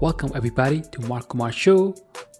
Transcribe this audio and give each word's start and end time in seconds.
Welcome 0.00 0.32
everybody 0.34 0.80
to 0.80 1.02
Mark 1.02 1.28
Kumar 1.28 1.52
Show. 1.52 1.94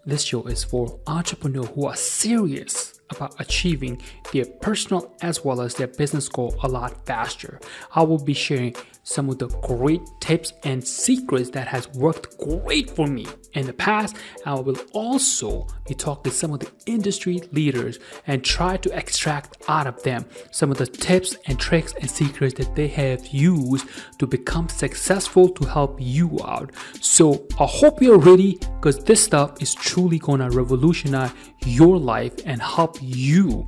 This 0.06 0.22
show 0.22 0.44
is 0.44 0.64
for 0.64 0.98
entrepreneurs 1.06 1.68
who 1.74 1.88
are 1.88 1.94
serious 1.94 2.98
about 3.10 3.38
achieving 3.38 4.00
their 4.32 4.46
personal 4.46 5.14
as 5.20 5.44
well 5.44 5.60
as 5.60 5.74
their 5.74 5.88
business 5.88 6.26
goal 6.26 6.54
a 6.62 6.68
lot 6.68 7.04
faster. 7.04 7.60
I 7.94 8.02
will 8.02 8.24
be 8.24 8.32
sharing 8.32 8.76
some 9.10 9.28
of 9.28 9.38
the 9.38 9.48
great 9.62 10.02
tips 10.20 10.52
and 10.62 10.86
secrets 10.86 11.50
that 11.50 11.66
has 11.66 11.88
worked 11.94 12.38
great 12.38 12.88
for 12.88 13.08
me 13.08 13.26
in 13.54 13.66
the 13.66 13.72
past. 13.72 14.14
I 14.46 14.54
will 14.54 14.76
also 14.92 15.66
be 15.88 15.94
talking 15.94 16.30
to 16.30 16.36
some 16.36 16.52
of 16.54 16.60
the 16.60 16.70
industry 16.86 17.40
leaders 17.50 17.98
and 18.28 18.44
try 18.44 18.76
to 18.76 18.96
extract 18.96 19.64
out 19.66 19.88
of 19.88 20.00
them 20.04 20.24
some 20.52 20.70
of 20.70 20.78
the 20.78 20.86
tips 20.86 21.36
and 21.46 21.58
tricks 21.58 21.92
and 22.00 22.08
secrets 22.08 22.54
that 22.54 22.76
they 22.76 22.86
have 22.86 23.26
used 23.26 23.88
to 24.18 24.28
become 24.28 24.68
successful 24.68 25.48
to 25.48 25.66
help 25.66 25.98
you 26.00 26.38
out. 26.44 26.70
So 27.00 27.44
I 27.58 27.66
hope 27.66 28.00
you're 28.00 28.18
ready 28.18 28.60
because 28.76 29.02
this 29.02 29.24
stuff 29.24 29.60
is 29.60 29.74
truly 29.74 30.20
gonna 30.20 30.50
revolutionize 30.50 31.32
your 31.66 31.98
life 31.98 32.34
and 32.46 32.62
help 32.62 32.96
you 33.00 33.66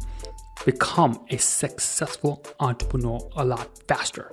become 0.65 1.19
a 1.31 1.39
successful 1.39 2.45
entrepreneur 2.61 3.19
a 3.35 3.45
lot 3.45 3.69
faster. 3.89 4.31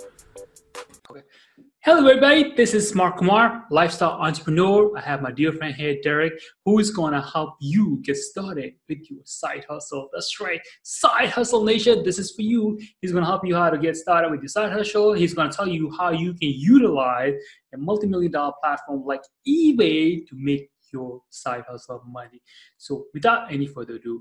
Hello, 1.82 2.06
everybody. 2.06 2.52
This 2.54 2.74
is 2.74 2.94
Mark 2.94 3.16
Kumar, 3.16 3.64
lifestyle 3.70 4.20
entrepreneur. 4.20 4.94
I 4.98 5.00
have 5.00 5.22
my 5.22 5.30
dear 5.30 5.50
friend 5.50 5.74
here, 5.74 5.96
Derek, 6.02 6.34
who 6.66 6.78
is 6.78 6.90
going 6.90 7.14
to 7.14 7.22
help 7.22 7.54
you 7.58 8.00
get 8.02 8.18
started 8.18 8.74
with 8.86 9.10
your 9.10 9.22
side 9.24 9.64
hustle. 9.66 10.10
That's 10.12 10.38
right, 10.40 10.60
Side 10.82 11.30
Hustle 11.30 11.64
Nation. 11.64 12.02
This 12.04 12.18
is 12.18 12.32
for 12.32 12.42
you. 12.42 12.78
He's 13.00 13.12
going 13.12 13.24
to 13.24 13.26
help 13.26 13.46
you 13.46 13.54
how 13.54 13.70
to 13.70 13.78
get 13.78 13.96
started 13.96 14.30
with 14.30 14.42
your 14.42 14.48
side 14.48 14.70
hustle. 14.72 15.14
He's 15.14 15.32
going 15.32 15.50
to 15.50 15.56
tell 15.56 15.66
you 15.66 15.90
how 15.96 16.10
you 16.10 16.34
can 16.34 16.50
utilize 16.50 17.32
a 17.72 17.78
multi-million 17.78 18.30
dollar 18.30 18.52
platform 18.62 19.02
like 19.06 19.22
eBay 19.48 20.26
to 20.26 20.34
make 20.34 20.68
your 20.92 21.22
side 21.30 21.64
hustle 21.66 22.02
money. 22.06 22.42
So, 22.76 23.06
without 23.14 23.50
any 23.50 23.66
further 23.66 23.94
ado, 23.94 24.20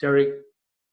Derek, 0.00 0.28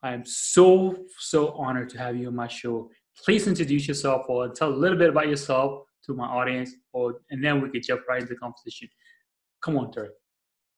I 0.02 0.14
am 0.14 0.26
so 0.26 0.96
so 1.20 1.50
honored 1.50 1.90
to 1.90 2.00
have 2.00 2.16
you 2.18 2.30
on 2.30 2.36
my 2.36 2.48
show. 2.48 2.90
Please 3.24 3.46
introduce 3.46 3.88
yourself 3.88 4.26
or 4.30 4.50
tell 4.50 4.70
a 4.70 4.74
little 4.74 4.98
bit 4.98 5.10
about 5.10 5.28
yourself 5.28 5.84
to 6.12 6.18
my 6.18 6.28
audience, 6.28 6.72
or 6.94 7.22
and 7.30 7.44
then 7.44 7.62
we 7.62 7.70
could 7.70 7.84
jump 7.84 8.02
right 8.08 8.22
into 8.22 8.34
the 8.34 8.40
competition. 8.40 8.88
Come 9.64 9.78
on, 9.78 9.92
Derek. 9.92 10.12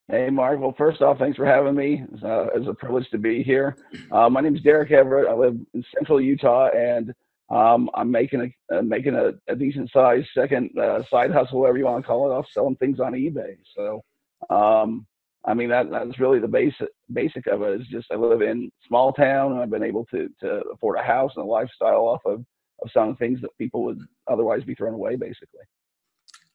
Hey, 0.09 0.29
Mark. 0.29 0.59
Well, 0.59 0.75
first 0.77 1.01
off, 1.01 1.17
thanks 1.17 1.37
for 1.37 1.45
having 1.45 1.75
me. 1.75 2.03
It's, 2.13 2.23
uh, 2.23 2.47
it's 2.53 2.67
a 2.67 2.73
privilege 2.73 3.09
to 3.11 3.17
be 3.17 3.41
here. 3.41 3.77
Uh, 4.11 4.29
my 4.29 4.41
name 4.41 4.55
is 4.55 4.61
Derek 4.61 4.91
Everett. 4.91 5.29
I 5.29 5.33
live 5.33 5.57
in 5.73 5.83
Central 5.95 6.19
Utah, 6.19 6.67
and 6.75 7.13
um, 7.49 7.89
I'm 7.93 8.11
making 8.11 8.41
a 8.41 8.77
uh, 8.77 8.81
making 8.81 9.15
a, 9.15 9.31
a 9.47 9.55
decent 9.55 9.89
sized 9.91 10.27
second 10.33 10.71
uh, 10.77 11.03
side 11.09 11.31
hustle, 11.31 11.61
whatever 11.61 11.77
you 11.77 11.85
want 11.85 12.03
to 12.03 12.07
call 12.07 12.29
it, 12.29 12.35
off 12.35 12.45
selling 12.51 12.75
things 12.75 12.99
on 12.99 13.13
eBay. 13.13 13.55
So, 13.75 14.03
um, 14.49 15.07
I 15.45 15.53
mean, 15.53 15.69
that 15.69 15.89
that's 15.89 16.19
really 16.19 16.39
the 16.39 16.47
basic 16.47 16.89
basic 17.13 17.47
of 17.47 17.61
it. 17.61 17.79
Is 17.79 17.87
just 17.87 18.07
I 18.11 18.15
live 18.15 18.41
in 18.41 18.71
small 18.87 19.13
town, 19.13 19.53
and 19.53 19.61
I've 19.61 19.69
been 19.69 19.83
able 19.83 20.05
to 20.07 20.29
to 20.41 20.63
afford 20.73 20.97
a 20.97 21.03
house 21.03 21.31
and 21.37 21.45
a 21.45 21.47
lifestyle 21.47 22.07
off 22.07 22.21
of 22.25 22.43
of 22.83 22.91
some 22.91 23.15
things 23.15 23.41
that 23.41 23.57
people 23.57 23.83
would 23.83 23.99
otherwise 24.27 24.63
be 24.63 24.75
thrown 24.75 24.93
away, 24.93 25.15
basically. 25.15 25.61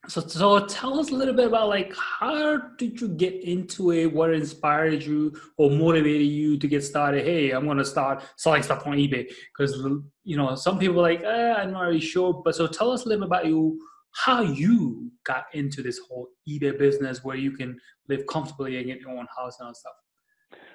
So, 0.07 0.21
so 0.23 0.65
tell 0.67 0.99
us 0.99 1.11
a 1.11 1.15
little 1.15 1.35
bit 1.35 1.49
about 1.49 1.69
like 1.69 1.95
how 1.95 2.57
did 2.79 3.01
you 3.01 3.09
get 3.09 3.43
into 3.43 3.93
it? 3.93 4.07
What 4.07 4.33
inspired 4.33 5.03
you 5.03 5.39
or 5.59 5.71
motivated 5.71 6.29
you 6.29 6.57
to 6.57 6.69
get 6.69 6.83
started? 6.83 7.25
Hey, 7.25 7.51
I'm 7.51 7.67
gonna 7.67 7.85
start 7.85 8.23
selling 8.37 8.63
stuff 8.63 8.87
on 8.87 8.97
eBay 8.97 9.29
because 9.57 9.75
you 10.25 10.37
know 10.37 10.55
some 10.55 10.79
people 10.79 11.03
like 11.03 11.23
eh, 11.25 11.55
I'm 11.55 11.73
not 11.73 11.81
really 11.81 12.01
sure. 12.01 12.43
But 12.45 12.55
so 12.55 12.67
tell 12.67 12.93
us 12.93 13.05
a 13.05 13.09
little 13.09 13.23
bit 13.23 13.27
about 13.27 13.47
you, 13.47 13.79
how 14.13 14.41
you 14.41 15.11
got 15.25 15.47
into 15.53 15.83
this 15.83 15.99
whole 16.09 16.29
eBay 16.49 16.79
business 16.79 17.25
where 17.25 17.37
you 17.37 17.51
can 17.51 17.79
live 18.09 18.25
comfortably 18.27 18.79
and 18.79 18.87
get 18.87 19.01
your 19.01 19.11
own 19.11 19.27
house 19.37 19.59
and 19.59 19.67
all 19.67 19.75
stuff. 19.75 19.93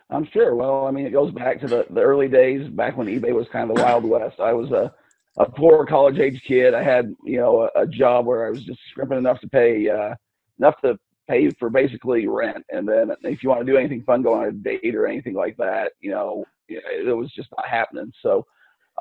I'm 0.10 0.28
sure. 0.32 0.54
Well, 0.54 0.86
I 0.86 0.92
mean, 0.92 1.08
it 1.08 1.12
goes 1.12 1.32
back 1.32 1.60
to 1.62 1.68
the, 1.68 1.88
the 1.90 2.02
early 2.02 2.28
days, 2.28 2.70
back 2.70 2.98
when 2.98 3.08
eBay 3.08 3.34
was 3.34 3.48
kind 3.52 3.70
of 3.70 3.76
the 3.76 3.82
wild 3.84 4.04
west. 4.04 4.40
I 4.40 4.54
was 4.54 4.70
a 4.72 4.94
a 5.38 5.46
poor 5.50 5.86
college 5.86 6.20
age 6.20 6.42
kid. 6.48 6.74
I 6.74 6.84
had, 6.84 7.14
you 7.24 7.38
know, 7.38 7.70
a, 7.76 7.82
a 7.82 7.88
job 7.88 8.26
where 8.26 8.46
I 8.46 8.50
was 8.50 8.64
just 8.64 8.80
scrimping 8.90 9.18
enough 9.18 9.40
to 9.42 9.48
pay, 9.48 9.90
uh, 9.90 10.16
enough 10.60 10.80
to 10.82 10.98
pay 11.28 11.50
for 11.52 11.70
basically 11.70 12.28
rent. 12.28 12.64
And 12.70 12.88
then 12.88 13.12
if 13.24 13.42
you 13.42 13.50
want 13.50 13.66
to 13.66 13.72
do 13.72 13.78
anything 13.78 14.04
fun, 14.04 14.22
go 14.22 14.34
on 14.34 14.48
a 14.48 14.52
date 14.52 14.96
or 14.96 15.08
anything 15.08 15.34
like 15.34 15.58
that, 15.58 15.94
you 16.00 16.12
know, 16.12 16.46
it 16.68 17.16
was 17.16 17.32
just 17.32 17.50
not 17.58 17.68
happening. 17.68 18.12
So, 18.22 18.46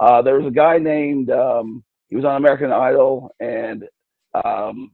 uh, 0.00 0.22
there 0.22 0.38
was 0.38 0.46
a 0.46 0.54
guy 0.54 0.78
named, 0.78 1.30
um, 1.30 1.84
he 2.08 2.16
was 2.16 2.24
on 2.24 2.36
American 2.36 2.72
Idol 2.72 3.34
and, 3.40 3.84
um, 4.44 4.92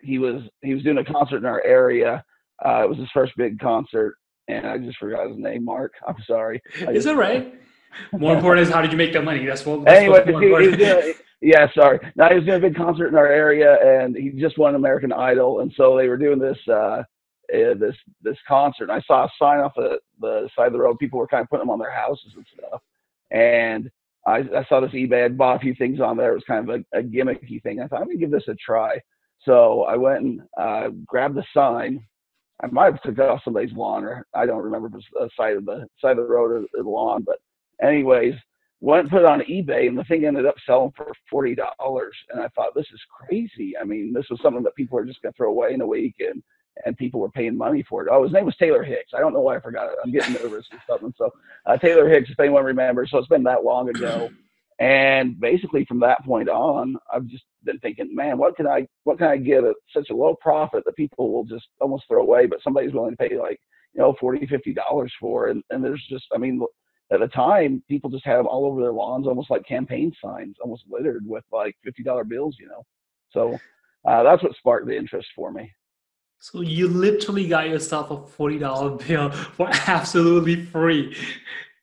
he 0.00 0.18
was, 0.18 0.42
he 0.62 0.72
was 0.72 0.82
doing 0.82 0.98
a 0.98 1.04
concert 1.04 1.38
in 1.38 1.44
our 1.44 1.62
area. 1.62 2.24
Uh, 2.64 2.84
it 2.84 2.88
was 2.88 2.98
his 2.98 3.10
first 3.12 3.32
big 3.36 3.58
concert 3.58 4.16
and 4.48 4.66
I 4.66 4.78
just 4.78 4.98
forgot 4.98 5.28
his 5.28 5.38
name, 5.38 5.64
Mark. 5.64 5.92
I'm 6.06 6.16
sorry. 6.26 6.62
Is 6.88 7.06
it 7.06 7.16
right? 7.16 7.54
More 8.12 8.34
important 8.34 8.66
is 8.66 8.72
how 8.72 8.82
did 8.82 8.92
you 8.92 8.98
make 8.98 9.12
that 9.12 9.24
money? 9.24 9.44
That's 9.44 9.64
what. 9.64 9.84
That's 9.84 10.00
anyway, 10.00 10.24
he, 10.26 10.70
he 10.70 10.76
doing, 10.76 11.14
yeah, 11.40 11.66
sorry. 11.74 11.98
Now 12.16 12.28
he 12.28 12.36
was 12.36 12.44
doing 12.44 12.58
a 12.58 12.68
big 12.68 12.76
concert 12.76 13.08
in 13.08 13.16
our 13.16 13.26
area, 13.26 13.78
and 13.82 14.16
he 14.16 14.30
just 14.30 14.58
won 14.58 14.74
American 14.74 15.12
Idol, 15.12 15.60
and 15.60 15.72
so 15.76 15.96
they 15.96 16.08
were 16.08 16.18
doing 16.18 16.38
this 16.38 16.58
uh, 16.68 16.72
uh, 16.72 17.04
this 17.48 17.96
this 18.22 18.36
concert. 18.46 18.84
And 18.84 18.92
I 18.92 19.00
saw 19.06 19.24
a 19.24 19.30
sign 19.38 19.60
off 19.60 19.72
the 19.74 19.98
the 20.20 20.48
side 20.54 20.66
of 20.66 20.72
the 20.72 20.80
road. 20.80 20.98
People 20.98 21.18
were 21.18 21.26
kind 21.26 21.42
of 21.42 21.48
putting 21.48 21.62
them 21.62 21.70
on 21.70 21.78
their 21.78 21.90
houses 21.90 22.32
and 22.36 22.46
stuff, 22.54 22.82
and 23.30 23.90
I, 24.26 24.44
I 24.54 24.64
saw 24.68 24.80
this 24.80 24.90
eBay. 24.90 25.24
I 25.24 25.28
bought 25.28 25.56
a 25.56 25.60
few 25.60 25.74
things 25.74 26.00
on 26.00 26.16
there. 26.16 26.32
It 26.32 26.34
was 26.34 26.44
kind 26.46 26.68
of 26.68 26.82
a, 26.92 26.98
a 26.98 27.02
gimmicky 27.02 27.62
thing. 27.62 27.80
I 27.80 27.86
thought 27.86 28.02
I'm 28.02 28.08
gonna 28.08 28.18
give 28.18 28.30
this 28.30 28.48
a 28.48 28.54
try. 28.54 29.00
So 29.42 29.84
I 29.84 29.96
went 29.96 30.20
and 30.20 30.40
uh, 30.60 30.88
grabbed 31.06 31.36
the 31.36 31.44
sign. 31.54 32.04
I 32.62 32.66
might 32.66 32.92
have 32.92 33.02
took 33.02 33.18
it 33.18 33.20
off 33.20 33.40
somebody's 33.42 33.72
lawn, 33.72 34.04
or 34.04 34.26
I 34.34 34.44
don't 34.44 34.62
remember 34.62 34.88
if 34.88 34.94
it 34.94 34.96
was 34.96 35.04
the 35.14 35.30
side 35.42 35.56
of 35.56 35.64
the 35.64 35.86
side 36.02 36.18
of 36.18 36.28
the 36.28 36.30
road 36.30 36.50
or 36.50 36.64
the 36.74 36.88
lawn, 36.88 37.24
but 37.24 37.38
anyways, 37.82 38.34
went 38.80 39.02
and 39.02 39.10
put 39.10 39.20
it 39.20 39.26
on 39.26 39.40
eBay, 39.40 39.88
and 39.88 39.98
the 39.98 40.04
thing 40.04 40.24
ended 40.24 40.46
up 40.46 40.56
selling 40.66 40.92
for 40.96 41.12
forty 41.30 41.54
dollars. 41.54 42.16
And 42.30 42.42
I 42.42 42.48
thought, 42.48 42.74
this 42.74 42.86
is 42.92 43.00
crazy. 43.10 43.74
I 43.80 43.84
mean, 43.84 44.12
this 44.12 44.26
was 44.30 44.40
something 44.42 44.62
that 44.64 44.74
people 44.74 44.98
are 44.98 45.04
just 45.04 45.22
going 45.22 45.32
to 45.32 45.36
throw 45.36 45.50
away 45.50 45.72
in 45.74 45.80
a 45.80 45.86
week, 45.86 46.16
and 46.20 46.42
and 46.86 46.96
people 46.96 47.20
were 47.20 47.30
paying 47.30 47.56
money 47.56 47.84
for 47.88 48.02
it. 48.02 48.08
Oh, 48.10 48.22
his 48.22 48.32
name 48.32 48.46
was 48.46 48.56
Taylor 48.56 48.82
Hicks. 48.82 49.12
I 49.14 49.20
don't 49.20 49.34
know 49.34 49.40
why 49.40 49.56
I 49.56 49.60
forgot 49.60 49.88
it. 49.88 49.98
I'm 50.02 50.12
getting 50.12 50.34
nervous 50.34 50.66
or 50.72 50.78
something. 50.88 51.12
So 51.18 51.30
uh, 51.66 51.76
Taylor 51.76 52.08
Hicks, 52.08 52.30
if 52.30 52.40
anyone 52.40 52.64
remembers, 52.64 53.10
so 53.10 53.18
it's 53.18 53.28
been 53.28 53.42
that 53.44 53.64
long 53.64 53.88
ago. 53.88 54.30
And 54.78 55.38
basically, 55.38 55.84
from 55.84 56.00
that 56.00 56.24
point 56.24 56.48
on, 56.48 56.96
I've 57.12 57.26
just 57.26 57.44
been 57.64 57.78
thinking, 57.80 58.14
man, 58.14 58.38
what 58.38 58.56
can 58.56 58.66
I 58.66 58.86
what 59.04 59.18
can 59.18 59.26
I 59.26 59.36
get 59.36 59.62
at 59.62 59.74
such 59.94 60.08
a 60.08 60.16
low 60.16 60.34
profit 60.40 60.84
that 60.86 60.96
people 60.96 61.30
will 61.30 61.44
just 61.44 61.66
almost 61.80 62.04
throw 62.08 62.22
away, 62.22 62.46
but 62.46 62.62
somebody's 62.62 62.94
willing 62.94 63.10
to 63.10 63.16
pay 63.28 63.36
like 63.38 63.60
you 63.92 64.00
know 64.00 64.14
forty, 64.18 64.46
fifty 64.46 64.72
dollars 64.72 65.12
for, 65.20 65.48
and 65.48 65.62
and 65.68 65.84
there's 65.84 66.02
just, 66.08 66.24
I 66.34 66.38
mean, 66.38 66.62
at 67.10 67.20
the 67.20 67.28
time, 67.28 67.82
people 67.88 68.10
just 68.10 68.24
had 68.24 68.36
them 68.36 68.46
all 68.46 68.66
over 68.66 68.80
their 68.80 68.92
lawns, 68.92 69.26
almost 69.26 69.50
like 69.50 69.66
campaign 69.66 70.14
signs, 70.22 70.56
almost 70.62 70.84
littered 70.88 71.26
with 71.26 71.44
like 71.52 71.76
fifty 71.82 72.02
dollar 72.02 72.24
bills, 72.24 72.56
you 72.58 72.68
know. 72.68 72.84
So 73.30 73.58
uh, 74.04 74.22
that's 74.22 74.42
what 74.42 74.54
sparked 74.56 74.86
the 74.86 74.96
interest 74.96 75.28
for 75.34 75.50
me. 75.50 75.72
So 76.38 76.62
you 76.62 76.88
literally 76.88 77.46
got 77.48 77.68
yourself 77.68 78.10
a 78.10 78.26
forty 78.26 78.58
dollar 78.58 78.90
bill 78.90 79.30
for 79.30 79.68
absolutely 79.86 80.64
free. 80.66 81.16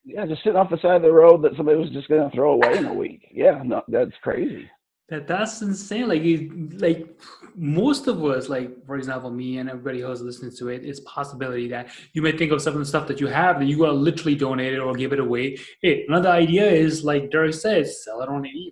Yeah, 0.05 0.25
just 0.25 0.43
sitting 0.43 0.57
off 0.57 0.69
the 0.69 0.77
side 0.77 0.95
of 0.95 1.01
the 1.01 1.11
road 1.11 1.41
that 1.43 1.55
somebody 1.57 1.77
was 1.77 1.89
just 1.89 2.07
going 2.07 2.29
to 2.29 2.35
throw 2.35 2.53
away 2.53 2.77
in 2.77 2.85
a 2.85 2.93
week. 2.93 3.27
Yeah, 3.29 3.61
no, 3.63 3.83
that's 3.89 4.13
crazy. 4.21 4.69
That 5.09 5.25
that's 5.25 5.61
insane. 5.61 6.09
Like 6.09 6.81
like 6.81 7.19
most 7.55 8.07
of 8.07 8.23
us, 8.25 8.49
like 8.49 8.85
for 8.85 8.97
example, 8.97 9.31
me 9.31 9.57
and 9.57 9.69
everybody 9.69 10.01
who's 10.01 10.21
listening 10.21 10.51
to 10.57 10.67
it, 10.67 10.83
it's 10.83 10.99
possibility 11.01 11.69
that 11.69 11.89
you 12.13 12.21
may 12.21 12.33
think 12.33 12.51
of 12.51 12.61
some 12.61 12.73
of 12.73 12.79
the 12.79 12.85
stuff 12.85 13.07
that 13.07 13.21
you 13.21 13.27
have 13.27 13.59
that 13.59 13.65
you 13.65 13.77
gotta 13.77 13.93
literally 13.93 14.35
donate 14.35 14.73
it 14.73 14.79
or 14.79 14.93
give 14.93 15.13
it 15.13 15.19
away. 15.19 15.57
Hey, 15.81 16.05
another 16.07 16.29
idea 16.29 16.69
is 16.69 17.05
like 17.05 17.31
Derek 17.31 17.53
says, 17.53 18.03
sell 18.03 18.21
it 18.21 18.27
on 18.27 18.43
eBay. 18.43 18.71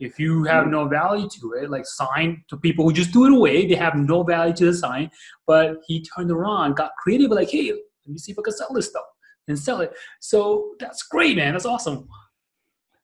If 0.00 0.18
you 0.18 0.44
have 0.44 0.66
no 0.66 0.88
value 0.88 1.28
to 1.40 1.52
it, 1.52 1.70
like 1.70 1.86
sign 1.86 2.42
to 2.48 2.56
people 2.56 2.84
who 2.84 2.92
just 2.92 3.12
do 3.12 3.26
it 3.26 3.32
away, 3.32 3.66
they 3.66 3.74
have 3.74 3.94
no 3.94 4.22
value 4.24 4.54
to 4.54 4.64
the 4.64 4.74
sign. 4.74 5.10
But 5.46 5.76
he 5.86 6.02
turned 6.02 6.30
around, 6.30 6.76
got 6.76 6.92
creative, 6.96 7.30
like, 7.30 7.50
hey, 7.50 7.70
let 7.70 8.12
me 8.12 8.18
see 8.18 8.32
if 8.32 8.38
I 8.38 8.42
can 8.42 8.54
sell 8.54 8.72
this 8.72 8.88
stuff 8.88 9.04
and 9.46 9.58
sell 9.58 9.82
it. 9.82 9.92
So 10.20 10.74
that's 10.80 11.02
great, 11.02 11.36
man. 11.36 11.52
That's 11.52 11.66
awesome. 11.66 12.08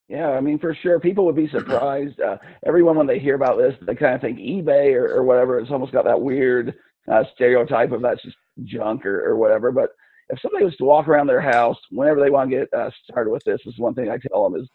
Yeah, 0.09 0.31
I 0.31 0.41
mean, 0.41 0.59
for 0.59 0.75
sure, 0.75 1.01
people 1.01 1.25
would 1.27 1.35
be 1.37 1.49
surprised. 1.49 2.21
Uh, 2.21 2.37
everyone, 2.65 2.97
when 2.97 3.09
they 3.09 3.19
hear 3.19 3.35
about 3.35 3.59
this, 3.59 3.75
they 3.83 3.95
kind 3.97 4.15
of 4.15 4.21
think 4.21 4.39
eBay 4.39 4.95
or, 4.95 5.17
or 5.17 5.25
whatever. 5.25 5.59
It's 5.59 5.71
almost 5.71 5.93
got 5.93 6.05
that 6.05 6.21
weird 6.21 6.75
uh, 7.11 7.25
stereotype 7.35 7.91
of 7.91 8.03
that's 8.03 8.23
just 8.23 8.37
junk 8.65 9.05
or, 9.05 9.25
or 9.29 9.37
whatever. 9.37 9.73
But 9.73 9.91
if 10.29 10.41
somebody 10.41 10.65
was 10.65 10.77
to 10.77 10.85
walk 10.85 11.09
around 11.09 11.27
their 11.27 11.41
house 11.41 11.79
whenever 11.91 12.21
they 12.21 12.31
want 12.31 12.51
to 12.51 12.57
get 12.57 12.73
uh, 12.73 12.91
started 13.11 13.31
with 13.31 13.43
this, 13.45 13.61
is 13.67 13.79
one 13.79 13.95
thing 13.95 14.09
I 14.09 14.19
tell 14.19 14.49
them 14.49 14.61
is 14.61 14.69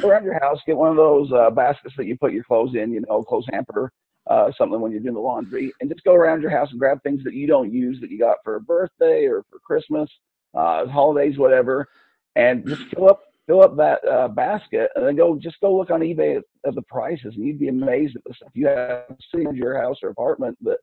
go 0.00 0.08
around 0.08 0.24
your 0.24 0.38
house, 0.40 0.60
get 0.64 0.76
one 0.76 0.90
of 0.90 0.96
those 0.96 1.32
uh, 1.32 1.50
baskets 1.50 1.94
that 1.96 2.06
you 2.06 2.16
put 2.16 2.32
your 2.32 2.44
clothes 2.44 2.74
in, 2.74 2.92
you 2.92 3.02
know, 3.08 3.22
clothes 3.22 3.46
hamper, 3.52 3.92
uh, 4.28 4.52
something 4.56 4.80
when 4.80 4.92
you're 4.92 5.00
doing 5.00 5.14
the 5.14 5.20
laundry, 5.20 5.72
and 5.80 5.90
just 5.90 6.04
go 6.04 6.14
around 6.14 6.40
your 6.40 6.50
house 6.50 6.70
and 6.70 6.78
grab 6.78 7.02
things 7.02 7.24
that 7.24 7.34
you 7.34 7.48
don't 7.48 7.72
use 7.72 8.00
that 8.00 8.10
you 8.10 8.18
got 8.18 8.36
for 8.44 8.56
a 8.56 8.60
birthday 8.60 9.26
or 9.26 9.44
for 9.50 9.58
Christmas, 9.58 10.08
uh, 10.54 10.86
holidays, 10.86 11.36
whatever, 11.36 11.88
and 12.36 12.66
just 12.66 12.82
fill 12.94 13.08
up 13.08 13.22
fill 13.48 13.62
up 13.62 13.76
that 13.76 14.06
uh, 14.06 14.28
basket 14.28 14.90
and 14.94 15.04
then 15.04 15.16
go 15.16 15.36
just 15.36 15.58
go 15.60 15.74
look 15.76 15.90
on 15.90 16.00
eBay 16.00 16.36
at, 16.36 16.44
at, 16.66 16.74
the 16.74 16.82
prices 16.82 17.34
and 17.34 17.44
you'd 17.44 17.58
be 17.58 17.68
amazed 17.68 18.14
at 18.14 18.22
the 18.24 18.34
stuff 18.34 18.50
you 18.52 18.66
have 18.68 19.06
sitting 19.32 19.48
in 19.48 19.56
your 19.56 19.80
house 19.80 19.96
or 20.02 20.10
apartment 20.10 20.56
that 20.60 20.78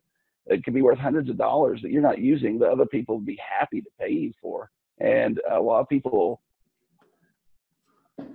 it 0.47 0.63
could 0.63 0.73
be 0.73 0.81
worth 0.81 1.00
hundreds 1.00 1.29
of 1.29 1.38
dollars 1.38 1.81
that 1.81 1.91
you're 1.91 2.01
not 2.01 2.19
using 2.19 2.59
that 2.59 2.69
other 2.69 2.85
people 2.85 3.15
would 3.15 3.25
be 3.25 3.39
happy 3.59 3.81
to 3.81 3.89
pay 4.00 4.09
you 4.09 4.31
for. 4.41 4.69
And 5.00 5.39
a 5.51 5.59
lot 5.59 5.81
of 5.81 5.89
people, 5.89 6.41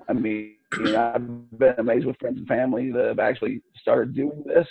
I 0.09 0.13
mean, 0.13 0.57
I've 0.73 1.59
been 1.59 1.75
amazed 1.79 2.07
with 2.07 2.19
friends 2.19 2.39
and 2.39 2.49
family 2.49 2.91
that 2.93 3.07
have 3.07 3.19
actually 3.19 3.63
started 3.77 4.15
doing 4.15 4.43
this, 4.45 4.67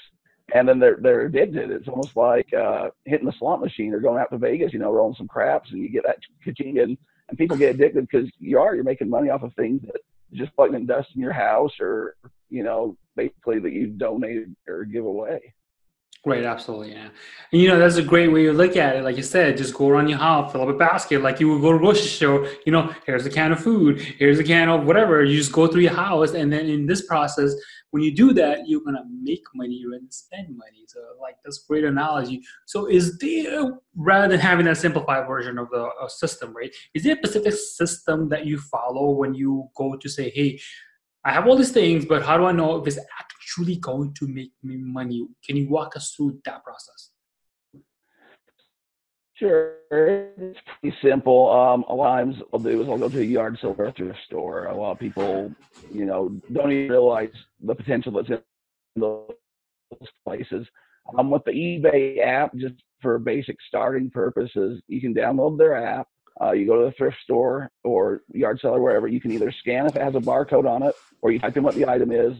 and 0.53 0.67
then 0.67 0.79
they're 0.79 0.99
they're 1.01 1.25
addicted. 1.25 1.71
It's 1.71 1.87
almost 1.87 2.15
like 2.15 2.53
uh, 2.53 2.89
hitting 3.05 3.25
the 3.25 3.33
slot 3.39 3.61
machine 3.61 3.93
or 3.93 3.99
going 3.99 4.19
out 4.19 4.29
to 4.31 4.37
Vegas, 4.37 4.73
you 4.73 4.79
know, 4.79 4.91
rolling 4.91 5.15
some 5.15 5.27
craps, 5.27 5.71
and 5.71 5.81
you 5.81 5.89
get 5.89 6.03
that 6.05 6.19
ka 6.43 6.51
and, 6.57 6.97
and 7.29 7.37
people 7.37 7.57
get 7.57 7.75
addicted 7.75 8.07
because 8.09 8.29
you 8.39 8.59
are 8.59 8.75
you're 8.75 8.83
making 8.83 9.09
money 9.09 9.29
off 9.29 9.43
of 9.43 9.53
things 9.53 9.81
that 9.83 10.01
just 10.33 10.51
lightning 10.57 10.85
dust 10.85 11.09
in 11.15 11.21
your 11.21 11.33
house 11.33 11.73
or 11.79 12.15
you 12.49 12.63
know 12.63 12.97
basically 13.15 13.59
that 13.59 13.71
you 13.71 13.87
donated 13.87 14.55
or 14.67 14.85
give 14.85 15.05
away. 15.05 15.53
Right, 16.25 16.43
absolutely, 16.43 16.91
yeah. 16.91 17.07
And 17.53 17.61
you 17.61 17.69
know, 17.69 17.79
that's 17.79 17.95
a 17.95 18.03
great 18.03 18.27
way 18.27 18.43
to 18.43 18.51
look 18.51 18.75
at 18.75 18.97
it. 18.97 19.03
Like 19.03 19.15
you 19.15 19.23
said, 19.23 19.55
just 19.55 19.73
go 19.73 19.87
around 19.87 20.09
your 20.09 20.17
house, 20.17 20.51
fill 20.51 20.63
up 20.63 20.67
a 20.67 20.73
basket, 20.73 21.21
like 21.21 21.39
you 21.39 21.47
would 21.49 21.61
go 21.61 21.71
to 21.71 21.77
a 21.77 21.79
grocery 21.79 22.07
store. 22.07 22.45
You 22.65 22.73
know, 22.73 22.93
here's 23.05 23.25
a 23.25 23.29
can 23.29 23.53
of 23.53 23.61
food, 23.61 24.01
here's 24.01 24.37
a 24.37 24.43
can 24.43 24.67
of 24.67 24.85
whatever. 24.85 25.23
You 25.23 25.37
just 25.37 25.53
go 25.53 25.67
through 25.67 25.83
your 25.83 25.93
house, 25.93 26.33
and 26.33 26.51
then 26.51 26.67
in 26.67 26.85
this 26.85 27.05
process, 27.05 27.55
when 27.91 28.03
you 28.03 28.13
do 28.13 28.33
that, 28.33 28.67
you're 28.67 28.81
gonna 28.83 29.05
make 29.09 29.43
money, 29.55 29.75
you're 29.75 29.91
gonna 29.91 30.11
spend 30.11 30.55
money. 30.55 30.85
So, 30.87 30.99
like 31.21 31.35
that's 31.43 31.59
great 31.59 31.83
analogy. 31.83 32.41
So, 32.65 32.87
is 32.87 33.17
there 33.17 33.79
rather 33.95 34.27
than 34.27 34.39
having 34.39 34.65
that 34.65 34.77
simplified 34.77 35.27
version 35.27 35.57
of 35.57 35.69
the 35.69 35.89
system, 36.07 36.55
right? 36.55 36.73
Is 36.93 37.03
there 37.03 37.15
a 37.15 37.17
specific 37.17 37.53
system 37.53 38.29
that 38.29 38.45
you 38.45 38.59
follow 38.59 39.11
when 39.11 39.33
you 39.33 39.69
go 39.75 39.95
to 39.95 40.09
say, 40.09 40.29
hey? 40.29 40.59
I 41.25 41.33
have 41.33 41.47
all 41.47 41.57
these 41.57 41.73
things, 41.73 42.05
but 42.05 42.23
how 42.23 42.37
do 42.37 42.45
I 42.45 42.53
know 42.53 42.77
if 42.77 42.87
it's 42.87 42.97
actually 43.19 43.75
going 43.75 44.13
to 44.13 44.27
make 44.27 44.53
me 44.63 44.77
money? 44.77 45.27
Can 45.45 45.57
you 45.57 45.67
walk 45.69 45.97
us 45.97 46.13
through 46.15 46.39
that 46.45 46.63
process? 46.63 47.11
Sure, 49.39 49.75
it's 49.89 50.59
pretty 50.81 50.95
simple. 51.01 51.49
Um, 51.49 51.85
a 51.87 51.95
lot 51.95 52.19
of 52.19 52.25
times, 52.25 52.43
I'll 52.53 52.59
do 52.59 52.81
is 52.81 52.89
I'll 52.89 52.97
go 52.97 53.09
to 53.09 53.19
a 53.19 53.23
yard 53.23 53.57
sale 53.61 53.75
or 53.77 53.91
thrift 53.91 54.19
store. 54.25 54.65
A 54.65 54.75
lot 54.75 54.91
of 54.91 54.99
people, 54.99 55.51
you 55.91 56.05
know, 56.05 56.29
don't 56.51 56.71
even 56.71 56.91
realize 56.91 57.31
the 57.61 57.73
potential 57.73 58.11
that's 58.11 58.29
in 58.29 58.41
those 58.97 59.31
places. 60.25 60.67
Um, 61.17 61.31
with 61.31 61.43
the 61.45 61.51
eBay 61.51 62.19
app, 62.19 62.53
just 62.55 62.75
for 63.01 63.17
basic 63.17 63.55
starting 63.67 64.09
purposes, 64.09 64.81
you 64.87 64.99
can 64.99 65.13
download 65.13 65.57
their 65.57 65.75
app 65.75 66.07
uh, 66.41 66.51
you 66.51 66.65
go 66.65 66.79
to 66.79 66.85
the 66.85 66.91
thrift 66.93 67.17
store 67.23 67.69
or 67.83 68.21
yard 68.31 68.59
sale 68.61 68.75
or 68.75 68.81
wherever. 68.81 69.07
You 69.07 69.19
can 69.19 69.31
either 69.31 69.51
scan 69.51 69.85
if 69.85 69.95
it 69.95 70.01
has 70.01 70.15
a 70.15 70.19
barcode 70.19 70.69
on 70.69 70.83
it, 70.83 70.95
or 71.21 71.31
you 71.31 71.39
type 71.39 71.57
in 71.57 71.63
what 71.63 71.75
the 71.75 71.87
item 71.87 72.11
is. 72.11 72.33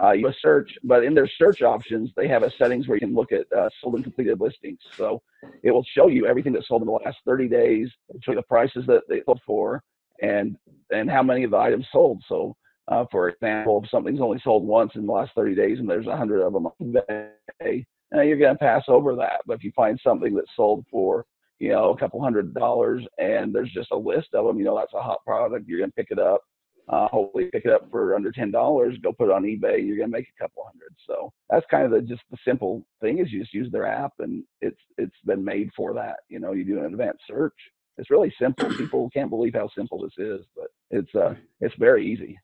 Uh, 0.00 0.12
you 0.12 0.32
search, 0.40 0.78
but 0.82 1.04
in 1.04 1.12
their 1.14 1.28
search 1.38 1.60
options, 1.60 2.10
they 2.16 2.26
have 2.26 2.42
a 2.42 2.50
settings 2.52 2.88
where 2.88 2.96
you 2.96 3.00
can 3.00 3.14
look 3.14 3.30
at 3.30 3.46
uh, 3.52 3.68
sold 3.80 3.96
and 3.96 4.04
completed 4.04 4.40
listings. 4.40 4.78
So 4.96 5.20
it 5.62 5.70
will 5.70 5.84
show 5.94 6.08
you 6.08 6.26
everything 6.26 6.54
that 6.54 6.64
sold 6.64 6.82
in 6.82 6.86
the 6.86 6.92
last 6.92 7.18
30 7.26 7.48
days. 7.48 7.90
Show 8.22 8.32
you 8.32 8.36
the 8.36 8.42
prices 8.42 8.84
that 8.86 9.02
they 9.08 9.22
sold 9.26 9.40
for, 9.44 9.82
and 10.22 10.56
and 10.90 11.10
how 11.10 11.22
many 11.22 11.44
of 11.44 11.50
the 11.50 11.58
items 11.58 11.86
sold. 11.92 12.22
So, 12.26 12.56
uh, 12.88 13.04
for 13.10 13.28
example, 13.28 13.82
if 13.84 13.90
something's 13.90 14.20
only 14.20 14.40
sold 14.42 14.64
once 14.66 14.92
in 14.94 15.04
the 15.04 15.12
last 15.12 15.32
30 15.34 15.54
days, 15.54 15.78
and 15.78 15.88
there's 15.88 16.06
a 16.06 16.16
hundred 16.16 16.40
of 16.40 16.54
them 16.54 16.66
on 16.66 16.72
eBay, 16.80 17.84
uh, 18.14 18.22
you're 18.22 18.38
going 18.38 18.54
to 18.54 18.58
pass 18.58 18.84
over 18.88 19.14
that. 19.16 19.42
But 19.46 19.54
if 19.54 19.64
you 19.64 19.72
find 19.76 20.00
something 20.02 20.34
that 20.34 20.46
sold 20.56 20.86
for 20.90 21.26
you 21.62 21.68
know, 21.68 21.90
a 21.90 21.96
couple 21.96 22.20
hundred 22.20 22.52
dollars 22.54 23.06
and 23.18 23.54
there's 23.54 23.70
just 23.70 23.92
a 23.92 23.96
list 23.96 24.34
of 24.34 24.44
them, 24.44 24.58
you 24.58 24.64
know, 24.64 24.76
that's 24.76 24.94
a 24.94 25.00
hot 25.00 25.18
product. 25.24 25.68
You're 25.68 25.78
going 25.78 25.90
to 25.90 25.94
pick 25.94 26.10
it 26.10 26.18
up. 26.18 26.42
Uh, 26.88 27.06
hopefully 27.08 27.48
pick 27.52 27.64
it 27.64 27.72
up 27.72 27.88
for 27.90 28.14
under 28.14 28.32
ten 28.32 28.50
dollars. 28.50 28.96
Go 29.02 29.12
put 29.12 29.28
it 29.28 29.32
on 29.32 29.44
eBay. 29.44 29.86
You're 29.86 29.96
gonna 29.96 30.08
make 30.08 30.28
a 30.28 30.42
couple 30.42 30.64
hundred. 30.64 30.94
So 31.06 31.32
that's 31.48 31.66
kind 31.70 31.84
of 31.84 31.92
the 31.92 32.02
just 32.02 32.22
the 32.30 32.36
simple 32.44 32.84
thing 33.00 33.18
is 33.18 33.32
you 33.32 33.40
just 33.40 33.54
use 33.54 33.70
their 33.70 33.86
app 33.86 34.12
and 34.18 34.42
it's 34.60 34.80
it's 34.98 35.16
been 35.24 35.44
made 35.44 35.70
for 35.76 35.94
that. 35.94 36.16
You 36.28 36.40
know, 36.40 36.52
you 36.52 36.64
do 36.64 36.78
an 36.78 36.86
advanced 36.86 37.22
search. 37.28 37.54
It's 37.98 38.10
really 38.10 38.34
simple. 38.40 38.68
People 38.74 39.10
can't 39.10 39.30
believe 39.30 39.54
how 39.54 39.68
simple 39.76 40.02
this 40.02 40.14
is, 40.18 40.44
but 40.56 40.68
it's 40.90 41.14
uh 41.14 41.34
it's 41.60 41.74
very 41.78 42.10
easy. 42.10 42.38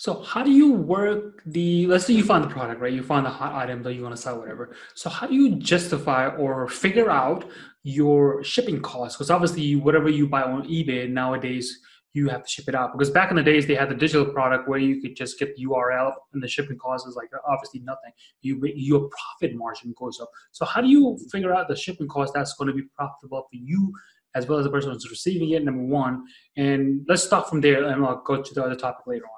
So 0.00 0.22
how 0.22 0.42
do 0.42 0.50
you 0.50 0.72
work 0.72 1.42
the, 1.44 1.86
let's 1.86 2.06
say 2.06 2.14
you 2.14 2.24
find 2.24 2.42
the 2.42 2.48
product, 2.48 2.80
right? 2.80 2.90
You 2.90 3.02
find 3.02 3.26
the 3.26 3.28
hot 3.28 3.52
item 3.52 3.82
that 3.82 3.92
you 3.92 4.02
want 4.02 4.16
to 4.16 4.22
sell, 4.22 4.38
whatever. 4.38 4.74
So 4.94 5.10
how 5.10 5.26
do 5.26 5.34
you 5.34 5.56
justify 5.56 6.28
or 6.28 6.66
figure 6.68 7.10
out 7.10 7.44
your 7.82 8.42
shipping 8.42 8.80
costs? 8.80 9.18
Because 9.18 9.30
obviously 9.30 9.76
whatever 9.76 10.08
you 10.08 10.26
buy 10.26 10.42
on 10.42 10.66
eBay 10.66 11.06
nowadays, 11.10 11.80
you 12.12 12.28
have 12.28 12.42
to 12.42 12.48
ship 12.48 12.68
it 12.68 12.74
out. 12.74 12.92
Because 12.92 13.10
back 13.10 13.30
in 13.30 13.36
the 13.36 13.42
days, 13.42 13.66
they 13.66 13.74
had 13.74 13.88
the 13.88 13.94
digital 13.94 14.26
product 14.26 14.68
where 14.68 14.78
you 14.78 15.00
could 15.00 15.16
just 15.16 15.38
get 15.38 15.54
the 15.56 15.64
URL 15.66 16.12
and 16.32 16.42
the 16.42 16.48
shipping 16.48 16.78
cost 16.78 17.06
is 17.06 17.14
like 17.16 17.30
obviously 17.48 17.80
nothing. 17.80 18.12
You 18.42 18.60
Your 18.74 19.08
profit 19.08 19.56
margin 19.56 19.94
goes 19.98 20.18
up. 20.20 20.30
So 20.52 20.64
how 20.64 20.80
do 20.80 20.88
you 20.88 21.18
figure 21.30 21.54
out 21.54 21.68
the 21.68 21.76
shipping 21.76 22.08
cost 22.08 22.34
that's 22.34 22.54
going 22.54 22.68
to 22.68 22.74
be 22.74 22.82
profitable 22.96 23.42
for 23.42 23.56
you 23.56 23.92
as 24.34 24.46
well 24.46 24.58
as 24.58 24.64
the 24.64 24.70
person 24.70 24.92
who's 24.92 25.10
receiving 25.10 25.50
it, 25.50 25.64
number 25.64 25.82
one. 25.82 26.24
And 26.56 27.04
let's 27.08 27.22
start 27.22 27.48
from 27.48 27.60
there 27.60 27.84
and 27.84 28.04
I'll 28.04 28.22
go 28.24 28.42
to 28.42 28.54
the 28.54 28.64
other 28.64 28.76
topic 28.76 29.06
later 29.06 29.24
on. 29.24 29.30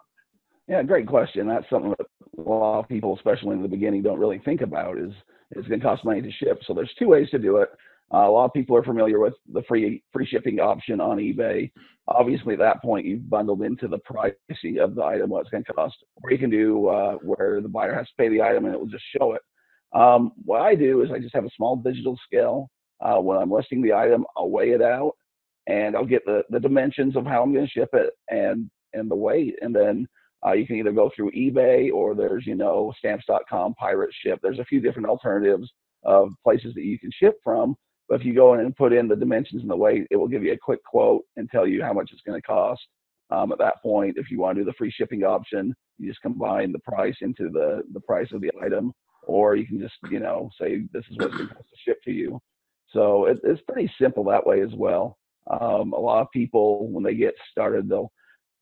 Yeah, 0.68 0.82
great 0.82 1.06
question. 1.06 1.48
That's 1.48 1.68
something 1.70 1.94
that 1.98 2.06
a 2.38 2.48
lot 2.48 2.80
of 2.80 2.88
people, 2.88 3.16
especially 3.16 3.52
in 3.52 3.62
the 3.62 3.68
beginning, 3.68 4.02
don't 4.02 4.18
really 4.18 4.40
think 4.44 4.60
about. 4.60 4.98
Is 4.98 5.12
it's 5.50 5.66
going 5.68 5.80
to 5.80 5.86
cost 5.86 6.04
money 6.04 6.22
to 6.22 6.30
ship. 6.30 6.60
So 6.66 6.72
there's 6.72 6.92
two 6.98 7.08
ways 7.08 7.28
to 7.30 7.38
do 7.38 7.58
it. 7.58 7.68
Uh, 8.12 8.28
a 8.28 8.30
lot 8.30 8.44
of 8.44 8.52
people 8.52 8.76
are 8.76 8.82
familiar 8.82 9.18
with 9.18 9.34
the 9.52 9.62
free 9.62 10.02
free 10.12 10.26
shipping 10.26 10.60
option 10.60 11.00
on 11.00 11.18
eBay. 11.18 11.70
Obviously, 12.08 12.54
at 12.54 12.58
that 12.58 12.82
point, 12.82 13.06
you've 13.06 13.28
bundled 13.30 13.62
into 13.62 13.88
the 13.88 13.98
pricing 13.98 14.78
of 14.80 14.94
the 14.94 15.02
item 15.02 15.30
what 15.30 15.40
it's 15.40 15.50
going 15.50 15.64
to 15.64 15.72
cost. 15.72 15.96
Or 16.22 16.30
you 16.30 16.38
can 16.38 16.50
do 16.50 16.88
uh, 16.88 17.14
where 17.22 17.60
the 17.60 17.68
buyer 17.68 17.94
has 17.94 18.06
to 18.08 18.14
pay 18.18 18.28
the 18.28 18.42
item 18.42 18.66
and 18.66 18.74
it 18.74 18.80
will 18.80 18.86
just 18.86 19.04
show 19.16 19.32
it. 19.32 19.42
Um, 19.94 20.32
what 20.44 20.60
I 20.60 20.74
do 20.74 21.02
is 21.02 21.10
I 21.10 21.18
just 21.18 21.34
have 21.34 21.44
a 21.44 21.50
small 21.56 21.76
digital 21.76 22.18
scale. 22.26 22.68
Uh, 23.00 23.18
when 23.18 23.38
I'm 23.38 23.50
listing 23.50 23.82
the 23.82 23.92
item, 23.92 24.24
I'll 24.36 24.50
weigh 24.50 24.70
it 24.70 24.82
out 24.82 25.12
and 25.66 25.96
I'll 25.96 26.04
get 26.04 26.24
the, 26.24 26.42
the 26.50 26.60
dimensions 26.60 27.16
of 27.16 27.24
how 27.24 27.42
I'm 27.42 27.52
going 27.52 27.66
to 27.66 27.70
ship 27.70 27.90
it 27.92 28.10
and 28.30 28.70
and 28.94 29.10
the 29.10 29.16
weight, 29.16 29.54
and 29.62 29.74
then 29.74 30.06
uh, 30.44 30.52
you 30.52 30.66
can 30.66 30.76
either 30.76 30.92
go 30.92 31.10
through 31.14 31.30
eBay 31.32 31.92
or 31.92 32.14
there's, 32.14 32.46
you 32.46 32.54
know, 32.54 32.92
stamps.com, 32.98 33.74
pirate 33.74 34.10
ship. 34.22 34.40
There's 34.42 34.58
a 34.58 34.64
few 34.64 34.80
different 34.80 35.08
alternatives 35.08 35.70
of 36.04 36.30
places 36.42 36.74
that 36.74 36.84
you 36.84 36.98
can 36.98 37.10
ship 37.12 37.36
from. 37.44 37.76
But 38.12 38.20
if 38.20 38.26
you 38.26 38.34
go 38.34 38.52
in 38.52 38.60
and 38.60 38.76
put 38.76 38.92
in 38.92 39.08
the 39.08 39.16
dimensions 39.16 39.62
and 39.62 39.70
the 39.70 39.74
weight, 39.74 40.06
it 40.10 40.16
will 40.16 40.28
give 40.28 40.42
you 40.42 40.52
a 40.52 40.58
quick 40.58 40.84
quote 40.84 41.24
and 41.38 41.48
tell 41.48 41.66
you 41.66 41.82
how 41.82 41.94
much 41.94 42.10
it's 42.12 42.20
going 42.20 42.38
to 42.38 42.46
cost. 42.46 42.82
Um, 43.30 43.52
at 43.52 43.58
that 43.60 43.80
point, 43.82 44.18
if 44.18 44.30
you 44.30 44.38
want 44.38 44.54
to 44.54 44.60
do 44.60 44.66
the 44.66 44.74
free 44.76 44.90
shipping 44.90 45.24
option, 45.24 45.74
you 45.96 46.10
just 46.10 46.20
combine 46.20 46.72
the 46.72 46.78
price 46.80 47.16
into 47.22 47.48
the, 47.48 47.82
the 47.94 48.00
price 48.00 48.28
of 48.34 48.42
the 48.42 48.50
item, 48.62 48.92
or 49.22 49.56
you 49.56 49.66
can 49.66 49.80
just, 49.80 49.94
you 50.10 50.20
know, 50.20 50.50
say 50.60 50.82
this 50.92 51.04
is 51.10 51.16
what 51.16 51.28
it's 51.28 51.36
going 51.36 51.48
to 51.48 51.54
ship 51.86 52.02
to 52.04 52.10
you. 52.10 52.38
So 52.90 53.24
it, 53.24 53.38
it's 53.44 53.62
pretty 53.66 53.90
simple 53.98 54.24
that 54.24 54.46
way 54.46 54.60
as 54.60 54.74
well. 54.74 55.16
Um, 55.50 55.94
a 55.94 55.98
lot 55.98 56.20
of 56.20 56.30
people, 56.32 56.88
when 56.88 57.02
they 57.02 57.14
get 57.14 57.32
started, 57.50 57.88
they'll 57.88 58.12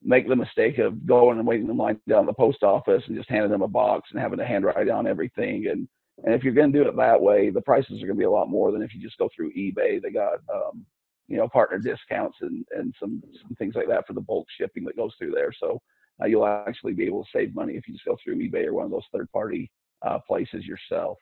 make 0.00 0.28
the 0.28 0.36
mistake 0.36 0.78
of 0.78 1.04
going 1.04 1.38
and 1.38 1.46
waiting 1.48 1.68
in 1.68 1.76
line 1.76 1.98
down 2.08 2.26
the 2.26 2.32
post 2.34 2.62
office 2.62 3.02
and 3.08 3.16
just 3.16 3.28
handing 3.28 3.50
them 3.50 3.62
a 3.62 3.68
box 3.68 4.10
and 4.12 4.20
having 4.20 4.38
to 4.38 4.46
handwrite 4.46 4.86
down 4.86 5.08
everything. 5.08 5.66
And 5.66 5.88
and 6.24 6.34
if 6.34 6.44
you're 6.44 6.52
going 6.52 6.72
to 6.72 6.78
do 6.78 6.88
it 6.88 6.96
that 6.96 7.20
way, 7.20 7.50
the 7.50 7.60
prices 7.60 8.02
are 8.02 8.06
going 8.06 8.16
to 8.16 8.20
be 8.20 8.24
a 8.24 8.30
lot 8.30 8.48
more 8.48 8.72
than 8.72 8.82
if 8.82 8.94
you 8.94 9.00
just 9.00 9.18
go 9.18 9.28
through 9.34 9.52
eBay. 9.54 10.00
They 10.00 10.10
got 10.10 10.40
um, 10.52 10.84
you 11.28 11.36
know 11.36 11.48
partner 11.48 11.78
discounts 11.78 12.38
and 12.42 12.64
and 12.76 12.94
some 13.00 13.22
some 13.42 13.54
things 13.56 13.74
like 13.74 13.88
that 13.88 14.06
for 14.06 14.12
the 14.12 14.20
bulk 14.20 14.46
shipping 14.58 14.84
that 14.84 14.96
goes 14.96 15.14
through 15.18 15.32
there. 15.32 15.52
So 15.58 15.80
uh, 16.22 16.26
you'll 16.26 16.46
actually 16.46 16.92
be 16.92 17.06
able 17.06 17.24
to 17.24 17.30
save 17.32 17.54
money 17.54 17.74
if 17.74 17.88
you 17.88 17.94
just 17.94 18.04
go 18.04 18.16
through 18.22 18.36
eBay 18.36 18.66
or 18.66 18.74
one 18.74 18.84
of 18.84 18.90
those 18.90 19.06
third 19.12 19.30
party 19.32 19.70
uh, 20.02 20.18
places 20.26 20.66
yourself. 20.66 21.18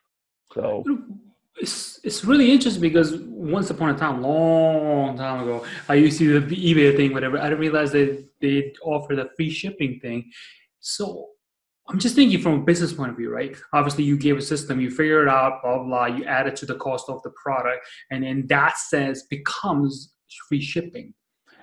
So 0.55 0.83
it's 1.61 2.01
it's 2.03 2.25
really 2.25 2.51
interesting 2.51 2.81
because 2.81 3.17
once 3.21 3.71
upon 3.71 3.91
a 3.91 3.99
time, 3.99 4.23
long 4.23 5.17
time 5.17 5.43
ago, 5.43 5.65
I 5.89 5.95
used 5.95 6.19
to 6.19 6.41
do 6.41 6.47
the 6.47 6.75
eBay 6.75 6.97
thing, 6.97 7.13
whatever. 7.13 7.39
I 7.39 7.45
didn't 7.45 7.61
realize 7.61 7.93
that 7.93 8.27
they 8.41 8.75
offer 8.83 9.15
the 9.15 9.31
free 9.37 9.51
shipping 9.51 10.01
thing. 10.01 10.31
So 10.81 11.29
I'm 11.89 11.99
just 11.99 12.15
thinking 12.15 12.41
from 12.41 12.55
a 12.55 12.63
business 12.63 12.93
point 12.93 13.11
of 13.11 13.17
view, 13.17 13.31
right? 13.31 13.57
Obviously, 13.73 14.05
you 14.05 14.19
gave 14.19 14.37
a 14.37 14.43
system, 14.43 14.81
you 14.81 14.91
figure 14.91 15.23
it 15.23 15.29
out, 15.29 15.63
blah 15.63 15.83
blah. 15.83 16.07
You 16.07 16.25
add 16.25 16.47
it 16.47 16.57
to 16.57 16.67
the 16.67 16.75
cost 16.75 17.09
of 17.09 17.23
the 17.23 17.31
product, 17.31 17.87
and 18.11 18.25
in 18.25 18.47
that 18.49 18.77
sense, 18.77 19.23
becomes 19.25 20.13
free 20.49 20.61
shipping. 20.61 21.15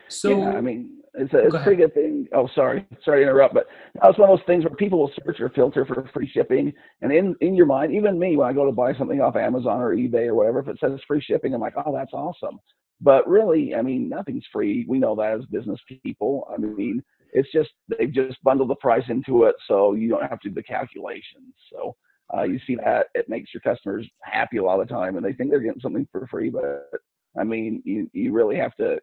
So 0.08 0.30
yeah, 0.30 0.58
I 0.58 0.62
mean, 0.62 0.98
it's 1.14 1.34
a, 1.34 1.38
oh, 1.38 1.46
it's 1.46 1.56
a 1.56 1.60
pretty 1.60 1.82
good 1.82 1.94
thing. 1.94 2.28
Oh, 2.34 2.50
sorry, 2.56 2.86
sorry 3.04 3.24
to 3.24 3.30
interrupt, 3.30 3.54
but 3.54 3.68
that's 4.02 4.18
one 4.18 4.30
of 4.30 4.38
those 4.38 4.46
things 4.48 4.64
where 4.64 4.76
people 4.76 5.00
will 5.00 5.12
search 5.24 5.40
or 5.40 5.50
filter 5.50 5.86
for 5.86 6.10
free 6.14 6.30
shipping, 6.30 6.74
and 7.02 7.12
in 7.12 7.36
in 7.42 7.56
your 7.56 7.68
mind, 7.68 7.94
even 7.94 8.18
me, 8.18 8.36
when 8.36 8.48
I 8.48 8.54
go 8.54 8.66
to 8.66 8.72
buy 8.72 8.94
something 8.96 9.22
off 9.22 9.36
Amazon 9.36 9.80
or 9.80 9.96
eBay 9.96 10.28
or 10.28 10.36
whatever, 10.36 10.60
if 10.60 10.68
it 10.68 10.80
says 10.80 11.00
free 11.08 11.22
shipping, 11.22 11.54
I'm 11.54 11.62
like, 11.62 11.76
oh, 11.86 11.94
that's 11.94 12.14
awesome. 12.14 12.60
But 13.02 13.28
really, 13.28 13.76
I 13.76 13.82
mean, 13.82 14.10
nothing's 14.10 14.46
free. 14.52 14.86
We 14.88 15.00
know 15.00 15.16
that 15.16 15.34
as 15.34 15.46
business 15.48 15.80
people. 16.04 16.48
I 16.52 16.58
mean, 16.58 17.04
it's 17.36 17.52
just 17.52 17.70
they've 17.90 18.12
just 18.12 18.42
bundled 18.44 18.70
the 18.70 18.76
price 18.76 19.04
into 19.10 19.44
it, 19.44 19.56
so 19.68 19.94
you 19.94 20.10
don't 20.10 20.28
have 20.28 20.40
to 20.40 20.50
do 20.50 20.56
the 20.56 20.64
calculations. 20.64 21.54
So 21.72 21.96
uh, 22.36 22.44
you 22.44 22.60
see 22.66 22.76
that 22.78 23.08
it 23.14 23.30
makes 23.30 23.54
your 23.54 23.62
customers 23.62 24.08
happy 24.22 24.58
a 24.58 24.64
lot 24.64 24.80
of 24.80 24.88
the 24.88 24.94
time, 24.94 25.18
and 25.18 25.26
they 25.26 25.34
think 25.34 25.52
they're 25.52 25.60
getting 25.60 25.82
something 25.82 26.08
for 26.12 26.26
free, 26.28 26.50
but 26.50 26.90
I 27.38 27.44
mean, 27.44 27.82
you 27.86 28.10
you 28.14 28.32
really 28.32 28.56
have 28.56 28.76
to 28.78 29.00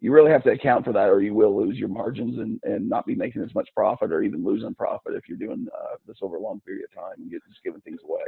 you 0.00 0.12
really 0.12 0.32
have 0.32 0.42
to 0.42 0.50
account 0.50 0.84
for 0.84 0.92
that 0.92 1.08
or 1.08 1.22
you 1.22 1.32
will 1.32 1.56
lose 1.56 1.78
your 1.78 1.88
margins 1.88 2.38
and, 2.38 2.58
and 2.64 2.88
not 2.88 3.06
be 3.06 3.14
making 3.14 3.40
as 3.40 3.54
much 3.54 3.68
profit 3.74 4.12
or 4.12 4.22
even 4.22 4.44
losing 4.44 4.74
profit 4.74 5.14
if 5.14 5.28
you're 5.28 5.38
doing 5.38 5.64
uh, 5.72 5.94
this 6.08 6.16
over 6.22 6.36
a 6.36 6.42
long 6.42 6.60
period 6.66 6.84
of 6.84 6.92
time 6.92 7.14
and 7.18 7.30
just 7.30 7.62
giving 7.62 7.80
things 7.82 8.00
away. 8.04 8.24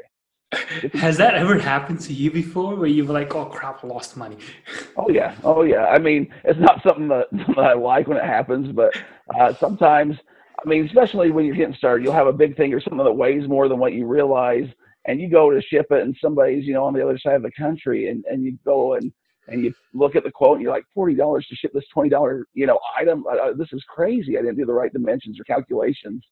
Has 0.94 1.16
that 1.18 1.34
ever 1.34 1.58
happened 1.58 2.00
to 2.00 2.12
you 2.12 2.30
before, 2.30 2.74
where 2.76 2.88
you 2.88 3.04
were 3.04 3.12
like, 3.12 3.34
"Oh 3.34 3.46
crap, 3.46 3.84
I 3.84 3.86
lost 3.86 4.16
money"? 4.16 4.38
Oh 4.96 5.08
yeah, 5.08 5.34
oh 5.42 5.62
yeah. 5.62 5.86
I 5.86 5.98
mean, 5.98 6.32
it's 6.44 6.58
not 6.60 6.80
something 6.84 7.08
that, 7.08 7.26
that 7.32 7.58
I 7.58 7.74
like 7.74 8.06
when 8.06 8.16
it 8.16 8.24
happens, 8.24 8.70
but 8.72 8.92
uh, 9.38 9.52
sometimes, 9.54 10.16
I 10.64 10.68
mean, 10.68 10.86
especially 10.86 11.32
when 11.32 11.44
you're 11.44 11.56
getting 11.56 11.74
started, 11.74 12.04
you'll 12.04 12.12
have 12.12 12.28
a 12.28 12.32
big 12.32 12.56
thing 12.56 12.72
or 12.72 12.80
something 12.80 13.04
that 13.04 13.12
weighs 13.12 13.48
more 13.48 13.68
than 13.68 13.78
what 13.78 13.92
you 13.92 14.06
realize, 14.06 14.68
and 15.06 15.20
you 15.20 15.28
go 15.28 15.50
to 15.50 15.60
ship 15.60 15.86
it, 15.90 16.02
and 16.02 16.16
somebody's 16.20 16.64
you 16.64 16.74
know 16.74 16.84
on 16.84 16.94
the 16.94 17.02
other 17.02 17.18
side 17.18 17.34
of 17.34 17.42
the 17.42 17.50
country, 17.58 18.08
and 18.08 18.24
and 18.26 18.44
you 18.44 18.56
go 18.64 18.94
and 18.94 19.12
and 19.48 19.64
you 19.64 19.74
look 19.92 20.14
at 20.16 20.22
the 20.24 20.30
quote 20.30 20.54
and 20.54 20.62
you're 20.62 20.72
like 20.72 20.86
forty 20.94 21.14
dollars 21.14 21.46
to 21.48 21.56
ship 21.56 21.72
this 21.74 21.88
twenty 21.92 22.08
dollar 22.08 22.46
you 22.54 22.66
know 22.66 22.78
item. 22.98 23.24
Uh, 23.26 23.52
this 23.56 23.72
is 23.72 23.82
crazy. 23.88 24.38
I 24.38 24.42
didn't 24.42 24.56
do 24.56 24.66
the 24.66 24.72
right 24.72 24.92
dimensions 24.92 25.40
or 25.40 25.44
calculations 25.44 26.24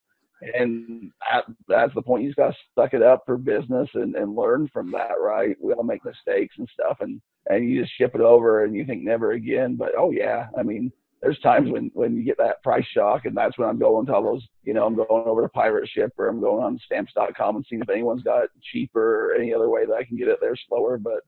and 0.55 1.11
at, 1.31 1.45
that's 1.67 1.93
the 1.95 2.01
point. 2.01 2.23
You 2.23 2.29
just 2.29 2.37
got 2.37 2.51
to 2.51 2.57
suck 2.75 2.93
it 2.93 3.01
up 3.01 3.23
for 3.25 3.37
business 3.37 3.89
and, 3.93 4.15
and 4.15 4.35
learn 4.35 4.69
from 4.71 4.91
that 4.91 5.19
right? 5.19 5.55
We 5.61 5.73
all 5.73 5.83
make 5.83 6.05
mistakes 6.05 6.55
and 6.57 6.69
stuff 6.73 6.97
and 7.01 7.21
and 7.47 7.69
you 7.69 7.81
just 7.81 7.95
ship 7.97 8.15
it 8.15 8.21
over 8.21 8.63
and 8.63 8.75
you 8.75 8.85
think 8.85 9.03
never 9.03 9.31
again. 9.31 9.75
But 9.75 9.91
oh 9.97 10.11
yeah 10.11 10.47
i 10.57 10.63
mean 10.63 10.91
there's 11.21 11.39
times 11.39 11.71
when 11.71 11.89
when 11.93 12.15
you 12.15 12.23
get 12.23 12.37
that 12.37 12.61
price 12.63 12.85
shock 12.93 13.25
and 13.25 13.35
that's 13.35 13.57
when 13.57 13.69
i'm 13.69 13.79
going 13.79 14.05
to 14.05 14.13
all 14.13 14.23
those 14.23 14.45
you 14.63 14.73
know 14.73 14.85
i'm 14.85 14.95
going 14.95 15.07
over 15.09 15.41
to 15.41 15.49
pirate 15.49 15.87
ship 15.87 16.11
or 16.17 16.27
i'm 16.27 16.41
going 16.41 16.61
on 16.63 16.79
stamps.com 16.85 17.55
and 17.55 17.65
seeing 17.69 17.81
if 17.81 17.89
anyone's 17.89 18.23
got 18.23 18.43
it 18.43 18.49
cheaper 18.61 19.31
or 19.31 19.35
any 19.35 19.53
other 19.53 19.69
way 19.69 19.85
that 19.85 19.93
i 19.93 20.03
can 20.03 20.17
get 20.17 20.27
it 20.27 20.39
there 20.41 20.55
slower. 20.67 20.97
But 20.97 21.21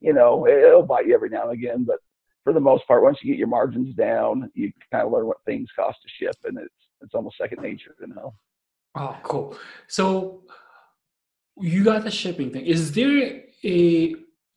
you 0.00 0.12
know 0.12 0.46
it'll 0.46 0.82
bite 0.82 1.06
you 1.06 1.14
every 1.14 1.28
now 1.28 1.50
and 1.50 1.52
again. 1.52 1.84
But 1.84 1.98
for 2.44 2.52
the 2.52 2.60
most 2.60 2.86
part 2.86 3.02
once 3.02 3.18
you 3.22 3.32
get 3.32 3.38
your 3.38 3.48
margins 3.48 3.94
down 3.94 4.50
you 4.54 4.72
kind 4.90 5.06
of 5.06 5.12
learn 5.12 5.26
what 5.26 5.44
things 5.44 5.68
cost 5.76 5.98
to 6.02 6.08
ship 6.24 6.36
and 6.44 6.58
it's 6.58 6.74
it's 7.00 7.14
almost 7.14 7.38
second 7.38 7.62
nature 7.62 7.94
you 8.00 8.08
know 8.08 8.34
Oh, 8.94 9.16
cool. 9.22 9.56
So 9.88 10.42
you 11.58 11.84
got 11.84 12.04
the 12.04 12.10
shipping 12.10 12.50
thing. 12.50 12.66
Is 12.66 12.92
there 12.92 13.42
a 13.64 14.14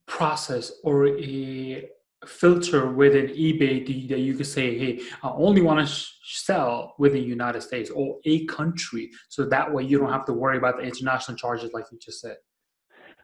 process 0.08 0.72
or 0.84 1.08
a 1.08 1.90
filter 2.26 2.92
within 2.92 3.28
eBay 3.28 4.10
that 4.10 4.20
you 4.20 4.36
could 4.36 4.48
say, 4.48 4.78
hey, 4.78 5.02
I 5.24 5.30
only 5.30 5.62
want 5.62 5.88
to 5.88 5.94
sell 6.24 6.96
within 6.98 7.22
the 7.22 7.28
United 7.28 7.62
States 7.62 7.90
or 7.90 8.18
a 8.26 8.46
country, 8.46 9.12
so 9.30 9.46
that 9.46 9.72
way 9.72 9.84
you 9.84 10.00
don't 10.00 10.12
have 10.12 10.26
to 10.26 10.34
worry 10.34 10.58
about 10.58 10.78
the 10.78 10.84
international 10.84 11.38
charges, 11.38 11.72
like 11.74 11.86
you 11.92 12.00
just 12.00 12.22
said. 12.22 12.38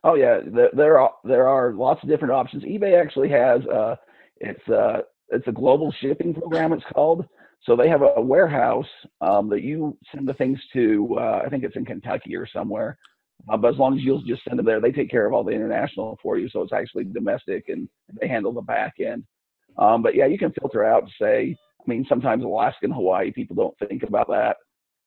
Oh 0.03 0.15
yeah, 0.15 0.39
there 0.73 0.99
are 0.99 1.11
there 1.23 1.47
are 1.47 1.73
lots 1.73 2.01
of 2.01 2.09
different 2.09 2.33
options. 2.33 2.63
eBay 2.63 2.99
actually 2.99 3.29
has 3.29 3.61
uh, 3.67 3.95
it's 4.37 4.67
uh, 4.67 5.01
it's 5.29 5.47
a 5.47 5.51
global 5.51 5.93
shipping 6.01 6.33
program. 6.33 6.73
It's 6.73 6.83
called 6.93 7.25
so 7.63 7.75
they 7.75 7.89
have 7.89 8.01
a 8.01 8.21
warehouse 8.21 8.87
um, 9.21 9.49
that 9.49 9.61
you 9.61 9.97
send 10.13 10.27
the 10.27 10.33
things 10.33 10.59
to. 10.73 11.15
Uh, 11.19 11.41
I 11.45 11.49
think 11.49 11.63
it's 11.63 11.75
in 11.75 11.85
Kentucky 11.85 12.35
or 12.35 12.47
somewhere. 12.47 12.97
Uh, 13.49 13.57
but 13.57 13.73
as 13.73 13.77
long 13.77 13.97
as 13.97 14.03
you'll 14.03 14.21
just 14.21 14.43
send 14.43 14.59
them 14.59 14.65
there, 14.65 14.81
they 14.81 14.91
take 14.91 15.09
care 15.09 15.25
of 15.25 15.33
all 15.33 15.43
the 15.43 15.51
international 15.51 16.17
for 16.21 16.37
you. 16.37 16.49
So 16.49 16.61
it's 16.61 16.73
actually 16.73 17.05
domestic 17.05 17.69
and 17.69 17.87
they 18.19 18.27
handle 18.27 18.51
the 18.51 18.61
back 18.61 18.95
end. 18.99 19.23
Um, 19.77 20.01
but 20.01 20.15
yeah, 20.15 20.25
you 20.25 20.37
can 20.37 20.51
filter 20.59 20.83
out, 20.83 21.07
say, 21.19 21.55
I 21.79 21.83
mean, 21.87 22.05
sometimes 22.07 22.43
Alaska 22.43 22.85
and 22.85 22.93
Hawaii, 22.93 23.31
people 23.31 23.55
don't 23.55 23.89
think 23.89 24.03
about 24.03 24.27
that 24.29 24.57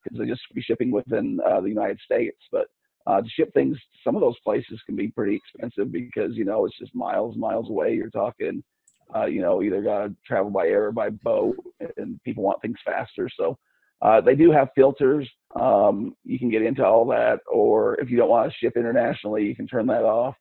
because 0.02 0.18
they're 0.18 0.26
just 0.26 0.42
shipping 0.60 0.90
within 0.90 1.38
uh, 1.46 1.60
the 1.60 1.68
United 1.68 2.00
States. 2.04 2.38
But 2.50 2.66
uh, 3.06 3.20
to 3.20 3.28
ship 3.28 3.52
things, 3.52 3.76
some 4.02 4.16
of 4.16 4.20
those 4.20 4.38
places 4.44 4.80
can 4.86 4.96
be 4.96 5.08
pretty 5.08 5.36
expensive 5.36 5.92
because, 5.92 6.36
you 6.36 6.44
know, 6.44 6.64
it's 6.64 6.78
just 6.78 6.94
miles, 6.94 7.36
miles 7.36 7.68
away. 7.68 7.94
You're 7.94 8.10
talking 8.10 8.62
uh, 9.14 9.26
you 9.26 9.40
know, 9.40 9.62
either 9.62 9.82
got 9.82 10.06
to 10.06 10.16
travel 10.26 10.50
by 10.50 10.66
air 10.66 10.86
or 10.86 10.92
by 10.92 11.10
boat, 11.10 11.56
and 11.96 12.22
people 12.24 12.42
want 12.42 12.60
things 12.62 12.78
faster. 12.84 13.28
So 13.36 13.58
uh, 14.02 14.20
they 14.20 14.34
do 14.34 14.50
have 14.50 14.68
filters. 14.74 15.28
Um, 15.58 16.14
you 16.24 16.38
can 16.38 16.50
get 16.50 16.62
into 16.62 16.84
all 16.84 17.06
that, 17.06 17.40
or 17.50 17.98
if 18.00 18.10
you 18.10 18.16
don't 18.16 18.28
want 18.28 18.50
to 18.50 18.58
ship 18.58 18.74
internationally, 18.76 19.44
you 19.44 19.54
can 19.54 19.66
turn 19.66 19.86
that 19.86 20.04
off. 20.04 20.34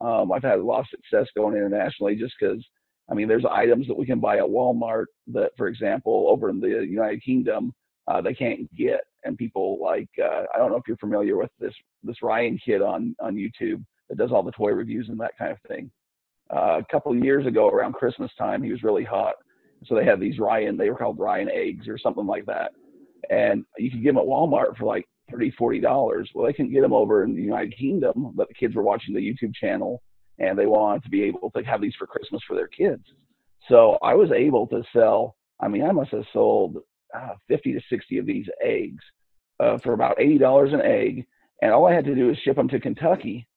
Um, 0.00 0.32
I've 0.32 0.42
had 0.42 0.58
a 0.58 0.64
lot 0.64 0.80
of 0.80 0.86
success 0.88 1.26
going 1.34 1.56
internationally 1.56 2.16
just 2.16 2.34
because, 2.38 2.62
I 3.10 3.14
mean, 3.14 3.28
there's 3.28 3.46
items 3.46 3.86
that 3.86 3.96
we 3.96 4.04
can 4.04 4.20
buy 4.20 4.36
at 4.38 4.44
Walmart 4.44 5.06
that, 5.28 5.52
for 5.56 5.68
example, 5.68 6.26
over 6.28 6.50
in 6.50 6.60
the 6.60 6.68
United 6.68 7.22
Kingdom, 7.22 7.72
uh, 8.06 8.20
they 8.20 8.34
can't 8.34 8.72
get. 8.76 9.00
And 9.24 9.38
people 9.38 9.78
like, 9.82 10.10
uh, 10.22 10.42
I 10.54 10.58
don't 10.58 10.70
know 10.70 10.76
if 10.76 10.84
you're 10.86 10.98
familiar 10.98 11.36
with 11.36 11.50
this 11.58 11.74
this 12.02 12.22
Ryan 12.22 12.58
kid 12.64 12.82
on 12.82 13.16
on 13.18 13.34
YouTube 13.34 13.82
that 14.08 14.18
does 14.18 14.30
all 14.30 14.42
the 14.42 14.52
toy 14.52 14.70
reviews 14.70 15.08
and 15.08 15.18
that 15.18 15.36
kind 15.38 15.50
of 15.50 15.58
thing 15.66 15.90
uh, 16.54 16.80
a 16.80 16.84
couple 16.90 17.14
years 17.16 17.46
ago 17.46 17.68
around 17.68 17.94
Christmas 17.94 18.30
time. 18.38 18.62
He 18.62 18.70
was 18.70 18.82
really 18.82 19.04
hot. 19.04 19.34
So 19.86 19.94
they 19.94 20.04
had 20.04 20.20
these 20.20 20.38
Ryan, 20.38 20.76
they 20.76 20.90
were 20.90 20.96
called 20.96 21.18
Ryan 21.18 21.50
eggs 21.50 21.88
or 21.88 21.98
something 21.98 22.26
like 22.26 22.46
that. 22.46 22.72
And 23.30 23.64
you 23.78 23.90
could 23.90 24.02
get 24.02 24.10
them 24.10 24.18
at 24.18 24.24
Walmart 24.24 24.76
for 24.76 24.84
like 24.84 25.06
30 25.30 25.52
$40. 25.52 26.26
Well, 26.34 26.46
they 26.46 26.52
couldn't 26.52 26.72
get 26.72 26.82
them 26.82 26.92
over 26.92 27.24
in 27.24 27.34
the 27.34 27.42
United 27.42 27.76
Kingdom, 27.76 28.32
but 28.34 28.48
the 28.48 28.54
kids 28.54 28.74
were 28.74 28.82
watching 28.82 29.14
the 29.14 29.20
YouTube 29.20 29.54
channel 29.54 30.02
and 30.38 30.58
they 30.58 30.66
wanted 30.66 31.02
to 31.02 31.10
be 31.10 31.22
able 31.22 31.50
to 31.50 31.62
have 31.62 31.80
these 31.80 31.94
for 31.98 32.06
Christmas 32.06 32.42
for 32.46 32.54
their 32.54 32.68
kids. 32.68 33.02
So 33.68 33.98
I 34.02 34.14
was 34.14 34.30
able 34.30 34.66
to 34.68 34.82
sell, 34.92 35.36
I 35.60 35.68
mean, 35.68 35.84
I 35.84 35.92
must 35.92 36.10
have 36.10 36.24
sold 36.32 36.78
uh, 37.14 37.34
50 37.48 37.72
to 37.72 37.80
60 37.88 38.18
of 38.18 38.26
these 38.26 38.46
eggs 38.62 39.02
uh, 39.60 39.78
for 39.78 39.92
about 39.92 40.18
$80 40.18 40.74
an 40.74 40.82
egg. 40.82 41.26
And 41.62 41.72
all 41.72 41.86
I 41.86 41.94
had 41.94 42.04
to 42.04 42.14
do 42.14 42.28
was 42.28 42.36
ship 42.38 42.56
them 42.56 42.68
to 42.68 42.78
Kentucky 42.78 43.48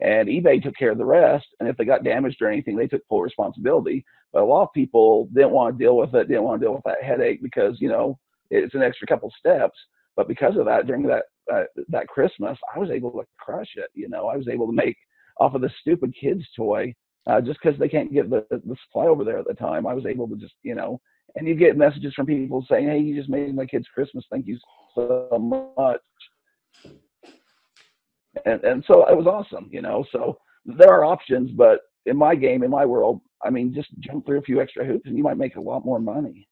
and 0.00 0.28
eBay 0.28 0.62
took 0.62 0.76
care 0.76 0.90
of 0.90 0.98
the 0.98 1.04
rest. 1.04 1.46
And 1.60 1.68
if 1.68 1.76
they 1.76 1.84
got 1.84 2.04
damaged 2.04 2.42
or 2.42 2.50
anything, 2.50 2.76
they 2.76 2.86
took 2.86 3.06
full 3.08 3.22
responsibility. 3.22 4.04
But 4.32 4.42
a 4.42 4.44
lot 4.44 4.64
of 4.64 4.72
people 4.72 5.28
didn't 5.32 5.52
want 5.52 5.76
to 5.76 5.84
deal 5.84 5.96
with 5.96 6.14
it, 6.14 6.28
didn't 6.28 6.42
want 6.42 6.60
to 6.60 6.66
deal 6.66 6.74
with 6.74 6.84
that 6.84 7.02
headache 7.02 7.42
because 7.42 7.80
you 7.80 7.88
know 7.88 8.18
it's 8.50 8.74
an 8.74 8.82
extra 8.82 9.06
couple 9.06 9.32
steps. 9.38 9.78
But 10.16 10.28
because 10.28 10.56
of 10.56 10.64
that, 10.66 10.86
during 10.86 11.04
that 11.04 11.24
uh, 11.52 11.64
that 11.88 12.08
Christmas, 12.08 12.58
I 12.74 12.78
was 12.78 12.90
able 12.90 13.12
to 13.12 13.24
crush 13.38 13.70
it. 13.76 13.90
You 13.94 14.08
know, 14.08 14.28
I 14.28 14.36
was 14.36 14.48
able 14.48 14.66
to 14.66 14.72
make 14.72 14.96
off 15.38 15.54
of 15.54 15.60
this 15.60 15.72
stupid 15.80 16.14
kids 16.20 16.44
toy 16.56 16.94
uh, 17.26 17.40
just 17.40 17.58
because 17.62 17.78
they 17.78 17.88
can't 17.88 18.12
get 18.12 18.30
the 18.30 18.44
the 18.50 18.76
supply 18.86 19.06
over 19.06 19.24
there 19.24 19.38
at 19.38 19.46
the 19.46 19.54
time. 19.54 19.86
I 19.86 19.94
was 19.94 20.06
able 20.06 20.28
to 20.28 20.36
just 20.36 20.54
you 20.62 20.74
know, 20.74 21.00
and 21.36 21.46
you 21.46 21.54
get 21.54 21.76
messages 21.76 22.14
from 22.14 22.26
people 22.26 22.64
saying, 22.68 22.88
"Hey, 22.88 22.98
you 22.98 23.16
just 23.16 23.30
made 23.30 23.54
my 23.54 23.66
kids 23.66 23.86
Christmas. 23.94 24.24
Thank 24.30 24.46
you 24.46 24.58
so 24.94 25.28
much." 25.76 26.00
And 28.44 28.62
and 28.64 28.84
so 28.86 29.06
it 29.08 29.16
was 29.16 29.26
awesome, 29.26 29.68
you 29.70 29.82
know. 29.82 30.04
So 30.12 30.38
there 30.64 30.90
are 30.90 31.04
options, 31.04 31.50
but 31.50 31.80
in 32.06 32.16
my 32.16 32.34
game, 32.34 32.62
in 32.62 32.70
my 32.70 32.84
world, 32.84 33.20
I 33.42 33.50
mean, 33.50 33.74
just 33.74 33.88
jump 34.00 34.26
through 34.26 34.38
a 34.38 34.42
few 34.42 34.60
extra 34.60 34.84
hoops 34.84 35.06
and 35.06 35.16
you 35.16 35.22
might 35.22 35.36
make 35.36 35.56
a 35.56 35.60
lot 35.60 35.84
more 35.84 36.00
money. 36.00 36.48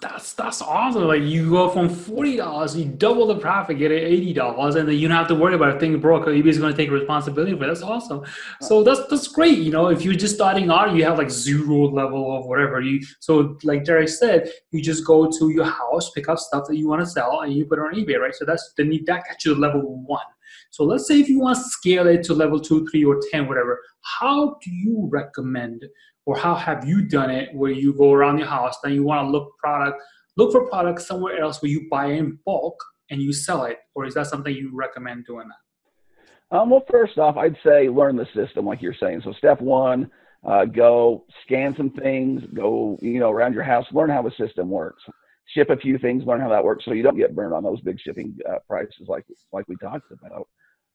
That's 0.00 0.32
that's 0.32 0.62
awesome. 0.62 1.04
Like 1.04 1.22
you 1.22 1.50
go 1.50 1.68
from 1.68 1.88
forty 1.90 2.38
dollars, 2.38 2.74
you 2.74 2.86
double 2.86 3.26
the 3.26 3.36
profit, 3.38 3.76
get 3.76 3.92
it 3.92 4.02
eighty 4.02 4.32
dollars, 4.32 4.74
and 4.74 4.88
then 4.88 4.96
you 4.96 5.06
don't 5.06 5.16
have 5.16 5.28
to 5.28 5.34
worry 5.34 5.54
about 5.54 5.76
a 5.76 5.78
thing 5.78 5.98
broke. 6.00 6.26
is 6.26 6.58
going 6.58 6.72
to 6.72 6.76
take 6.76 6.90
responsibility 6.90 7.54
for 7.54 7.64
it. 7.64 7.66
That's 7.66 7.82
awesome. 7.82 8.24
So 8.62 8.82
that's 8.82 9.06
that's 9.08 9.28
great. 9.28 9.58
You 9.58 9.70
know, 9.70 9.88
if 9.88 10.02
you're 10.02 10.14
just 10.14 10.34
starting 10.34 10.70
out, 10.70 10.94
you 10.94 11.04
have 11.04 11.18
like 11.18 11.30
zero 11.30 11.90
level 11.90 12.34
of 12.34 12.46
whatever 12.46 12.80
you. 12.80 13.02
So 13.20 13.58
like 13.64 13.84
Derek 13.84 14.08
said, 14.08 14.50
you 14.70 14.80
just 14.80 15.06
go 15.06 15.30
to 15.30 15.50
your 15.50 15.66
house, 15.66 16.10
pick 16.10 16.26
up 16.30 16.38
stuff 16.38 16.64
that 16.68 16.76
you 16.78 16.88
want 16.88 17.02
to 17.02 17.06
sell, 17.06 17.42
and 17.42 17.52
you 17.52 17.66
put 17.66 17.78
it 17.78 17.82
on 17.82 17.94
eBay, 17.94 18.18
right? 18.18 18.34
So 18.34 18.46
that's 18.46 18.72
then 18.78 18.88
that 19.06 19.24
gets 19.26 19.44
you 19.44 19.54
level 19.54 19.82
one. 20.06 20.24
So 20.72 20.84
let's 20.84 21.06
say 21.06 21.20
if 21.20 21.28
you 21.28 21.38
want 21.38 21.58
to 21.58 21.64
scale 21.64 22.06
it 22.06 22.22
to 22.24 22.34
level 22.34 22.58
two, 22.58 22.86
three, 22.88 23.04
or 23.04 23.20
10, 23.30 23.46
whatever, 23.46 23.78
how 24.20 24.56
do 24.64 24.70
you 24.70 25.06
recommend 25.12 25.84
or 26.24 26.34
how 26.34 26.54
have 26.54 26.88
you 26.88 27.02
done 27.02 27.28
it 27.28 27.54
where 27.54 27.70
you 27.70 27.92
go 27.92 28.10
around 28.10 28.38
your 28.38 28.46
house, 28.46 28.78
then 28.82 28.94
you 28.94 29.02
want 29.02 29.26
to 29.26 29.30
look 29.30 29.52
product, 29.58 30.00
look 30.38 30.50
for 30.50 30.66
products 30.68 31.06
somewhere 31.06 31.38
else 31.38 31.60
where 31.60 31.70
you 31.70 31.88
buy 31.90 32.06
in 32.06 32.38
bulk 32.46 32.82
and 33.10 33.20
you 33.20 33.34
sell 33.34 33.64
it? 33.64 33.80
Or 33.94 34.06
is 34.06 34.14
that 34.14 34.28
something 34.28 34.54
you 34.54 34.70
recommend 34.72 35.26
doing 35.26 35.46
that? 35.46 36.56
Um, 36.56 36.70
well, 36.70 36.84
first 36.90 37.18
off, 37.18 37.36
I'd 37.36 37.56
say 37.62 37.90
learn 37.90 38.16
the 38.16 38.26
system, 38.34 38.64
like 38.64 38.80
you're 38.80 38.96
saying. 38.98 39.20
So 39.24 39.32
step 39.34 39.60
one, 39.60 40.10
uh, 40.42 40.64
go 40.64 41.26
scan 41.44 41.74
some 41.76 41.90
things, 41.90 42.42
go, 42.54 42.98
you 43.02 43.20
know, 43.20 43.30
around 43.30 43.52
your 43.52 43.62
house, 43.62 43.84
learn 43.92 44.08
how 44.08 44.22
the 44.22 44.32
system 44.38 44.70
works 44.70 45.02
ship 45.54 45.70
a 45.70 45.76
few 45.76 45.98
things, 45.98 46.24
learn 46.24 46.40
how 46.40 46.48
that 46.48 46.64
works, 46.64 46.84
so 46.84 46.92
you 46.92 47.02
don't 47.02 47.16
get 47.16 47.34
burned 47.34 47.54
on 47.54 47.62
those 47.62 47.80
big 47.80 47.98
shipping 48.00 48.36
uh, 48.48 48.58
prices 48.68 49.06
like 49.08 49.24
like 49.52 49.68
we 49.68 49.76
talked 49.76 50.10
about. 50.10 50.48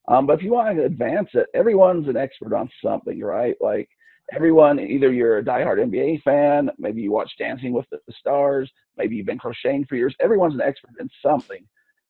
Um, 0.07 0.25
but 0.25 0.39
if 0.39 0.43
you 0.43 0.51
want 0.53 0.77
to 0.77 0.85
advance 0.85 1.29
it, 1.33 1.47
everyone's 1.53 2.07
an 2.07 2.17
expert 2.17 2.55
on 2.55 2.69
something, 2.83 3.19
right? 3.21 3.55
Like 3.59 3.89
everyone, 4.33 4.79
either 4.79 5.11
you're 5.11 5.39
a 5.39 5.43
diehard 5.43 5.79
NBA 5.79 6.21
fan, 6.23 6.69
maybe 6.77 7.01
you 7.01 7.11
watch 7.11 7.31
Dancing 7.37 7.73
with 7.73 7.85
the 7.91 7.99
Stars, 8.19 8.71
maybe 8.97 9.15
you've 9.15 9.25
been 9.25 9.37
crocheting 9.37 9.85
for 9.85 9.95
years. 9.95 10.15
Everyone's 10.19 10.55
an 10.55 10.61
expert 10.61 10.91
in 10.99 11.09
something. 11.21 11.65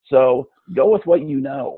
So 0.05 0.47
go 0.75 0.89
with 0.89 1.05
what 1.05 1.21
you 1.21 1.39
know. 1.39 1.77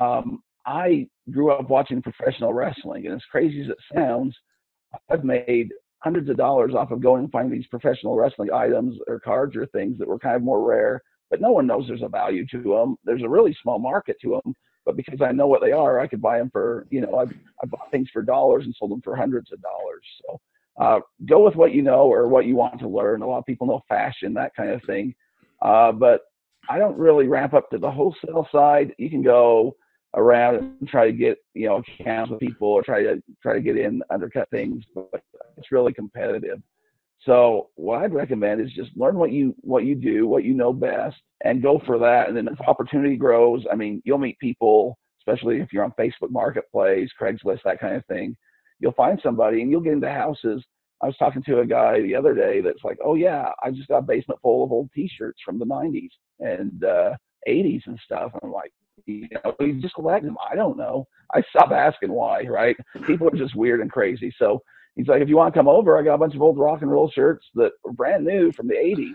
Um, 0.00 0.42
I 0.66 1.06
grew 1.30 1.52
up 1.52 1.70
watching 1.70 2.02
professional 2.02 2.52
wrestling, 2.52 3.06
and 3.06 3.14
as 3.14 3.24
crazy 3.30 3.62
as 3.62 3.68
it 3.68 3.78
sounds, 3.94 4.36
I've 5.10 5.24
made 5.24 5.70
hundreds 6.00 6.28
of 6.28 6.36
dollars 6.36 6.74
off 6.74 6.90
of 6.90 7.00
going 7.00 7.24
and 7.24 7.32
finding 7.32 7.52
these 7.52 7.66
professional 7.68 8.16
wrestling 8.16 8.50
items 8.52 8.98
or 9.06 9.20
cards 9.20 9.56
or 9.56 9.66
things 9.66 9.98
that 9.98 10.08
were 10.08 10.18
kind 10.18 10.36
of 10.36 10.42
more 10.42 10.66
rare, 10.66 11.02
but 11.30 11.40
no 11.40 11.50
one 11.50 11.66
knows 11.66 11.86
there's 11.86 12.02
a 12.02 12.08
value 12.08 12.46
to 12.46 12.62
them. 12.62 12.96
There's 13.04 13.22
a 13.22 13.28
really 13.28 13.56
small 13.62 13.78
market 13.78 14.16
to 14.22 14.40
them, 14.42 14.54
but 14.86 14.96
because 14.96 15.20
I 15.20 15.32
know 15.32 15.46
what 15.46 15.60
they 15.60 15.72
are, 15.72 16.00
I 16.00 16.06
could 16.06 16.22
buy 16.22 16.38
them 16.38 16.50
for, 16.50 16.86
you 16.90 17.00
know, 17.00 17.18
I've 17.18 17.32
I 17.62 17.66
bought 17.66 17.90
things 17.90 18.08
for 18.12 18.22
dollars 18.22 18.64
and 18.64 18.74
sold 18.74 18.90
them 18.90 19.02
for 19.02 19.14
hundreds 19.14 19.52
of 19.52 19.60
dollars. 19.62 20.04
So 20.22 20.40
uh, 20.80 21.00
go 21.28 21.44
with 21.44 21.56
what 21.56 21.72
you 21.72 21.82
know 21.82 22.10
or 22.12 22.28
what 22.28 22.46
you 22.46 22.56
want 22.56 22.80
to 22.80 22.88
learn. 22.88 23.22
A 23.22 23.26
lot 23.26 23.38
of 23.38 23.46
people 23.46 23.66
know 23.66 23.82
fashion, 23.88 24.34
that 24.34 24.54
kind 24.54 24.70
of 24.70 24.82
thing. 24.84 25.14
Uh, 25.62 25.92
but 25.92 26.22
I 26.68 26.78
don't 26.78 26.96
really 26.96 27.28
ramp 27.28 27.54
up 27.54 27.70
to 27.70 27.78
the 27.78 27.90
wholesale 27.90 28.48
side. 28.50 28.94
You 28.98 29.10
can 29.10 29.22
go 29.22 29.76
around 30.14 30.56
and 30.56 30.88
try 30.88 31.06
to 31.06 31.12
get 31.12 31.38
you 31.54 31.66
know 31.68 31.82
accounts 32.00 32.30
with 32.30 32.40
people 32.40 32.68
or 32.68 32.82
try 32.82 33.02
to 33.02 33.22
try 33.42 33.54
to 33.54 33.60
get 33.60 33.76
in 33.76 34.02
undercut 34.10 34.48
things 34.50 34.84
but 34.94 35.22
it's 35.56 35.70
really 35.70 35.92
competitive 35.92 36.60
so 37.24 37.68
what 37.74 38.02
i'd 38.02 38.14
recommend 38.14 38.60
is 38.60 38.72
just 38.72 38.90
learn 38.96 39.16
what 39.16 39.32
you 39.32 39.54
what 39.60 39.84
you 39.84 39.94
do 39.94 40.26
what 40.26 40.44
you 40.44 40.54
know 40.54 40.72
best 40.72 41.16
and 41.44 41.62
go 41.62 41.80
for 41.86 41.98
that 41.98 42.28
and 42.28 42.36
then 42.36 42.48
if 42.48 42.60
opportunity 42.66 43.16
grows 43.16 43.64
i 43.72 43.76
mean 43.76 44.02
you'll 44.04 44.18
meet 44.18 44.38
people 44.38 44.98
especially 45.20 45.60
if 45.60 45.72
you're 45.72 45.84
on 45.84 45.92
facebook 45.98 46.30
marketplace 46.30 47.08
craigslist 47.20 47.62
that 47.64 47.80
kind 47.80 47.94
of 47.96 48.04
thing 48.06 48.36
you'll 48.78 48.92
find 48.92 49.20
somebody 49.22 49.62
and 49.62 49.70
you'll 49.70 49.80
get 49.80 49.92
into 49.92 50.10
houses 50.10 50.64
i 51.02 51.06
was 51.06 51.16
talking 51.18 51.42
to 51.42 51.60
a 51.60 51.66
guy 51.66 52.00
the 52.02 52.14
other 52.14 52.34
day 52.34 52.60
that's 52.60 52.84
like 52.84 52.98
oh 53.04 53.14
yeah 53.14 53.50
i 53.62 53.70
just 53.70 53.88
got 53.88 53.98
a 53.98 54.02
basement 54.02 54.40
full 54.40 54.64
of 54.64 54.72
old 54.72 54.88
t-shirts 54.94 55.40
from 55.44 55.58
the 55.58 55.66
90s 55.66 56.10
and 56.40 56.84
uh 56.84 57.12
80s 57.48 57.82
and 57.86 57.98
stuff 58.04 58.32
and 58.34 58.42
i'm 58.44 58.52
like 58.52 58.72
you 59.06 59.28
know, 59.44 59.54
you 59.60 59.80
just 59.80 59.94
collect 59.94 60.24
them. 60.24 60.36
I 60.50 60.54
don't 60.54 60.76
know. 60.76 61.06
I 61.34 61.42
stop 61.50 61.70
asking 61.70 62.12
why, 62.12 62.42
right? 62.42 62.76
People 63.06 63.28
are 63.28 63.36
just 63.36 63.56
weird 63.56 63.80
and 63.80 63.90
crazy. 63.90 64.32
So 64.38 64.62
he's 65.00 65.08
like, 65.08 65.22
if 65.22 65.28
you 65.28 65.36
want 65.36 65.52
to 65.52 65.58
come 65.58 65.68
over, 65.68 65.98
I 65.98 66.02
got 66.02 66.14
a 66.14 66.18
bunch 66.18 66.34
of 66.34 66.42
old 66.42 66.58
rock 66.58 66.82
and 66.82 66.90
roll 66.90 67.10
shirts 67.10 67.46
that 67.54 67.72
are 67.84 67.92
brand 67.92 68.24
new 68.24 68.52
from 68.52 68.68
the 68.68 68.74
80s 68.74 69.14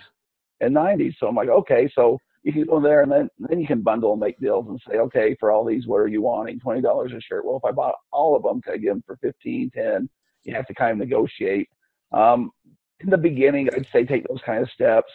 and 0.62 0.76
90s. 0.76 1.16
So 1.20 1.28
I'm 1.28 1.36
like, 1.36 1.50
okay, 1.50 1.90
so 1.94 2.20
you 2.44 2.54
can 2.54 2.66
go 2.66 2.80
there 2.80 3.02
and 3.02 3.12
then 3.12 3.28
then 3.40 3.60
you 3.60 3.66
can 3.66 3.82
bundle 3.82 4.12
and 4.12 4.22
make 4.22 4.40
deals 4.40 4.68
and 4.68 4.80
say, 4.88 4.98
okay, 4.98 5.36
for 5.40 5.52
all 5.52 5.66
these, 5.66 5.88
what 5.88 5.98
are 5.98 6.08
you 6.08 6.22
wanting? 6.22 6.60
Twenty 6.60 6.80
dollars 6.80 7.12
a 7.12 7.20
shirt. 7.20 7.44
Well, 7.44 7.58
if 7.58 7.66
I 7.66 7.72
bought 7.72 7.96
all 8.12 8.36
of 8.36 8.44
them, 8.44 8.62
can 8.62 8.74
I 8.74 8.78
get 8.78 8.90
them 8.90 9.04
for 9.06 9.18
15, 9.18 9.72
10? 9.72 10.10
You 10.44 10.54
have 10.54 10.68
to 10.68 10.76
kind 10.76 10.92
of 10.92 11.00
negotiate. 11.00 11.68
Um, 12.12 12.52
in 13.00 13.10
the 13.10 13.18
beginning, 13.18 13.70
I'd 13.74 13.88
say 13.92 14.06
take 14.06 14.28
those 14.28 14.42
kind 14.46 14.62
of 14.62 14.70
steps, 14.70 15.12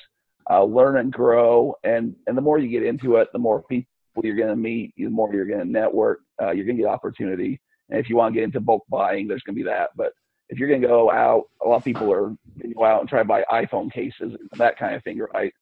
uh, 0.51 0.65
learn 0.65 0.97
and 0.99 1.13
grow, 1.13 1.75
and 1.85 2.17
and 2.27 2.37
the 2.37 2.43
more 2.43 2.59
you 2.59 2.69
get 2.69 2.83
into 2.83 3.17
it, 3.17 3.29
the 3.33 3.39
more 3.39 3.63
people 3.63 3.87
you're 4.25 4.35
going 4.35 4.49
to 4.49 4.57
meet, 4.57 4.93
the 4.97 5.07
more 5.07 5.33
you're 5.33 5.47
going 5.47 5.61
to 5.61 5.71
network, 5.71 6.21
uh, 6.43 6.51
you're 6.51 6.67
going 6.67 6.77
to 6.77 6.83
get 6.83 6.91
opportunity. 6.91 7.61
And 7.91 8.01
if 8.01 8.09
you 8.09 8.17
want 8.17 8.35
to 8.35 8.41
get 8.41 8.45
into 8.45 8.61
bulk 8.61 8.85
buying, 8.89 9.29
there's 9.29 9.43
going 9.43 9.55
to 9.55 9.63
be 9.63 9.69
that. 9.69 9.91
But 9.97 10.13
if 10.51 10.59
you're 10.59 10.69
going 10.69 10.83
to 10.83 10.89
go 10.89 11.11
out, 11.11 11.45
a 11.65 11.69
lot 11.69 11.77
of 11.77 11.85
people 11.85 12.13
are 12.13 12.27
going 12.59 12.69
to 12.69 12.75
go 12.75 12.85
out 12.85 13.01
and 13.01 13.09
try 13.09 13.21
to 13.21 13.25
buy 13.25 13.45
iPhone 13.51 13.91
cases, 13.91 14.35
and 14.35 14.49
that 14.57 14.79
kind 14.79 14.95
of 14.95 15.03
thing, 15.05 15.19
right? 15.33 15.53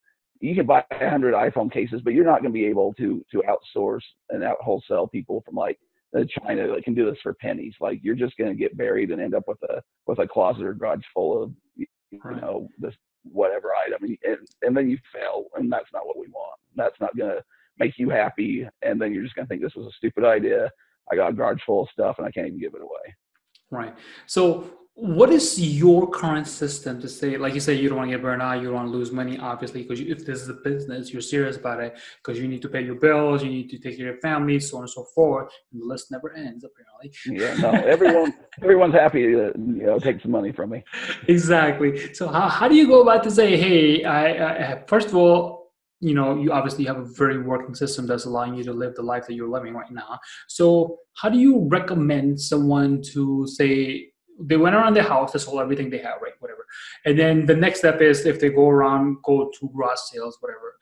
You 0.41 0.55
can 0.55 0.65
buy 0.65 0.83
100 0.89 1.33
iPhone 1.33 1.71
cases, 1.71 2.01
but 2.03 2.13
you're 2.13 2.25
not 2.25 2.41
going 2.41 2.51
to 2.51 2.59
be 2.59 2.65
able 2.65 2.93
to 2.95 3.23
to 3.31 3.43
outsource 3.47 4.03
and 4.29 4.43
out 4.43 4.57
wholesale 4.61 5.07
people 5.07 5.43
from 5.45 5.55
like 5.55 5.79
uh, 6.17 6.23
China 6.41 6.67
that 6.73 6.83
can 6.83 6.95
do 6.95 7.05
this 7.05 7.19
for 7.21 7.33
pennies. 7.35 7.75
Like 7.79 7.99
you're 8.03 8.15
just 8.15 8.37
going 8.37 8.51
to 8.51 8.57
get 8.57 8.77
buried 8.77 9.11
and 9.11 9.21
end 9.21 9.35
up 9.35 9.43
with 9.47 9.61
a 9.63 9.81
with 10.07 10.19
a 10.19 10.27
closet 10.27 10.63
or 10.63 10.73
garage 10.73 11.03
full 11.13 11.43
of 11.43 11.51
you 11.75 11.87
right. 12.23 12.41
know 12.41 12.67
this 12.79 12.95
whatever 13.23 13.73
item, 13.75 14.17
and, 14.23 14.37
and 14.63 14.75
then 14.75 14.89
you 14.89 14.97
fail, 15.13 15.45
and 15.55 15.71
that's 15.71 15.91
not 15.93 16.07
what 16.07 16.17
we 16.17 16.27
want. 16.29 16.57
That's 16.75 16.99
not 16.99 17.15
going 17.17 17.31
to 17.31 17.43
make 17.77 17.99
you 17.99 18.09
happy, 18.09 18.67
and 18.81 18.99
then 18.99 19.13
you're 19.13 19.23
just 19.23 19.35
gonna 19.35 19.47
think 19.47 19.61
this 19.61 19.75
was 19.75 19.87
a 19.87 19.97
stupid 19.97 20.23
idea. 20.23 20.71
I 21.11 21.15
got 21.15 21.31
a 21.31 21.33
garage 21.33 21.59
full 21.65 21.83
of 21.83 21.89
stuff 21.89 22.15
and 22.17 22.27
I 22.27 22.31
can't 22.31 22.47
even 22.47 22.59
give 22.59 22.75
it 22.75 22.81
away. 22.81 23.15
Right. 23.71 23.95
So 24.25 24.79
what 24.99 25.29
is 25.29 25.57
your 25.57 26.09
current 26.09 26.45
system 26.45 26.99
to 26.99 27.07
say 27.07 27.37
like 27.37 27.53
you 27.53 27.61
say 27.61 27.73
you 27.73 27.87
don't 27.87 27.97
want 27.97 28.09
to 28.09 28.17
get 28.17 28.21
burned 28.21 28.41
out 28.41 28.57
you 28.57 28.65
don't 28.65 28.73
want 28.73 28.87
to 28.87 28.91
lose 28.91 29.13
money 29.13 29.37
obviously 29.37 29.81
because 29.81 30.01
if 30.01 30.25
this 30.25 30.41
is 30.41 30.49
a 30.49 30.53
business 30.55 31.13
you're 31.13 31.21
serious 31.21 31.55
about 31.55 31.79
it 31.79 31.97
because 32.21 32.37
you 32.37 32.49
need 32.49 32.61
to 32.61 32.67
pay 32.67 32.81
your 32.81 32.95
bills 32.95 33.41
you 33.41 33.49
need 33.49 33.69
to 33.69 33.77
take 33.77 33.95
care 33.95 34.09
of 34.09 34.15
your 34.15 34.21
family 34.21 34.59
so 34.59 34.75
on 34.75 34.83
and 34.83 34.89
so 34.89 35.05
forth 35.15 35.49
and 35.71 35.81
the 35.81 35.85
list 35.85 36.11
never 36.11 36.33
ends 36.33 36.65
apparently. 36.65 37.13
Yeah 37.25 37.53
no 37.61 37.69
everyone 37.87 38.33
everyone's 38.61 38.93
happy 38.93 39.21
to 39.21 39.53
you 39.55 39.85
know 39.85 39.99
take 39.99 40.19
some 40.21 40.31
money 40.31 40.51
from 40.51 40.71
me. 40.71 40.83
Exactly. 41.29 42.13
So 42.13 42.27
how, 42.27 42.49
how 42.49 42.67
do 42.67 42.75
you 42.75 42.85
go 42.85 43.01
about 43.01 43.23
to 43.23 43.31
say 43.31 43.55
hey 43.55 44.03
I, 44.03 44.73
I 44.73 44.83
first 44.85 45.07
of 45.07 45.15
all 45.15 45.58
you 45.99 46.13
know 46.13 46.39
you 46.39 46.51
obviously 46.51 46.85
have 46.85 46.97
a 46.97 47.05
very 47.05 47.39
working 47.41 47.75
system 47.75 48.07
that's 48.07 48.25
allowing 48.25 48.55
you 48.55 48.63
to 48.63 48.73
live 48.73 48.95
the 48.95 49.01
life 49.01 49.27
that 49.27 49.33
you're 49.33 49.49
living 49.49 49.73
right 49.73 49.91
now. 49.91 50.19
So 50.47 50.99
how 51.15 51.29
do 51.29 51.37
you 51.37 51.67
recommend 51.69 52.39
someone 52.39 53.01
to 53.13 53.45
say 53.47 54.11
they 54.41 54.57
went 54.57 54.75
around 54.75 54.95
their 54.95 55.03
house 55.03 55.33
they 55.33 55.39
sold 55.39 55.59
everything 55.59 55.89
they 55.89 55.97
have 55.97 56.21
right 56.21 56.33
whatever. 56.39 56.65
And 57.05 57.19
then 57.19 57.45
the 57.45 57.55
next 57.55 57.79
step 57.79 58.01
is 58.01 58.25
if 58.25 58.39
they 58.39 58.49
go 58.49 58.69
around 58.69 59.17
go 59.23 59.51
to 59.59 59.69
garage 59.75 59.99
sales 60.11 60.37
whatever. 60.39 60.77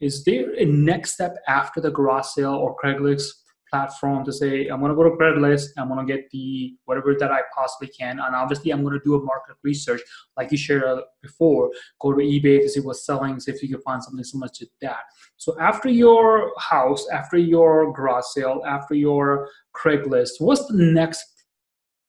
Is 0.00 0.24
there 0.24 0.52
a 0.58 0.64
next 0.64 1.12
step 1.12 1.36
after 1.46 1.80
the 1.80 1.90
garage 1.90 2.26
sale 2.26 2.54
or 2.54 2.76
craigslist 2.82 3.28
platform 3.72 4.22
to 4.22 4.32
say 4.32 4.68
i'm 4.68 4.80
to 4.82 4.94
go 4.94 5.02
to 5.02 5.16
craigslist 5.16 5.68
i'm 5.78 5.88
to 5.88 6.04
get 6.04 6.30
the 6.30 6.76
whatever 6.84 7.14
that 7.18 7.32
i 7.32 7.40
possibly 7.54 7.88
can 7.88 8.20
and 8.20 8.34
obviously 8.36 8.70
i'm 8.70 8.84
to 8.84 9.00
do 9.02 9.14
a 9.14 9.24
market 9.24 9.56
research 9.64 10.02
like 10.36 10.52
you 10.52 10.58
shared 10.58 11.00
before 11.22 11.70
go 11.98 12.12
to 12.12 12.18
ebay 12.18 12.60
to 12.60 12.68
see 12.68 12.80
what's 12.80 13.06
selling 13.06 13.40
see 13.40 13.50
if 13.50 13.62
you 13.62 13.68
can 13.68 13.80
find 13.80 14.04
something 14.04 14.22
similar 14.22 14.50
to 14.52 14.66
that 14.82 15.04
so 15.38 15.58
after 15.58 15.88
your 15.88 16.52
house 16.58 17.06
after 17.10 17.38
your 17.38 17.92
garage 17.94 18.24
sale 18.34 18.62
after 18.66 18.94
your 18.94 19.48
craigslist 19.74 20.32
what's 20.38 20.66
the 20.66 20.76
next 20.76 21.24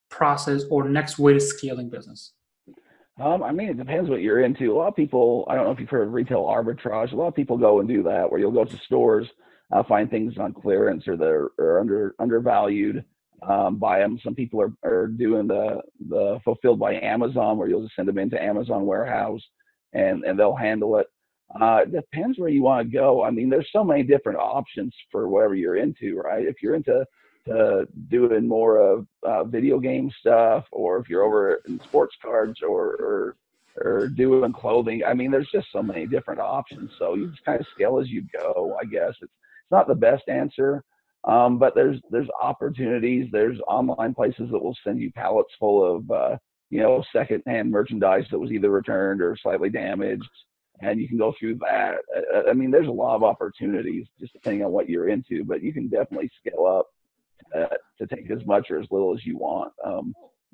process 0.09 0.63
or 0.69 0.89
next 0.89 1.17
way 1.17 1.33
to 1.33 1.39
scaling 1.39 1.89
business 1.89 2.33
um, 3.21 3.43
I 3.43 3.51
mean, 3.51 3.69
it 3.69 3.77
depends 3.77 4.09
what 4.09 4.23
you're 4.23 4.43
into. 4.43 4.73
A 4.73 4.75
lot 4.75 4.87
of 4.87 4.95
people, 4.95 5.45
I 5.47 5.53
don't 5.53 5.65
know 5.65 5.71
if 5.71 5.79
you've 5.79 5.87
heard 5.87 6.07
of 6.07 6.13
retail 6.13 6.45
arbitrage. 6.45 7.11
A 7.11 7.15
lot 7.15 7.27
of 7.27 7.35
people 7.35 7.59
go 7.59 7.79
and 7.79 7.87
do 7.87 8.01
that, 8.01 8.27
where 8.27 8.39
you'll 8.39 8.51
go 8.51 8.65
to 8.65 8.77
stores 8.87 9.27
uh, 9.73 9.83
find 9.83 10.09
things 10.09 10.37
on 10.37 10.53
clearance 10.53 11.07
or 11.07 11.17
they're 11.17 11.49
are 11.59 11.79
under 11.79 12.15
undervalued. 12.19 13.03
Um, 13.47 13.77
them. 13.77 14.17
Some 14.23 14.35
people 14.35 14.61
are, 14.61 14.71
are 14.85 15.07
doing 15.07 15.47
the 15.47 15.81
the 16.07 16.39
fulfilled 16.45 16.79
by 16.79 16.93
Amazon, 16.93 17.57
where 17.57 17.67
you'll 17.67 17.83
just 17.83 17.95
send 17.95 18.07
them 18.07 18.17
into 18.17 18.41
Amazon 18.41 18.85
warehouse 18.85 19.41
and 19.93 20.23
and 20.23 20.39
they'll 20.39 20.55
handle 20.55 20.97
it. 20.97 21.07
Uh, 21.59 21.81
it 21.83 21.91
depends 21.91 22.39
where 22.39 22.49
you 22.49 22.63
want 22.63 22.87
to 22.87 22.97
go. 22.97 23.23
I 23.23 23.31
mean, 23.31 23.49
there's 23.49 23.69
so 23.71 23.83
many 23.83 24.03
different 24.03 24.39
options 24.39 24.95
for 25.11 25.27
whatever 25.27 25.55
you're 25.55 25.75
into, 25.75 26.17
right? 26.17 26.45
If 26.45 26.61
you're 26.61 26.75
into 26.75 27.05
to 27.45 27.85
doing 28.09 28.47
more 28.47 28.77
of 28.77 29.05
uh, 29.23 29.43
video 29.43 29.77
game 29.77 30.09
stuff, 30.19 30.63
or 30.71 30.97
if 30.99 31.09
you're 31.09 31.23
over 31.23 31.61
in 31.67 31.79
sports 31.81 32.15
cards 32.21 32.61
or, 32.61 32.95
or 32.95 33.35
or 33.77 34.07
doing 34.07 34.53
clothing. 34.53 35.01
I 35.03 35.15
mean, 35.15 35.31
there's 35.31 35.49
just 35.51 35.67
so 35.73 35.81
many 35.81 36.05
different 36.05 36.39
options. 36.39 36.91
So 36.99 37.15
you 37.15 37.29
just 37.31 37.43
kind 37.43 37.59
of 37.59 37.65
scale 37.73 37.99
as 37.99 38.07
you 38.07 38.23
go. 38.31 38.77
I 38.79 38.85
guess 38.85 39.13
it's 39.19 39.31
not 39.71 39.87
the 39.87 39.95
best 39.95 40.23
answer, 40.27 40.83
um, 41.25 41.57
but 41.57 41.75
there's 41.75 41.99
there's 42.09 42.27
opportunities. 42.41 43.27
There's 43.31 43.59
online 43.67 44.13
places 44.13 44.49
that 44.51 44.61
will 44.61 44.75
send 44.83 44.99
you 44.99 45.11
pallets 45.11 45.53
full 45.59 45.97
of 45.97 46.11
uh, 46.11 46.37
you 46.69 46.81
know 46.81 47.03
secondhand 47.13 47.71
merchandise 47.71 48.25
that 48.31 48.39
was 48.39 48.51
either 48.51 48.69
returned 48.69 49.21
or 49.21 49.37
slightly 49.41 49.69
damaged, 49.69 50.29
and 50.81 50.99
you 50.99 51.07
can 51.07 51.17
go 51.17 51.33
through 51.39 51.59
that. 51.59 51.95
I 52.47 52.53
mean, 52.53 52.71
there's 52.71 52.87
a 52.87 52.91
lot 52.91 53.15
of 53.15 53.23
opportunities 53.23 54.07
just 54.19 54.33
depending 54.33 54.63
on 54.65 54.71
what 54.71 54.89
you're 54.89 55.09
into, 55.09 55.43
but 55.45 55.63
you 55.63 55.73
can 55.73 55.87
definitely 55.87 56.29
scale 56.39 56.65
up 56.65 56.87
uh, 57.55 57.75
to 57.99 58.07
take 58.07 58.29
as 58.31 58.45
much 58.45 58.69
or 58.69 58.79
as 58.79 58.87
little 58.91 59.13
as 59.13 59.25
you 59.25 59.37
want. 59.37 59.71
Um, 59.85 60.13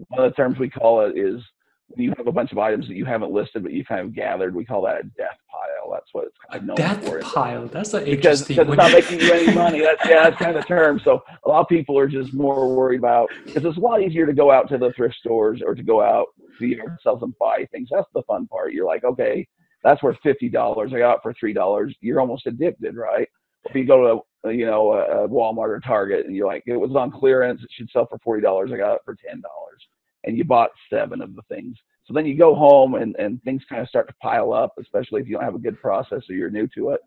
one 0.09 0.25
of 0.25 0.31
the 0.31 0.35
terms 0.35 0.59
we 0.59 0.69
call 0.69 1.01
it 1.01 1.17
is 1.17 1.41
when 1.89 2.03
you 2.03 2.13
have 2.17 2.27
a 2.27 2.31
bunch 2.31 2.51
of 2.51 2.57
items 2.57 2.87
that 2.87 2.95
you 2.95 3.05
haven't 3.05 3.31
listed 3.31 3.63
but 3.63 3.73
you 3.73 3.83
kind 3.83 4.01
of 4.01 4.13
gathered, 4.13 4.55
we 4.55 4.63
call 4.63 4.83
that 4.83 4.99
a 4.99 5.03
death 5.03 5.37
pile. 5.51 5.91
That's 5.91 6.09
what 6.11 6.25
it's 6.25 6.37
kind 6.49 6.61
of 6.61 6.67
known 6.67 6.75
death 6.75 7.03
for. 7.03 7.19
pile. 7.19 7.67
That's 7.67 7.93
an 7.93 8.05
because, 8.05 8.47
interesting. 8.47 8.55
Because 8.55 8.67
it's 8.67 8.77
not 8.77 8.91
making 8.91 9.19
you 9.19 9.33
any 9.33 9.55
money. 9.55 9.79
That's 9.81 10.05
yeah, 10.05 10.23
that's 10.29 10.37
kind 10.37 10.55
of 10.55 10.61
the 10.61 10.67
term. 10.67 11.01
So 11.03 11.23
a 11.45 11.49
lot 11.49 11.61
of 11.61 11.67
people 11.67 11.97
are 11.97 12.07
just 12.07 12.33
more 12.33 12.75
worried 12.75 12.99
about 12.99 13.29
because 13.45 13.65
it's 13.65 13.77
a 13.77 13.81
lot 13.81 14.01
easier 14.01 14.25
to 14.25 14.33
go 14.33 14.51
out 14.51 14.69
to 14.69 14.77
the 14.77 14.91
thrift 14.93 15.15
stores 15.15 15.61
or 15.65 15.73
to 15.73 15.83
go 15.83 16.01
out 16.01 16.27
to 16.37 16.53
the 16.59 16.75
yard 16.75 16.97
sales 17.03 17.23
and 17.23 17.33
buy 17.39 17.67
things. 17.71 17.89
That's 17.91 18.07
the 18.13 18.23
fun 18.23 18.47
part. 18.47 18.73
You're 18.73 18.85
like, 18.85 19.03
okay, 19.03 19.47
that's 19.83 20.03
worth 20.03 20.17
fifty 20.21 20.49
dollars. 20.49 20.91
I 20.93 20.99
got 20.99 21.15
it 21.15 21.19
for 21.23 21.33
three 21.33 21.53
dollars. 21.53 21.95
You're 22.01 22.21
almost 22.21 22.45
addicted, 22.45 22.95
right? 22.95 23.27
If 23.65 23.75
you 23.75 23.85
go 23.85 24.23
to 24.43 24.47
uh, 24.47 24.51
you 24.51 24.65
know 24.65 24.93
a 24.93 25.27
Walmart 25.27 25.69
or 25.69 25.79
Target 25.79 26.25
and 26.25 26.35
you're 26.35 26.47
like, 26.47 26.63
it 26.65 26.77
was 26.77 26.95
on 26.95 27.11
clearance, 27.11 27.61
it 27.63 27.69
should 27.71 27.89
sell 27.89 28.05
for 28.07 28.19
forty 28.19 28.41
dollars. 28.41 28.71
I 28.73 28.77
got 28.77 28.95
it 28.95 29.01
for 29.03 29.15
ten 29.15 29.41
dollars, 29.41 29.87
and 30.23 30.37
you 30.37 30.43
bought 30.43 30.69
seven 30.89 31.21
of 31.21 31.35
the 31.35 31.41
things 31.43 31.77
so 32.09 32.13
then 32.15 32.25
you 32.25 32.35
go 32.35 32.55
home 32.55 32.95
and, 32.95 33.15
and 33.19 33.41
things 33.43 33.61
kind 33.69 33.83
of 33.83 33.87
start 33.87 34.07
to 34.07 34.15
pile 34.15 34.51
up, 34.51 34.73
especially 34.79 35.21
if 35.21 35.27
you 35.27 35.35
don't 35.35 35.43
have 35.43 35.53
a 35.53 35.59
good 35.59 35.79
process 35.79 36.23
or 36.27 36.33
you're 36.33 36.49
new 36.49 36.67
to 36.69 36.89
it. 36.89 37.01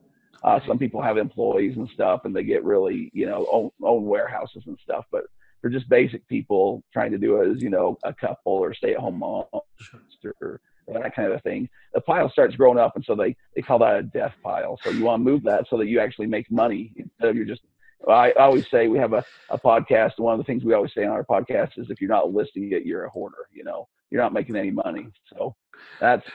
Uh, 0.45 0.61
some 0.65 0.79
people 0.79 1.03
have 1.03 1.19
employees 1.19 1.77
and 1.77 1.89
stuff 1.93 2.21
and 2.25 2.35
they 2.35 2.45
get 2.45 2.63
really, 2.63 3.11
you 3.13 3.27
know, 3.27 3.45
own, 3.51 3.71
own 3.83 4.05
warehouses 4.05 4.63
and 4.67 4.79
stuff. 4.81 5.05
But 5.11 5.25
for 5.61 5.71
just 5.71 5.89
basic 5.89 6.27
people 6.29 6.85
trying 6.93 7.11
to 7.11 7.19
do 7.19 7.41
it 7.41 7.51
as, 7.51 7.61
you 7.61 7.69
know, 7.69 7.99
a 8.05 8.15
couple 8.15 8.53
or 8.53 8.73
stay 8.75 8.93
at 8.93 9.01
home 9.01 9.19
mom 9.19 9.45
or, 9.53 10.61
that 10.87 11.17
kind 11.17 11.29
of 11.29 11.35
a 11.35 11.41
thing, 11.41 11.69
the 11.95 12.01
pile 12.01 12.31
starts 12.31 12.55
growing 12.55 12.79
up. 12.79 12.93
And 12.95 13.05
so 13.05 13.17
they, 13.17 13.35
they 13.57 13.63
call 13.63 13.81
that 13.81 13.97
a 13.97 14.03
death 14.05 14.35
pile. 14.43 14.79
So 14.85 14.91
you 14.91 15.05
want 15.05 15.25
to 15.25 15.31
move 15.31 15.43
that 15.45 15.67
so 15.69 15.79
that 15.79 15.87
you 15.87 15.99
actually 15.99 16.27
make 16.27 16.49
money 16.49 16.93
instead 16.97 17.31
of 17.31 17.37
you're 17.37 17.45
just 17.45 17.63
I 18.09 18.33
always 18.33 18.69
say 18.71 18.89
we 18.89 18.99
have 18.99 19.13
a, 19.13 19.25
a 19.51 19.59
podcast. 19.59 20.19
One 20.19 20.35
of 20.35 20.39
the 20.39 20.45
things 20.45 20.65
we 20.65 20.75
always 20.75 20.93
say 20.95 21.05
on 21.05 21.11
our 21.13 21.25
podcast 21.25 21.79
is 21.79 21.91
if 21.91 22.01
you're 22.01 22.11
not 22.11 22.33
listing 22.33 22.73
it, 22.73 22.85
you're 22.85 23.05
a 23.05 23.11
hoarder. 23.11 23.49
You 23.53 23.65
know, 23.65 23.89
you're 24.11 24.23
not 24.23 24.33
making 24.33 24.57
any 24.57 24.71
money. 24.71 25.09
So 25.33 25.55
that's 26.01 26.27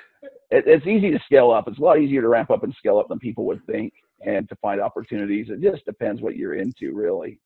it, 0.50 0.66
it's 0.68 0.88
easy 0.88 1.12
to 1.12 1.20
scale 1.26 1.52
up. 1.52 1.68
It's 1.68 1.80
a 1.80 1.82
lot 1.82 2.00
easier 2.00 2.22
to 2.22 2.30
ramp 2.30 2.52
up 2.52 2.64
and 2.64 2.74
scale 2.76 2.98
up 2.98 3.08
than 3.10 3.20
people 3.20 3.46
would 3.46 3.66
think, 3.66 3.94
and 4.26 4.48
to 4.50 4.56
find 4.58 4.82
opportunities. 4.82 5.48
It 5.50 5.62
just 5.62 5.86
depends 5.86 6.22
what 6.22 6.36
you're 6.36 6.56
into, 6.56 6.94
really, 6.94 7.40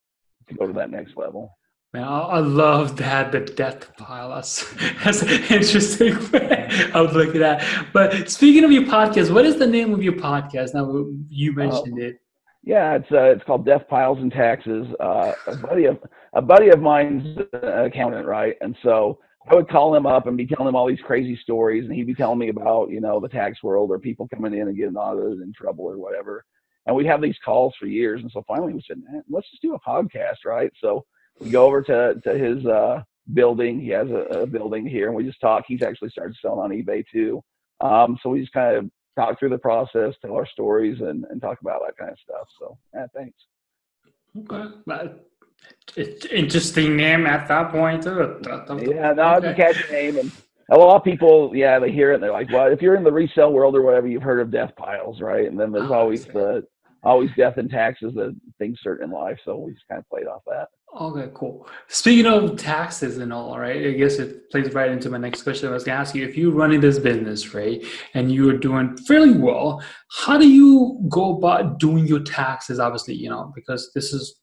to 0.50 0.56
go 0.56 0.68
to 0.68 0.74
that 0.74 0.92
next 0.92 1.18
level. 1.18 1.58
Man, 1.94 2.06
I 2.08 2.40
love 2.40 2.96
that 2.98 3.34
the 3.34 3.42
death 3.42 3.98
pile. 3.98 4.30
That's, 4.30 4.66
that's 5.04 5.24
an 5.24 5.44
interesting 5.54 6.16
way 6.32 6.70
of 6.94 7.14
looking 7.14 7.42
at. 7.42 7.60
That. 7.60 7.88
But 7.92 8.30
speaking 8.30 8.64
of 8.64 8.72
your 8.72 8.84
podcast, 8.84 9.34
what 9.34 9.46
is 9.46 9.58
the 9.60 9.68
name 9.68 9.94
of 9.94 10.02
your 10.02 10.14
podcast? 10.14 10.74
Now 10.74 11.06
you 11.28 11.54
mentioned 11.54 12.00
uh, 12.00 12.06
it. 12.06 12.22
Yeah, 12.64 12.96
it's 12.96 13.12
uh, 13.12 13.32
it's 13.32 13.44
called 13.44 13.66
Death 13.66 13.88
Piles 13.90 14.20
and 14.20 14.32
Taxes. 14.32 14.86
Uh, 15.00 15.34
a 15.48 15.56
buddy 15.56 15.86
of 15.86 15.98
a 16.34 16.42
buddy 16.42 16.70
of 16.70 16.80
mine's 16.80 17.38
an 17.54 17.86
accountant, 17.86 18.28
right? 18.28 18.56
And 18.62 18.76
so 18.84 19.20
I 19.50 19.56
would 19.56 19.68
call 19.68 19.96
him 19.96 20.06
up 20.06 20.28
and 20.28 20.38
be 20.38 20.46
telling 20.46 20.68
him 20.68 20.76
all 20.76 20.88
these 20.88 21.02
crazy 21.04 21.36
stories, 21.42 21.86
and 21.86 21.94
he'd 21.94 22.06
be 22.06 22.14
telling 22.14 22.38
me 22.38 22.50
about 22.50 22.92
you 22.92 23.02
know 23.02 23.20
the 23.20 23.30
tax 23.30 23.64
world 23.64 23.90
or 23.90 23.98
people 23.98 24.28
coming 24.28 24.54
in 24.54 24.68
and 24.68 24.78
getting 24.78 24.96
audited 24.96 25.42
in 25.42 25.52
trouble 25.54 25.86
or 25.86 25.98
whatever. 25.98 26.46
And 26.86 26.96
we'd 26.96 27.08
have 27.08 27.22
these 27.22 27.38
calls 27.44 27.74
for 27.80 27.88
years, 27.88 28.22
and 28.22 28.32
so 28.32 28.44
finally 28.48 28.74
we 28.74 28.84
said, 28.88 29.02
let's 29.30 29.50
just 29.50 29.62
do 29.62 29.76
a 29.76 29.80
podcast, 29.80 30.46
right? 30.46 30.72
So 30.80 31.06
we 31.40 31.50
go 31.50 31.66
over 31.66 31.82
to 31.82 32.16
to 32.24 32.38
his 32.38 32.64
uh, 32.68 33.02
building. 33.34 33.80
He 33.80 33.90
has 33.90 34.10
a, 34.10 34.42
a 34.42 34.46
building 34.46 34.86
here, 34.86 35.08
and 35.08 35.16
we 35.16 35.24
just 35.24 35.42
talk. 35.42 35.64
He's 35.68 35.82
actually 35.82 36.10
started 36.10 36.38
selling 36.40 36.60
on 36.60 36.70
eBay 36.70 37.04
too. 37.12 37.44
Um, 37.82 38.20
so 38.22 38.30
we 38.30 38.42
just 38.42 38.54
kind 38.54 38.76
of 38.78 38.92
talk 39.16 39.40
through 39.40 39.50
the 39.50 39.58
process, 39.58 40.14
tell 40.22 40.36
our 40.36 40.46
stories, 40.46 41.02
and, 41.02 41.26
and 41.30 41.42
talk 41.42 41.60
about 41.62 41.82
that 41.86 41.98
kind 41.98 42.12
of 42.12 42.18
stuff. 42.24 42.48
So, 42.60 42.78
yeah, 42.94 43.08
thanks. 43.14 43.38
Okay. 44.38 45.14
It's 45.96 46.26
interesting 46.26 46.96
name 46.96 47.28
at 47.28 47.48
that 47.48 47.72
point 47.72 48.04
too. 48.04 48.42
Yeah, 48.46 49.14
no, 49.14 49.36
okay. 49.36 49.38
it's 49.38 49.46
a 49.46 49.54
catchy 49.54 49.94
name, 49.94 50.18
and 50.18 50.32
a 50.70 50.78
lot 50.78 50.96
of 50.96 51.04
people, 51.04 51.52
yeah, 51.54 51.80
they 51.80 51.92
hear 51.92 52.12
it 52.12 52.16
and 52.16 52.24
they're 52.24 52.32
like, 52.32 52.50
"Well, 52.52 52.68
if 52.72 52.82
you're 52.82 52.96
in 52.96 53.04
the 53.04 53.12
resale 53.12 53.52
world 53.52 53.76
or 53.76 53.82
whatever, 53.82 54.08
you've 54.08 54.24
heard 54.24 54.40
of 54.40 54.52
death 54.52 54.74
piles, 54.76 55.22
right?" 55.22 55.46
And 55.46 55.60
then 55.60 55.72
there's 55.72 55.92
oh, 55.92 55.96
always 55.96 56.26
the 56.26 56.66
always 57.04 57.30
death 57.36 57.58
and 57.58 57.70
taxes, 57.70 58.14
the 58.14 58.36
things 58.60 58.80
certain 58.82 59.10
in 59.10 59.12
life. 59.12 59.40
So 59.44 59.58
we 59.58 59.74
just 59.74 59.88
kind 59.88 60.00
of 60.00 60.10
played 60.10 60.28
off 60.28 60.42
that. 60.48 60.68
Okay, 61.00 61.32
cool. 61.34 61.68
Speaking 61.88 62.26
of 62.26 62.58
taxes 62.58 63.18
and 63.18 63.32
all, 63.32 63.58
right? 63.58 63.88
I 63.88 63.92
guess 63.92 64.20
it 64.20 64.52
plays 64.52 64.74
right 64.74 64.92
into 64.92 65.10
my 65.10 65.18
next 65.18 65.44
question. 65.44 65.70
I 65.70 65.72
was 65.72 65.86
going 65.86 65.96
to 65.96 66.02
ask 66.02 66.14
you 66.14 66.26
if 66.28 66.36
you're 66.36 66.52
running 66.52 66.82
this 66.82 67.00
business, 67.00 67.54
right, 67.54 67.82
and 68.14 68.32
you're 68.32 68.58
doing 68.58 68.98
fairly 69.08 69.32
well, 69.32 69.82
how 70.12 70.38
do 70.38 70.50
you 70.50 71.00
go 71.08 71.38
about 71.38 71.80
doing 71.80 72.06
your 72.06 72.20
taxes? 72.20 72.80
Obviously, 72.80 73.16
you 73.16 73.30
know, 73.30 73.54
because 73.56 73.92
this 73.96 74.12
is 74.12 74.36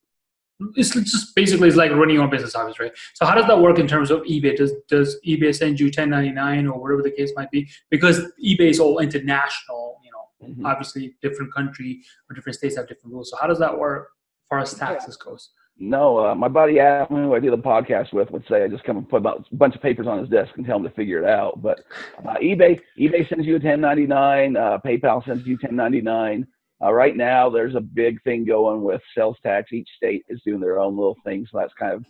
it's 0.75 0.93
just 0.93 1.37
basically 1.37 1.69
it's 1.69 1.77
like 1.77 1.93
running 1.93 2.17
your 2.17 2.27
business 2.29 2.57
office, 2.57 2.81
right? 2.81 2.91
So 3.15 3.25
how 3.27 3.35
does 3.35 3.47
that 3.47 3.61
work 3.61 3.79
in 3.79 3.87
terms 3.87 4.11
of 4.11 4.21
eBay? 4.23 4.57
Does 4.57 4.73
does 4.89 5.17
eBay 5.27 5.55
send 5.55 5.79
you 5.79 5.87
1099 5.87 6.67
or 6.67 6.81
whatever 6.81 7.03
the 7.03 7.13
case 7.13 7.31
might 7.37 7.51
be? 7.51 7.69
Because 7.91 8.21
eBay 8.45 8.71
is 8.71 8.81
all 8.81 8.99
international, 8.99 10.01
mm-hmm. 10.43 10.67
obviously 10.67 11.17
different 11.23 11.53
country 11.53 12.03
or 12.29 12.35
different 12.35 12.57
states 12.57 12.77
have 12.77 12.89
different 12.89 13.15
rules. 13.15 13.31
So 13.31 13.37
how 13.41 13.47
does 13.47 13.59
that 13.59 13.77
work 13.77 14.09
as 14.09 14.49
far 14.49 14.59
as 14.61 14.75
taxes 14.75 15.17
goes? 15.17 15.51
No, 15.81 16.19
uh, 16.19 16.35
my 16.35 16.49
buddy 16.49 16.81
Adam, 16.81 17.25
who 17.25 17.35
I 17.35 17.39
do 17.39 17.53
the 17.53 17.59
podcast 17.59 18.13
with, 18.13 18.31
would 18.33 18.45
say 18.49 18.65
I 18.65 18.69
just 18.69 18.83
come 18.83 18.97
and 18.97 19.09
put 19.09 19.25
a 19.25 19.37
bunch 19.53 19.77
of 19.77 19.83
papers 19.83 20.09
on 20.09 20.19
his 20.19 20.29
desk 20.29 20.51
and 20.57 20.67
tell 20.67 20.79
him 20.79 20.83
to 20.83 20.91
figure 20.91 21.23
it 21.23 21.29
out. 21.29 21.63
But 21.63 21.81
uh, 22.27 22.35
eBay, 22.43 22.81
eBay 22.99 23.29
sends 23.29 23.47
you 23.47 23.55
a 23.55 23.61
1099. 23.61 24.57
Uh, 24.57 24.79
PayPal 24.85 25.25
sends 25.25 25.47
you 25.47 25.55
1099. 25.55 26.47
Uh, 26.83 26.93
right 26.93 27.17
now, 27.17 27.49
there's 27.49 27.77
a 27.77 27.81
big 27.81 28.21
thing 28.23 28.45
going 28.45 28.83
with 28.83 29.01
sales 29.17 29.37
tax. 29.45 29.73
Each 29.73 29.89
state 29.97 30.25
is 30.29 30.41
doing 30.45 30.61
their 30.61 30.81
own 30.81 30.97
little 30.97 31.17
thing, 31.25 31.47
so 31.51 31.59
that's 31.59 31.75
kind 31.75 31.93
of 31.93 32.05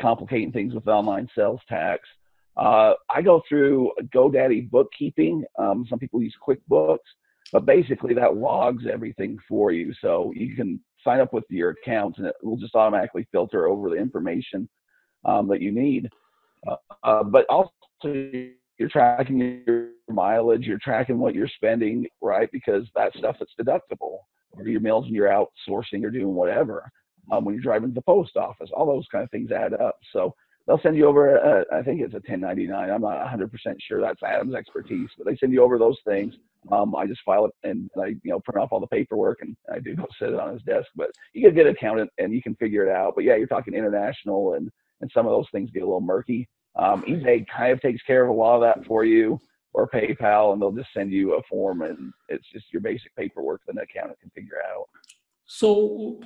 complicating 0.00 0.50
things 0.50 0.74
with 0.74 0.88
online 0.88 1.28
sales 1.36 1.60
tax. 1.68 2.08
Uh, 2.56 2.94
I 3.10 3.22
go 3.22 3.42
through 3.48 3.92
GoDaddy 4.14 4.70
bookkeeping. 4.70 5.44
Um, 5.58 5.86
some 5.88 5.98
people 5.98 6.22
use 6.22 6.36
QuickBooks, 6.46 6.98
but 7.52 7.66
basically 7.66 8.14
that 8.14 8.36
logs 8.36 8.84
everything 8.90 9.38
for 9.48 9.70
you. 9.70 9.92
So 10.00 10.32
you 10.34 10.56
can 10.56 10.80
sign 11.02 11.20
up 11.20 11.32
with 11.32 11.44
your 11.50 11.70
accounts 11.70 12.18
and 12.18 12.26
it 12.26 12.34
will 12.42 12.56
just 12.56 12.74
automatically 12.74 13.26
filter 13.30 13.68
over 13.68 13.90
the 13.90 13.96
information 13.96 14.68
um, 15.24 15.48
that 15.48 15.60
you 15.60 15.70
need. 15.72 16.08
Uh, 16.66 16.76
uh, 17.02 17.22
but 17.22 17.46
also 17.48 17.70
you're 18.04 18.88
tracking 18.88 19.62
your 19.66 19.90
mileage, 20.08 20.64
you're 20.66 20.78
tracking 20.78 21.18
what 21.18 21.34
you're 21.34 21.48
spending, 21.48 22.06
right? 22.20 22.48
Because 22.52 22.88
that 22.94 23.14
stuff 23.16 23.36
that's 23.38 23.54
deductible, 23.60 24.18
or 24.52 24.66
your 24.66 24.80
meals 24.80 25.04
when 25.04 25.14
you're 25.14 25.28
outsourcing 25.28 26.04
or 26.04 26.10
doing 26.10 26.34
whatever. 26.34 26.90
Um, 27.32 27.44
when 27.44 27.54
you're 27.54 27.62
driving 27.62 27.88
to 27.90 27.94
the 27.94 28.02
post 28.02 28.36
office, 28.36 28.70
all 28.74 28.86
those 28.86 29.06
kind 29.10 29.24
of 29.24 29.30
things 29.30 29.50
add 29.50 29.72
up. 29.74 29.96
So 30.12 30.34
they'll 30.66 30.80
send 30.82 30.96
you 30.96 31.06
over. 31.06 31.36
A, 31.36 31.64
I 31.72 31.82
think 31.82 32.00
it's 32.00 32.14
a 32.14 32.22
1099. 32.24 32.90
I'm 32.90 33.00
not 33.00 33.26
100% 33.26 33.50
sure 33.86 34.00
that's 34.00 34.22
Adam's 34.22 34.54
expertise, 34.54 35.08
but 35.16 35.26
they 35.26 35.36
send 35.36 35.52
you 35.52 35.62
over 35.62 35.78
those 35.78 35.98
things. 36.06 36.34
Um, 36.72 36.94
I 36.94 37.06
just 37.06 37.20
file 37.26 37.44
it 37.46 37.52
and 37.62 37.90
I, 38.00 38.08
you 38.22 38.30
know, 38.30 38.40
print 38.40 38.62
off 38.62 38.72
all 38.72 38.80
the 38.80 38.86
paperwork 38.86 39.40
and 39.42 39.54
I 39.70 39.80
do 39.80 39.94
go 39.94 40.06
sit 40.18 40.30
it 40.30 40.40
on 40.40 40.54
his 40.54 40.62
desk. 40.62 40.88
But 40.96 41.10
you 41.34 41.50
get 41.50 41.66
an 41.66 41.74
accountant 41.74 42.10
and 42.18 42.32
you 42.32 42.42
can 42.42 42.54
figure 42.56 42.86
it 42.86 42.90
out. 42.90 43.14
But 43.14 43.24
yeah, 43.24 43.36
you're 43.36 43.46
talking 43.46 43.74
international 43.74 44.54
and 44.54 44.70
and 45.00 45.10
some 45.12 45.26
of 45.26 45.32
those 45.32 45.48
things 45.52 45.70
get 45.70 45.82
a 45.82 45.86
little 45.86 46.00
murky. 46.00 46.48
Um, 46.76 47.02
eBay 47.02 47.44
kind 47.54 47.72
of 47.72 47.80
takes 47.82 48.02
care 48.02 48.24
of 48.24 48.30
a 48.30 48.32
lot 48.32 48.54
of 48.56 48.62
that 48.62 48.86
for 48.86 49.04
you, 49.04 49.38
or 49.74 49.88
PayPal, 49.88 50.52
and 50.52 50.62
they'll 50.62 50.72
just 50.72 50.92
send 50.94 51.12
you 51.12 51.34
a 51.34 51.42
form 51.42 51.82
and 51.82 52.12
it's 52.28 52.46
just 52.52 52.72
your 52.72 52.80
basic 52.80 53.14
paperwork 53.16 53.60
that 53.66 53.76
an 53.76 53.82
accountant 53.82 54.18
can 54.20 54.30
figure 54.30 54.58
out. 54.72 54.88
So 55.46 56.20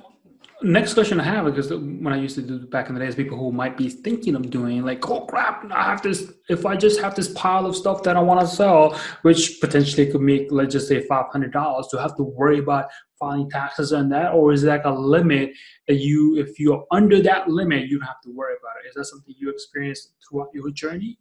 next 0.61 0.93
question 0.93 1.19
I 1.19 1.23
have, 1.23 1.45
because 1.45 1.69
when 1.71 2.07
I 2.07 2.17
used 2.17 2.35
to 2.35 2.41
do 2.41 2.65
back 2.67 2.89
in 2.89 2.95
the 2.95 3.01
days, 3.01 3.15
people 3.15 3.37
who 3.37 3.51
might 3.51 3.77
be 3.77 3.89
thinking 3.89 4.35
of 4.35 4.49
doing 4.49 4.83
like, 4.83 5.09
oh 5.09 5.25
crap, 5.25 5.69
I 5.71 5.83
have 5.83 6.01
this. 6.01 6.31
If 6.47 6.65
I 6.65 6.75
just 6.75 6.99
have 7.01 7.15
this 7.15 7.29
pile 7.33 7.65
of 7.65 7.75
stuff 7.75 8.03
that 8.03 8.15
I 8.15 8.21
want 8.21 8.41
to 8.41 8.47
sell, 8.47 8.99
which 9.23 9.59
potentially 9.59 10.09
could 10.11 10.21
make, 10.21 10.47
let's 10.51 10.73
just 10.73 10.87
say, 10.87 11.01
five 11.05 11.25
hundred 11.31 11.51
dollars, 11.51 11.87
to 11.91 12.01
have 12.01 12.15
to 12.17 12.23
worry 12.23 12.59
about 12.59 12.85
filing 13.19 13.49
taxes 13.49 13.91
on 13.91 14.07
that, 14.09 14.33
or 14.33 14.53
is 14.53 14.61
that 14.61 14.85
a 14.85 14.91
limit 14.91 15.51
that 15.87 15.95
you, 15.95 16.37
if 16.37 16.57
you're 16.57 16.85
under 16.91 17.21
that 17.21 17.49
limit, 17.49 17.87
you 17.89 17.99
don't 17.99 18.07
have 18.07 18.21
to 18.23 18.31
worry 18.31 18.55
about 18.61 18.83
it? 18.83 18.89
Is 18.89 18.95
that 18.95 19.05
something 19.05 19.35
you 19.37 19.49
experienced 19.49 20.13
throughout 20.27 20.49
your 20.53 20.71
journey? 20.71 21.19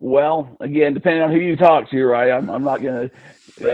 Well, 0.00 0.56
again, 0.60 0.94
depending 0.94 1.22
on 1.22 1.32
who 1.32 1.38
you 1.38 1.56
talk 1.56 1.90
to, 1.90 2.04
right? 2.04 2.30
I'm, 2.30 2.48
I'm 2.48 2.62
not 2.62 2.82
gonna, 2.82 3.10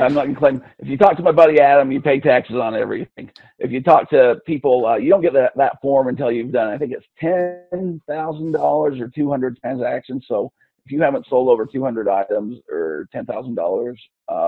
I'm 0.01 0.15
not 0.15 0.25
gonna 0.27 0.39
claim. 0.39 0.63
If 0.79 0.89
you 0.89 0.97
talk 0.97 1.17
to 1.19 1.23
my 1.23 1.33
buddy 1.33 1.61
Adam, 1.61 1.93
you 1.93 2.01
pay 2.01 2.19
taxes 2.19 2.57
on 2.57 2.75
everything. 2.75 3.31
If 3.59 3.71
you 3.71 3.83
talk 3.83 4.09
to 4.11 4.37
people, 4.47 4.87
uh, 4.87 4.97
you 4.97 5.11
don't 5.11 5.21
get 5.21 5.35
that, 5.35 5.53
that 5.57 5.81
form 5.83 6.09
until 6.09 6.33
you've 6.33 6.53
done. 6.53 6.71
I 6.71 6.79
think 6.79 6.93
it's 6.93 7.07
ten 7.21 8.01
thousand 8.09 8.53
dollars 8.53 9.01
or 9.01 9.09
two 9.09 9.29
hundred 9.31 9.59
transactions. 9.61 10.25
So 10.27 10.51
if 10.87 10.93
you 10.93 11.03
haven't 11.03 11.27
sold 11.29 11.49
over 11.49 11.67
two 11.67 11.85
hundred 11.85 12.09
items 12.09 12.59
or 12.71 13.07
ten 13.13 13.27
thousand 13.27 13.59
uh, 13.59 13.63
dollars 13.63 14.01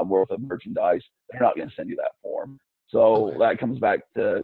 worth 0.07 0.31
of 0.31 0.41
merchandise, 0.41 1.03
they're 1.31 1.43
not 1.43 1.57
going 1.57 1.69
to 1.69 1.75
send 1.75 1.91
you 1.91 1.97
that 1.97 2.13
form. 2.23 2.59
So 2.89 3.29
okay. 3.29 3.39
that 3.39 3.59
comes 3.59 3.79
back 3.79 4.01
to 4.17 4.43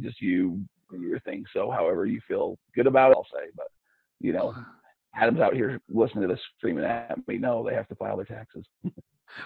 just 0.00 0.20
you 0.20 0.60
your 0.92 1.20
thing. 1.20 1.44
So 1.54 1.70
however 1.70 2.04
you 2.04 2.20
feel 2.26 2.58
good 2.74 2.86
about 2.86 3.12
it, 3.12 3.16
I'll 3.16 3.26
say. 3.32 3.48
But 3.56 3.68
you 4.20 4.32
know, 4.32 4.54
oh. 4.56 4.64
Adam's 5.14 5.40
out 5.40 5.54
here 5.54 5.80
listening 5.88 6.22
to 6.22 6.28
this 6.28 6.40
screaming 6.58 6.84
at 6.84 7.16
me. 7.26 7.38
No, 7.38 7.64
they 7.64 7.74
have 7.74 7.88
to 7.88 7.94
file 7.96 8.16
their 8.16 8.24
taxes. 8.24 8.64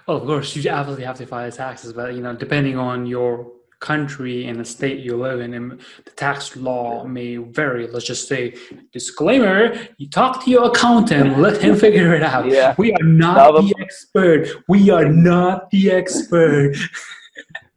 well, 0.06 0.18
of 0.18 0.24
course, 0.24 0.54
you 0.54 0.68
absolutely 0.68 1.04
have 1.04 1.16
to 1.16 1.26
file 1.26 1.50
taxes, 1.50 1.92
but 1.92 2.14
you 2.14 2.22
know, 2.22 2.34
depending 2.34 2.76
on 2.76 3.06
your 3.06 3.50
country 3.80 4.46
and 4.46 4.58
the 4.58 4.64
state 4.64 5.00
you 5.00 5.16
live 5.16 5.40
in, 5.40 5.54
and 5.54 5.80
the 6.04 6.10
tax 6.12 6.56
law 6.56 7.04
may 7.04 7.36
vary. 7.36 7.86
Let's 7.86 8.06
just 8.06 8.28
say, 8.28 8.54
disclaimer: 8.92 9.74
you 9.98 10.08
talk 10.08 10.44
to 10.44 10.50
your 10.50 10.66
accountant, 10.66 11.38
let 11.38 11.62
him 11.62 11.76
figure 11.76 12.14
it 12.14 12.22
out. 12.22 12.46
Yeah. 12.46 12.74
We 12.78 12.92
are 12.92 13.04
not 13.04 13.52
the 13.60 13.74
expert. 13.80 14.48
We 14.68 14.90
are 14.90 15.08
not 15.08 15.70
the 15.70 15.90
expert. 15.90 16.76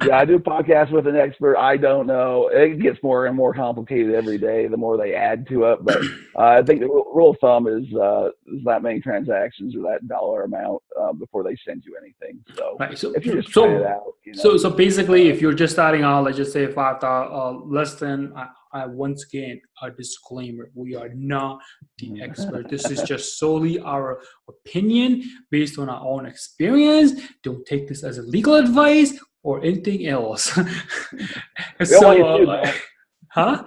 yeah, 0.06 0.18
I 0.18 0.26
do 0.26 0.38
podcasts 0.38 0.92
with 0.92 1.08
an 1.08 1.16
expert. 1.16 1.58
I 1.58 1.76
don't 1.76 2.06
know. 2.06 2.50
It 2.54 2.80
gets 2.80 3.02
more 3.02 3.26
and 3.26 3.36
more 3.36 3.54
complicated 3.54 4.14
every 4.14 4.38
day. 4.38 4.68
The 4.68 4.78
more 4.78 4.96
they 4.96 5.16
add 5.16 5.48
to 5.48 5.64
it, 5.66 5.84
but 5.84 5.98
uh, 6.36 6.60
I 6.60 6.62
think 6.62 6.82
the 6.82 6.88
rule 6.88 7.32
of 7.32 7.38
thumb 7.40 7.68
is 7.68 7.92
uh, 7.96 8.30
is 8.46 8.64
that 8.66 8.84
many 8.84 9.00
transactions 9.02 9.76
or 9.76 9.82
that 9.84 10.08
dollar 10.08 10.44
amount 10.44 10.84
uh, 11.00 11.14
before 11.14 11.44
they 11.44 11.58
send 11.66 11.84
you 11.84 11.98
anything. 12.00 12.40
So, 12.56 12.78
right, 12.80 12.98
so 12.98 13.12
if 13.14 13.26
you 13.26 13.42
just 13.42 13.54
so, 13.54 13.66
it 13.66 13.86
out, 13.86 14.14
you 14.24 14.34
know, 14.34 14.42
so 14.42 14.58
so 14.58 14.70
basically, 14.70 15.30
if 15.30 15.42
you're 15.42 15.54
just 15.54 15.74
starting 15.74 16.04
out, 16.04 16.26
let's 16.26 16.38
just 16.38 16.54
say 16.54 16.72
five 16.72 17.04
uh, 17.04 17.52
less 17.66 17.96
than. 17.96 18.34
I, 18.36 18.50
I 18.74 18.86
once 18.86 19.24
again 19.24 19.62
a 19.82 19.90
disclaimer: 19.90 20.70
we 20.76 20.96
are 20.96 21.10
not 21.16 21.62
the 21.98 22.10
mm. 22.10 22.22
expert. 22.22 22.70
this 22.70 22.92
is 22.92 23.02
just 23.04 23.40
solely 23.40 23.80
our 23.80 24.20
opinion 24.48 25.24
based 25.50 25.80
on 25.80 25.90
our 25.90 26.06
own 26.06 26.26
experience. 26.26 27.14
Don't 27.44 27.66
take 27.66 27.88
this 27.88 28.04
as 28.04 28.18
a 28.18 28.24
legal 28.24 28.56
advice 28.56 29.18
or 29.44 29.64
anything 29.64 30.08
else. 30.08 30.44
so, 31.84 32.50
uh, 32.50 32.72
huh? 33.32 33.64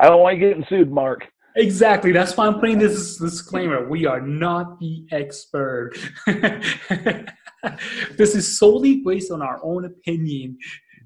I 0.00 0.06
don't 0.06 0.20
want 0.20 0.38
you 0.38 0.48
getting 0.48 0.64
sued, 0.68 0.90
Mark. 0.90 1.26
Exactly. 1.56 2.12
That's 2.12 2.36
why 2.36 2.46
I'm 2.46 2.60
putting 2.60 2.78
this 2.78 3.16
disclaimer. 3.16 3.88
We 3.88 4.06
are 4.06 4.20
not 4.20 4.78
the 4.78 5.04
expert. 5.10 5.94
this 8.16 8.34
is 8.36 8.58
solely 8.58 9.02
based 9.04 9.32
on 9.32 9.42
our 9.42 9.58
own 9.64 9.84
opinion. 9.84 10.56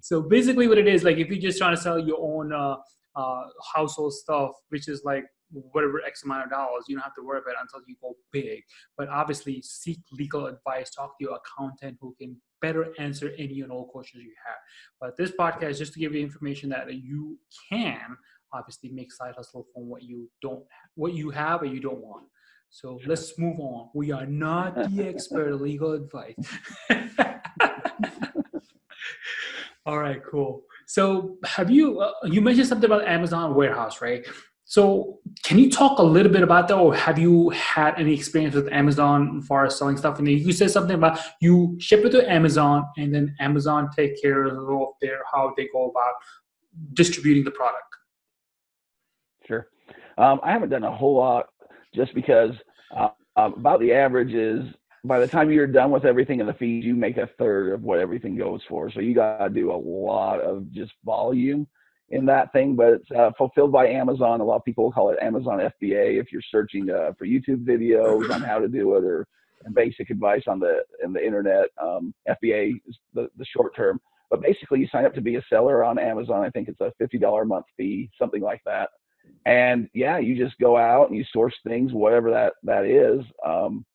So 0.03 0.21
basically, 0.21 0.69
what 0.69 0.79
it 0.79 0.87
is 0.87 1.05
like, 1.05 1.17
if 1.17 1.29
you're 1.29 1.41
just 1.41 1.59
trying 1.59 1.75
to 1.75 1.81
sell 1.81 1.99
your 1.99 2.19
own 2.21 2.53
uh, 2.53 2.77
uh, 3.17 3.43
household 3.75 4.13
stuff, 4.13 4.51
which 4.69 4.89
is 4.89 5.03
like 5.05 5.25
whatever 5.53 6.01
X 6.05 6.25
amount 6.25 6.45
of 6.45 6.51
dollars, 6.51 6.85
you 6.89 6.97
don't 6.97 7.05
have 7.05 7.15
to 7.15 7.23
worry 7.23 7.39
about 7.39 7.53
it 7.53 7.59
until 7.61 7.81
you 7.87 7.97
go 8.01 8.17
big. 8.33 8.63
But 8.97 9.09
obviously, 9.09 9.63
seek 9.63 9.99
legal 10.13 10.47
advice, 10.47 10.91
talk 10.91 11.19
to 11.19 11.25
your 11.25 11.39
accountant 11.39 11.99
who 12.01 12.15
can 12.19 12.37
better 12.61 12.93
answer 12.99 13.33
any 13.39 13.61
and 13.61 13.71
all 13.73 13.87
questions 13.87 14.23
you 14.23 14.35
have. 14.47 14.57
But 15.01 15.17
this 15.17 15.33
podcast 15.33 15.71
is 15.71 15.79
just 15.79 15.93
to 15.95 16.01
give 16.01 16.15
you 16.15 16.21
information 16.23 16.71
that 16.71 16.93
you 16.95 17.39
can 17.69 18.17
obviously 18.53 18.91
make 18.91 19.13
side 19.13 19.35
hustle 19.37 19.67
from 19.73 19.89
what 19.89 20.03
you 20.03 20.31
don't, 20.41 20.63
what 20.95 21.15
you 21.15 21.31
have 21.31 21.63
or 21.63 21.67
you 21.67 21.81
don't 21.81 22.03
want. 22.03 22.27
So 22.71 22.99
let's 23.07 23.39
move 23.39 23.61
on. 23.61 23.91
We 23.95 24.13
are 24.13 24.27
not 24.27 24.75
the 24.75 25.05
expert 25.09 25.61
legal 25.61 25.93
advice. 25.93 26.35
All 29.85 29.99
right, 29.99 30.23
cool. 30.25 30.63
So, 30.87 31.39
have 31.45 31.71
you 31.71 32.01
uh, 32.01 32.13
you 32.25 32.41
mentioned 32.41 32.69
something 32.69 32.87
about 32.87 33.07
Amazon 33.07 33.55
warehouse, 33.57 34.01
right? 34.01 34.25
So, 34.73 35.19
can 35.45 35.59
you 35.59 35.71
talk 35.71 35.99
a 35.99 36.03
little 36.03 36.33
bit 36.33 36.43
about 36.43 36.67
that, 36.69 36.79
or 36.79 36.95
have 36.95 37.19
you 37.19 37.51
had 37.51 37.93
any 37.99 38.15
experience 38.15 38.55
with 38.55 38.73
Amazon 38.73 39.43
far 39.43 39.67
as 39.67 39.77
selling 39.77 39.99
stuff? 39.99 40.19
And 40.19 40.27
you 40.27 40.51
said 40.51 40.71
something 40.71 40.95
about 40.95 41.19
you 41.43 41.77
ship 41.79 42.07
it 42.07 42.11
to 42.13 42.33
Amazon, 42.33 42.87
and 42.97 43.15
then 43.15 43.37
Amazon 43.39 43.91
take 43.95 44.19
care 44.23 44.45
of 44.45 44.95
their 45.03 45.19
how 45.31 45.53
they 45.59 45.69
go 45.75 45.91
about 45.91 46.15
distributing 46.95 47.45
the 47.45 47.51
product. 47.51 47.85
Sure. 49.47 49.69
Um, 50.17 50.41
I 50.43 50.53
haven't 50.53 50.71
done 50.71 50.85
a 50.85 50.97
whole 50.97 51.17
lot 51.17 51.51
just 51.95 52.15
because 52.15 52.53
uh, 52.97 53.11
about 53.37 53.79
the 53.79 53.93
average 53.93 54.33
is 54.33 54.65
by 55.05 55.19
the 55.19 55.29
time 55.29 55.51
you're 55.51 55.67
done 55.67 55.91
with 55.91 56.07
everything 56.07 56.41
in 56.41 56.47
the 56.47 56.55
feed, 56.55 56.83
you 56.83 56.95
make 56.95 57.19
a 57.19 57.29
third 57.39 57.75
of 57.75 57.83
what 57.83 57.99
everything 57.99 58.39
goes 58.39 58.63
for. 58.71 58.91
So 58.91 59.01
you 59.01 59.15
got 59.15 59.37
to 59.37 59.51
do 59.51 59.71
a 59.71 59.77
lot 59.77 60.41
of 60.41 60.73
just 60.73 60.93
volume 61.05 61.67
in 62.13 62.27
that 62.27 62.53
thing, 62.53 62.77
but 62.77 62.93
it's 62.93 63.11
uh, 63.11 63.31
fulfilled 63.37 63.73
by 63.73 63.89
Amazon. 63.89 64.41
A 64.41 64.45
lot 64.45 64.57
of 64.57 64.65
people 64.65 64.93
call 64.93 65.11
it 65.11 65.19
Amazon 65.23 65.59
FBA 65.59 66.21
if 66.21 66.31
you're 66.31 66.43
searching 66.51 66.91
uh, 66.91 67.13
for 67.19 67.27
YouTube 67.27 67.65
videos 67.65 68.31
on 68.31 68.43
how 68.43 68.59
to 68.59 68.69
do 68.69 68.95
it 68.97 69.05
or 69.05 69.27
basic 69.75 70.11
advice 70.11 70.43
on 70.47 70.61
the 70.61 70.83
in 71.03 71.13
the 71.13 71.25
internet. 71.25 71.69
Um, 71.81 72.15
FBA 72.29 72.75
is 72.87 72.99
the, 73.15 73.29
the 73.39 73.47
short 73.47 73.75
term, 73.75 73.99
but 74.31 74.43
basically 74.43 74.81
you 74.81 74.89
sign 74.93 75.07
up 75.07 75.15
to 75.15 75.23
be 75.23 75.37
a 75.37 75.45
seller 75.49 75.83
on 75.83 75.99
Amazon. 75.99 76.45
I 76.45 76.51
think 76.51 76.69
it's 76.69 76.81
a 76.83 76.93
fifty 76.99 77.19
dollar 77.19 77.43
a 77.43 77.47
month 77.47 77.67
fee, 77.79 78.11
something 78.19 78.43
like 78.43 78.61
that. 78.67 78.91
And 79.47 79.89
yeah, 79.95 80.19
you 80.19 80.37
just 80.37 80.59
go 80.59 80.77
out 80.77 81.09
and 81.09 81.17
you 81.17 81.25
source 81.33 81.55
things, 81.67 81.93
whatever 81.95 82.31
that 82.31 82.53
that 82.65 82.85
is. 82.85 83.25
Um, 83.45 83.87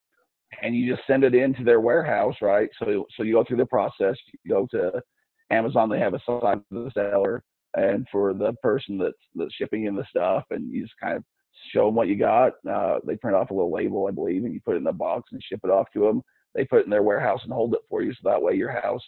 and 0.63 0.75
you 0.75 0.91
just 0.91 1.05
send 1.05 1.23
it 1.23 1.35
into 1.35 1.63
their 1.63 1.81
warehouse, 1.81 2.35
right? 2.41 2.69
So 2.79 3.05
so 3.15 3.21
you 3.21 3.33
go 3.33 3.43
through 3.43 3.57
the 3.57 3.65
process. 3.67 4.15
You 4.43 4.49
go 4.49 4.67
to 4.71 5.03
Amazon, 5.51 5.87
they 5.87 5.99
have 5.99 6.15
a 6.15 6.21
sign 6.25 6.63
for 6.69 6.83
the 6.83 6.91
seller 6.95 7.43
and 7.77 8.07
for 8.11 8.33
the 8.33 8.53
person 8.61 8.97
that's 8.97 9.13
that's 9.35 9.53
shipping 9.53 9.85
in 9.85 9.95
the 9.95 10.05
stuff, 10.09 10.43
and 10.49 10.71
you 10.71 10.81
just 10.83 10.99
kind 11.01 11.15
of 11.15 11.23
show 11.71 11.85
them 11.85 11.95
what 11.95 12.07
you 12.07 12.17
got. 12.17 12.53
Uh, 12.69 12.99
they 13.05 13.15
print 13.15 13.37
off 13.37 13.51
a 13.51 13.53
little 13.53 13.71
label, 13.71 14.07
I 14.07 14.11
believe, 14.11 14.43
and 14.43 14.53
you 14.53 14.61
put 14.65 14.75
it 14.75 14.79
in 14.79 14.83
the 14.83 14.91
box 14.91 15.29
and 15.31 15.41
ship 15.43 15.61
it 15.63 15.69
off 15.69 15.87
to 15.93 16.01
them. 16.01 16.21
They 16.55 16.65
put 16.65 16.79
it 16.79 16.85
in 16.85 16.91
their 16.91 17.03
warehouse 17.03 17.41
and 17.43 17.53
hold 17.53 17.73
it 17.73 17.81
for 17.89 18.01
you, 18.01 18.11
so 18.13 18.19
that 18.23 18.41
way 18.41 18.55
your 18.55 18.71
house, 18.71 19.03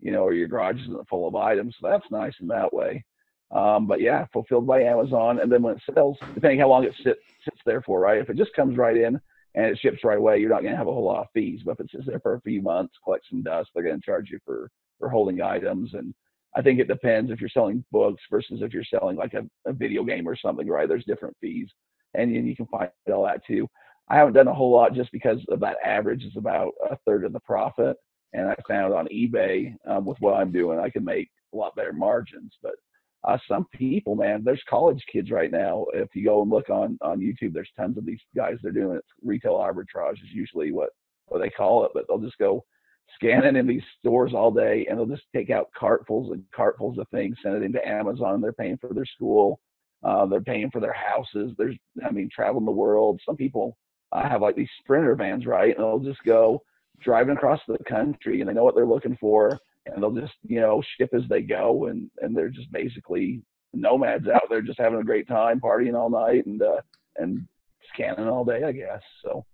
you 0.00 0.12
know, 0.12 0.22
or 0.22 0.34
your 0.34 0.48
garage 0.48 0.80
isn't 0.82 1.08
full 1.08 1.26
of 1.28 1.34
items. 1.34 1.74
So 1.80 1.88
that's 1.88 2.10
nice 2.10 2.34
in 2.40 2.46
that 2.48 2.72
way. 2.72 3.04
Um, 3.50 3.86
but 3.86 4.00
yeah, 4.00 4.26
fulfilled 4.32 4.66
by 4.66 4.82
Amazon, 4.82 5.40
and 5.40 5.50
then 5.50 5.62
when 5.62 5.76
it 5.76 5.82
sells, 5.94 6.16
depending 6.34 6.60
how 6.60 6.68
long 6.68 6.84
it 6.84 6.94
sits 7.02 7.20
sits 7.44 7.60
there 7.66 7.82
for, 7.82 8.00
right? 8.00 8.20
If 8.20 8.30
it 8.30 8.36
just 8.36 8.54
comes 8.54 8.76
right 8.76 8.96
in 8.96 9.20
and 9.54 9.66
it 9.66 9.78
ships 9.78 10.02
right 10.02 10.18
away, 10.18 10.38
you're 10.38 10.50
not 10.50 10.62
going 10.62 10.72
to 10.72 10.78
have 10.78 10.88
a 10.88 10.92
whole 10.92 11.04
lot 11.04 11.20
of 11.20 11.26
fees. 11.34 11.60
But 11.64 11.72
if 11.72 11.80
it 11.80 11.90
sits 11.90 12.06
there 12.06 12.20
for 12.20 12.34
a 12.34 12.40
few 12.40 12.62
months, 12.62 12.94
collects 13.04 13.28
some 13.30 13.42
dust, 13.42 13.70
they're 13.74 13.84
going 13.84 14.00
to 14.00 14.04
charge 14.04 14.30
you 14.30 14.38
for 14.44 14.70
for 14.98 15.08
holding 15.08 15.42
items. 15.42 15.94
And 15.94 16.14
I 16.56 16.62
think 16.62 16.78
it 16.78 16.88
depends 16.88 17.30
if 17.30 17.40
you're 17.40 17.50
selling 17.50 17.84
books 17.90 18.22
versus 18.30 18.60
if 18.62 18.72
you're 18.72 18.84
selling 18.84 19.16
like 19.16 19.34
a, 19.34 19.44
a 19.68 19.72
video 19.72 20.04
game 20.04 20.28
or 20.28 20.36
something, 20.36 20.68
right? 20.68 20.88
There's 20.88 21.04
different 21.04 21.36
fees, 21.40 21.68
and, 22.14 22.34
and 22.34 22.46
you 22.46 22.54
can 22.54 22.66
find 22.66 22.90
all 23.12 23.24
that 23.24 23.44
too. 23.46 23.68
I 24.08 24.16
haven't 24.16 24.34
done 24.34 24.48
a 24.48 24.54
whole 24.54 24.70
lot 24.70 24.94
just 24.94 25.10
because 25.12 25.38
of 25.48 25.60
that 25.60 25.78
average 25.84 26.24
is 26.24 26.36
about 26.36 26.72
a 26.90 26.96
third 27.06 27.24
of 27.24 27.32
the 27.32 27.40
profit. 27.40 27.96
And 28.34 28.48
I 28.48 28.56
found 28.68 28.92
on 28.92 29.06
eBay 29.06 29.74
um, 29.88 30.04
with 30.04 30.18
what 30.20 30.34
I'm 30.34 30.52
doing, 30.52 30.78
I 30.78 30.90
can 30.90 31.04
make 31.04 31.30
a 31.52 31.56
lot 31.56 31.74
better 31.76 31.92
margins. 31.92 32.52
But 32.62 32.74
uh, 33.26 33.38
some 33.48 33.66
people, 33.72 34.16
man, 34.16 34.42
there's 34.44 34.62
college 34.68 35.02
kids 35.10 35.30
right 35.30 35.50
now. 35.50 35.86
If 35.94 36.08
you 36.14 36.24
go 36.24 36.42
and 36.42 36.50
look 36.50 36.68
on 36.68 36.98
on 37.00 37.20
YouTube, 37.20 37.54
there's 37.54 37.70
tons 37.76 37.96
of 37.96 38.04
these 38.04 38.20
guys. 38.36 38.56
They're 38.62 38.72
doing 38.72 38.96
it. 38.96 39.04
Retail 39.22 39.54
arbitrage 39.54 40.14
is 40.14 40.32
usually 40.32 40.72
what 40.72 40.90
what 41.26 41.38
they 41.40 41.48
call 41.48 41.84
it, 41.84 41.92
but 41.94 42.04
they'll 42.06 42.18
just 42.18 42.38
go 42.38 42.64
scanning 43.14 43.56
in 43.56 43.66
these 43.66 43.82
stores 43.98 44.32
all 44.34 44.50
day, 44.50 44.86
and 44.88 44.98
they'll 44.98 45.06
just 45.06 45.26
take 45.34 45.50
out 45.50 45.70
cartfuls 45.80 46.32
and 46.32 46.42
cartfuls 46.56 46.98
of 46.98 47.08
things, 47.08 47.36
send 47.42 47.56
it 47.56 47.62
into 47.62 47.86
Amazon. 47.86 48.40
They're 48.40 48.52
paying 48.52 48.78
for 48.78 48.92
their 48.92 49.06
school. 49.06 49.60
Uh, 50.02 50.26
they're 50.26 50.40
paying 50.40 50.70
for 50.70 50.80
their 50.80 50.92
houses. 50.92 51.52
There's, 51.56 51.76
I 52.04 52.10
mean, 52.10 52.28
traveling 52.34 52.66
the 52.66 52.72
world. 52.72 53.20
Some 53.24 53.36
people 53.36 53.76
uh, 54.12 54.28
have 54.28 54.42
like 54.42 54.56
these 54.56 54.68
sprinter 54.80 55.14
vans, 55.14 55.46
right? 55.46 55.74
And 55.74 55.84
they'll 55.84 55.98
just 55.98 56.22
go 56.24 56.62
driving 57.00 57.36
across 57.36 57.60
the 57.66 57.78
country, 57.88 58.40
and 58.40 58.48
they 58.48 58.54
know 58.54 58.64
what 58.64 58.74
they're 58.74 58.86
looking 58.86 59.16
for 59.20 59.58
and 59.86 60.02
they'll 60.02 60.12
just 60.12 60.34
you 60.46 60.60
know 60.60 60.82
ship 60.96 61.10
as 61.14 61.22
they 61.28 61.42
go 61.42 61.86
and 61.86 62.10
and 62.20 62.36
they're 62.36 62.48
just 62.48 62.70
basically 62.72 63.42
nomads 63.72 64.28
out 64.28 64.42
there 64.48 64.62
just 64.62 64.78
having 64.78 65.00
a 65.00 65.04
great 65.04 65.28
time 65.28 65.60
partying 65.60 65.94
all 65.94 66.10
night 66.10 66.46
and 66.46 66.62
uh 66.62 66.80
and 67.16 67.46
scanning 67.92 68.28
all 68.28 68.44
day 68.44 68.62
i 68.64 68.72
guess 68.72 69.00
so 69.22 69.44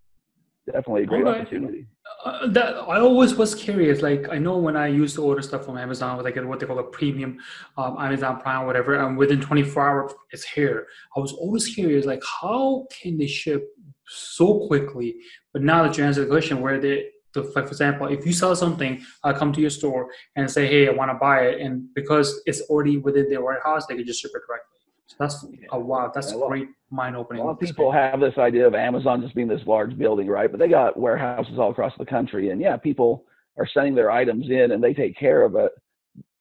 definitely 0.73 1.03
a 1.03 1.07
great 1.07 1.25
right. 1.25 1.41
opportunity 1.41 1.87
uh, 2.25 2.47
that 2.49 2.77
i 2.89 2.99
always 2.99 3.35
was 3.35 3.55
curious 3.55 4.03
like 4.03 4.29
i 4.31 4.39
know 4.39 4.57
when 4.57 4.77
i 4.77 4.87
used 4.87 5.15
to 5.15 5.23
order 5.23 5.43
stuff 5.43 5.65
from 5.65 5.77
amazon 5.79 6.17
with 6.17 6.25
like 6.25 6.37
what 6.45 6.61
they 6.61 6.67
call 6.67 6.79
a 6.79 6.85
premium 6.85 7.39
um, 7.77 7.97
amazon 7.99 8.41
prime 8.41 8.67
whatever 8.67 8.95
and 8.95 9.17
within 9.17 9.41
24 9.41 9.89
hours 9.89 10.13
it's 10.31 10.45
here 10.45 10.87
i 11.17 11.21
was 11.21 11.33
always 11.33 11.69
curious 11.69 12.07
like 12.07 12.23
how 12.41 12.87
can 12.91 13.17
they 13.19 13.27
ship 13.27 13.69
so 14.07 14.67
quickly 14.67 15.17
but 15.53 15.63
now 15.63 15.83
that 15.83 15.97
you 15.97 16.05
answer 16.05 16.23
the 16.23 16.27
question 16.27 16.61
where 16.61 16.81
they 16.81 17.07
so 17.33 17.45
for 17.45 17.61
example, 17.63 18.09
if 18.09 18.27
you 18.27 18.33
sell 18.33 18.57
something, 18.57 19.05
I 19.23 19.33
come 19.33 19.53
to 19.53 19.61
your 19.61 19.71
store 19.71 20.11
and 20.35 20.51
say, 20.51 20.67
"Hey, 20.67 20.89
I 20.89 20.91
want 20.91 21.13
to 21.13 21.15
buy 21.15 21.43
it," 21.43 21.61
and 21.61 21.87
because 21.95 22.43
it's 22.45 22.61
already 22.63 22.97
within 22.97 23.29
their 23.29 23.41
warehouse, 23.41 23.87
they 23.87 23.95
can 23.95 24.05
just 24.05 24.21
ship 24.21 24.33
it 24.35 24.43
directly. 24.49 24.79
So 25.07 25.17
that's 25.19 25.47
oh 25.71 25.79
wow, 25.79 26.11
that's 26.13 26.33
yeah, 26.33 26.41
great 26.49 26.69
mind 26.91 27.17
opening. 27.17 27.43
A 27.43 27.45
lot 27.45 27.53
of 27.53 27.61
people 27.61 27.91
have 27.93 28.21
this 28.21 28.39
idea 28.39 28.67
of 28.67 28.75
Amazon 28.75 29.23
just 29.23 29.35
being 29.35 29.49
this 29.49 29.67
large 29.67 29.97
building, 29.97 30.27
right? 30.27 30.51
But 30.51 30.59
they 30.59 30.69
got 30.69 30.99
warehouses 30.99 31.59
all 31.59 31.71
across 31.71 31.93
the 31.99 32.05
country, 32.05 32.51
and 32.51 32.61
yeah, 32.61 32.77
people 32.77 33.25
are 33.59 33.67
sending 33.73 33.95
their 33.95 34.11
items 34.11 34.49
in 34.49 34.73
and 34.73 34.83
they 34.83 34.95
take 34.95 35.17
care 35.17 35.43
of 35.43 35.55
it. 35.55 35.73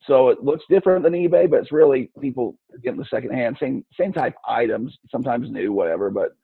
So 0.06 0.30
it 0.30 0.44
looks 0.44 0.64
different 0.70 1.04
than 1.04 1.14
eBay, 1.14 1.50
but 1.50 1.60
it's 1.60 1.72
really 1.72 2.10
people 2.22 2.58
getting 2.84 3.00
the 3.00 3.06
secondhand, 3.06 3.58
same 3.60 3.86
same 4.00 4.14
type 4.14 4.36
items, 4.48 4.98
sometimes 5.12 5.52
new, 5.52 5.74
whatever. 5.74 6.10
But 6.10 6.36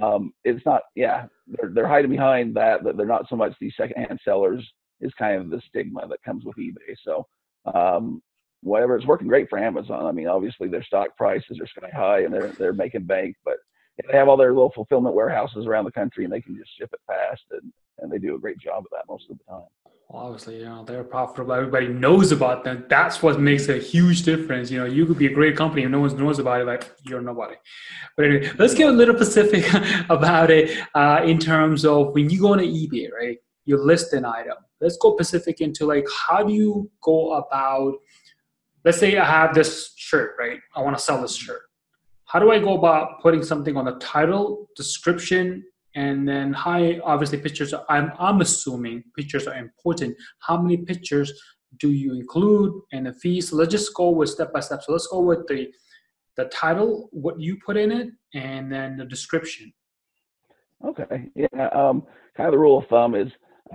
um, 0.00 0.32
it's 0.44 0.64
not, 0.64 0.82
yeah, 0.96 1.26
they're, 1.46 1.70
they're 1.72 1.88
hiding 1.88 2.10
behind 2.10 2.54
that, 2.56 2.82
that 2.84 2.96
they're 2.96 3.06
not 3.06 3.28
so 3.28 3.36
much 3.36 3.52
these 3.60 3.74
secondhand 3.76 4.18
sellers 4.24 4.66
is 5.00 5.12
kind 5.18 5.40
of 5.40 5.50
the 5.50 5.60
stigma 5.68 6.06
that 6.08 6.22
comes 6.24 6.44
with 6.44 6.56
eBay. 6.56 6.94
So, 7.04 7.26
um, 7.74 8.22
whatever, 8.62 8.96
it's 8.96 9.06
working 9.06 9.28
great 9.28 9.48
for 9.48 9.58
Amazon. 9.58 10.06
I 10.06 10.12
mean, 10.12 10.28
obviously 10.28 10.68
their 10.68 10.82
stock 10.82 11.16
prices 11.16 11.60
are 11.60 11.66
sky 11.66 11.90
high 11.92 12.20
and 12.20 12.32
they're, 12.32 12.48
they're 12.48 12.72
making 12.72 13.04
bank, 13.04 13.36
but 13.44 13.56
they 14.10 14.16
have 14.16 14.28
all 14.28 14.36
their 14.36 14.52
little 14.52 14.72
fulfillment 14.72 15.14
warehouses 15.14 15.66
around 15.66 15.84
the 15.84 15.92
country 15.92 16.24
and 16.24 16.32
they 16.32 16.40
can 16.40 16.56
just 16.56 16.70
ship 16.78 16.90
it 16.92 17.00
fast 17.06 17.42
and, 17.50 17.72
and 17.98 18.10
they 18.10 18.18
do 18.18 18.34
a 18.34 18.38
great 18.38 18.58
job 18.58 18.78
of 18.84 18.90
that 18.90 19.04
most 19.08 19.28
of 19.30 19.36
the 19.38 19.44
time 19.44 19.64
Well, 20.08 20.22
obviously, 20.22 20.58
you 20.58 20.64
know, 20.64 20.84
they're 20.84 21.04
profitable. 21.04 21.52
Everybody 21.52 21.88
knows 21.88 22.32
about 22.32 22.64
them. 22.64 22.84
That's 22.88 23.22
what 23.22 23.40
makes 23.40 23.68
a 23.68 23.78
huge 23.78 24.22
difference. 24.22 24.70
You 24.70 24.78
know, 24.78 24.86
you 24.86 25.06
could 25.06 25.18
be 25.18 25.26
a 25.26 25.34
great 25.34 25.56
company 25.56 25.82
and 25.82 25.92
no 25.92 26.00
one 26.00 26.16
knows 26.16 26.38
about 26.38 26.60
it, 26.60 26.66
like 26.66 26.90
you're 27.04 27.20
nobody. 27.20 27.56
But 28.16 28.26
anyway, 28.26 28.50
let's 28.58 28.74
get 28.74 28.88
a 28.88 28.92
little 28.92 29.16
specific 29.16 29.64
about 30.08 30.50
it 30.50 30.78
uh, 30.94 31.22
in 31.24 31.38
terms 31.38 31.84
of 31.84 32.14
when 32.14 32.30
you 32.30 32.40
go 32.40 32.52
on 32.52 32.58
eBay, 32.58 33.08
right? 33.12 33.38
You 33.64 33.76
list 33.76 34.12
an 34.12 34.24
item. 34.24 34.56
Let's 34.80 34.96
go 34.96 35.14
specific 35.14 35.60
into 35.60 35.86
like 35.86 36.06
how 36.26 36.42
do 36.42 36.52
you 36.52 36.90
go 37.02 37.34
about 37.34 37.94
let's 38.84 38.98
say 38.98 39.16
I 39.16 39.24
have 39.24 39.54
this 39.54 39.92
shirt, 39.96 40.34
right? 40.38 40.60
I 40.74 40.80
want 40.80 40.96
to 40.96 41.02
sell 41.02 41.20
this 41.20 41.36
shirt. 41.36 41.62
How 42.24 42.38
do 42.38 42.50
I 42.50 42.58
go 42.58 42.78
about 42.78 43.20
putting 43.20 43.42
something 43.42 43.76
on 43.76 43.84
the 43.84 43.96
title, 43.98 44.68
description, 44.76 45.64
and 45.94 46.26
then 46.26 46.52
high 46.52 46.98
obviously 47.04 47.38
pictures 47.38 47.72
are, 47.72 47.84
I'm, 47.88 48.12
I'm 48.18 48.40
assuming 48.40 49.04
pictures 49.16 49.46
are 49.46 49.54
important 49.54 50.16
how 50.38 50.60
many 50.60 50.78
pictures 50.78 51.32
do 51.78 51.90
you 51.90 52.14
include 52.14 52.72
and 52.92 53.06
the 53.06 53.12
fees 53.12 53.50
so 53.50 53.56
let's 53.56 53.70
just 53.70 53.94
go 53.94 54.10
with 54.10 54.30
step 54.30 54.52
by 54.52 54.60
step 54.60 54.82
so 54.82 54.92
let's 54.92 55.06
go 55.06 55.20
with 55.20 55.46
the 55.48 55.68
the 56.36 56.44
title 56.46 57.08
what 57.12 57.38
you 57.40 57.58
put 57.64 57.76
in 57.76 57.92
it 57.92 58.08
and 58.34 58.72
then 58.72 58.96
the 58.96 59.04
description 59.04 59.72
okay 60.84 61.28
yeah 61.34 61.68
um, 61.68 62.04
kind 62.36 62.48
of 62.48 62.52
the 62.52 62.58
rule 62.58 62.78
of 62.78 62.86
thumb 62.86 63.14
is 63.14 63.30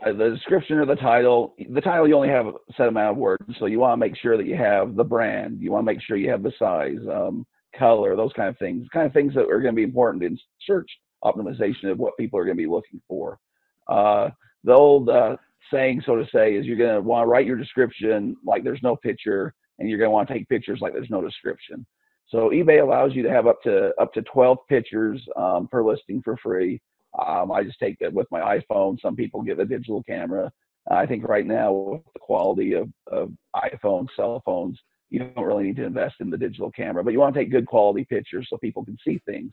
the 0.06 0.30
description 0.30 0.78
or 0.78 0.86
the 0.86 0.96
title 0.96 1.56
the 1.72 1.82
title 1.82 2.08
you 2.08 2.16
only 2.16 2.30
have 2.30 2.48
a 2.48 2.54
set 2.76 2.88
amount 2.88 3.12
of 3.12 3.18
words 3.18 3.44
so 3.60 3.66
you 3.66 3.80
want 3.80 3.94
to 3.94 3.98
make 3.98 4.16
sure 4.18 4.38
that 4.38 4.46
you 4.46 4.56
have 4.56 4.96
the 4.96 5.04
brand 5.04 5.60
you 5.60 5.72
want 5.72 5.82
to 5.82 5.92
make 5.92 6.02
sure 6.02 6.18
you 6.18 6.30
have 6.30 6.44
the 6.44 6.54
size 6.60 7.00
um, 7.12 7.46
color 7.78 8.16
those 8.16 8.34
kind 8.34 8.50
of 8.50 8.58
things 8.58 8.88
kind 8.94 9.06
of 9.06 9.14
things 9.14 9.34
that 9.34 9.50
are 9.50 9.62
going 9.62 9.74
to 9.74 9.80
be 9.80 9.84
important 9.84 10.24
in 10.24 10.38
search 10.66 10.90
optimization 11.24 11.92
of 11.92 11.98
what 11.98 12.18
people 12.18 12.40
are 12.40 12.46
going 12.46 12.58
to 12.58 12.64
be 12.64 12.70
looking 12.70 13.02
for. 13.08 13.40
Uh, 13.88 14.30
the 14.64 14.74
old 14.74 15.10
uh, 15.10 15.36
saying, 15.72 16.02
so 16.06 16.16
to 16.16 16.26
say, 16.34 16.56
is 16.56 16.66
you're 16.66 16.78
going 16.78 16.96
to 16.96 17.02
want 17.02 17.26
to 17.26 17.28
write 17.28 17.46
your 17.46 17.58
description 17.58 18.36
like 18.46 18.64
there's 18.64 18.84
no 18.84 18.96
picture, 18.96 19.54
and 19.80 19.90
you're 19.90 20.00
going 20.00 20.08
to 20.08 20.14
want 20.14 20.28
to 20.28 20.34
take 20.34 20.50
pictures 20.50 20.80
like 20.82 20.94
there's 20.94 21.10
no 21.10 21.22
description. 21.22 21.86
So 22.30 22.50
eBay 22.50 22.82
allows 22.82 23.14
you 23.14 23.24
to 23.24 23.30
have 23.30 23.48
up 23.48 23.62
to 23.64 23.92
up 24.00 24.14
to 24.14 24.22
12 24.24 24.58
pictures 24.68 25.22
um, 25.38 25.68
per 25.72 25.84
listing 25.84 26.22
for 26.24 26.36
free. 26.38 26.82
Um, 27.25 27.51
I 27.51 27.63
just 27.63 27.80
take 27.80 27.97
that 27.99 28.13
with 28.13 28.27
my 28.32 28.60
iPhone. 28.60 28.99
Some 28.99 29.15
people 29.15 29.41
get 29.41 29.60
a 29.60 29.65
digital 29.65 30.03
camera. 30.03 30.51
I 30.89 31.06
think 31.06 31.27
right 31.27 31.45
now 31.45 31.73
with 31.73 32.01
the 32.13 32.19
quality 32.19 32.73
of, 32.73 32.89
of 33.08 33.32
iPhone 33.56 34.08
cell 34.15 34.41
phones, 34.45 34.80
you 35.10 35.19
don't 35.19 35.45
really 35.45 35.63
need 35.63 35.75
to 35.77 35.86
invest 35.86 36.15
in 36.19 36.30
the 36.30 36.38
digital 36.38 36.71
camera, 36.71 37.03
but 37.03 37.13
you 37.13 37.19
want 37.19 37.34
to 37.34 37.39
take 37.39 37.51
good 37.51 37.65
quality 37.65 38.06
pictures 38.06 38.47
so 38.49 38.58
people 38.58 38.86
can 38.86 38.97
see 39.06 39.21
things. 39.25 39.51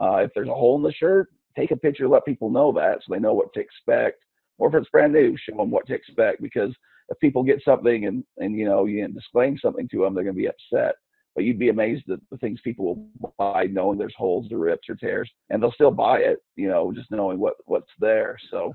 Uh, 0.00 0.16
if 0.16 0.30
there's 0.34 0.48
a 0.48 0.54
hole 0.54 0.76
in 0.76 0.82
the 0.82 0.92
shirt, 0.92 1.28
take 1.56 1.70
a 1.70 1.76
picture, 1.76 2.08
let 2.08 2.24
people 2.24 2.50
know 2.50 2.72
that 2.72 2.98
so 2.98 3.12
they 3.12 3.20
know 3.20 3.34
what 3.34 3.52
to 3.54 3.60
expect. 3.60 4.22
Or 4.58 4.68
if 4.68 4.74
it's 4.74 4.90
brand 4.90 5.12
new, 5.12 5.36
show 5.36 5.56
them 5.56 5.70
what 5.70 5.86
to 5.86 5.94
expect 5.94 6.42
because 6.42 6.74
if 7.08 7.18
people 7.18 7.42
get 7.42 7.62
something 7.64 8.06
and 8.06 8.24
and 8.38 8.56
you 8.56 8.64
know 8.64 8.86
you 8.86 9.06
displaying 9.08 9.58
something 9.58 9.88
to 9.88 9.98
them, 9.98 10.14
they're 10.14 10.24
going 10.24 10.36
to 10.36 10.40
be 10.40 10.48
upset. 10.48 10.94
But 11.34 11.44
you'd 11.44 11.58
be 11.58 11.68
amazed 11.68 12.08
at 12.10 12.20
the 12.30 12.38
things 12.38 12.60
people 12.62 12.84
will 13.18 13.32
buy, 13.38 13.64
knowing 13.64 13.98
there's 13.98 14.14
holes 14.16 14.52
or 14.52 14.58
rips 14.58 14.88
or 14.88 14.94
tears, 14.94 15.30
and 15.50 15.62
they'll 15.62 15.72
still 15.72 15.90
buy 15.90 16.18
it. 16.18 16.38
You 16.56 16.68
know, 16.68 16.92
just 16.92 17.10
knowing 17.10 17.38
what 17.38 17.54
what's 17.66 17.90
there. 17.98 18.38
So 18.50 18.72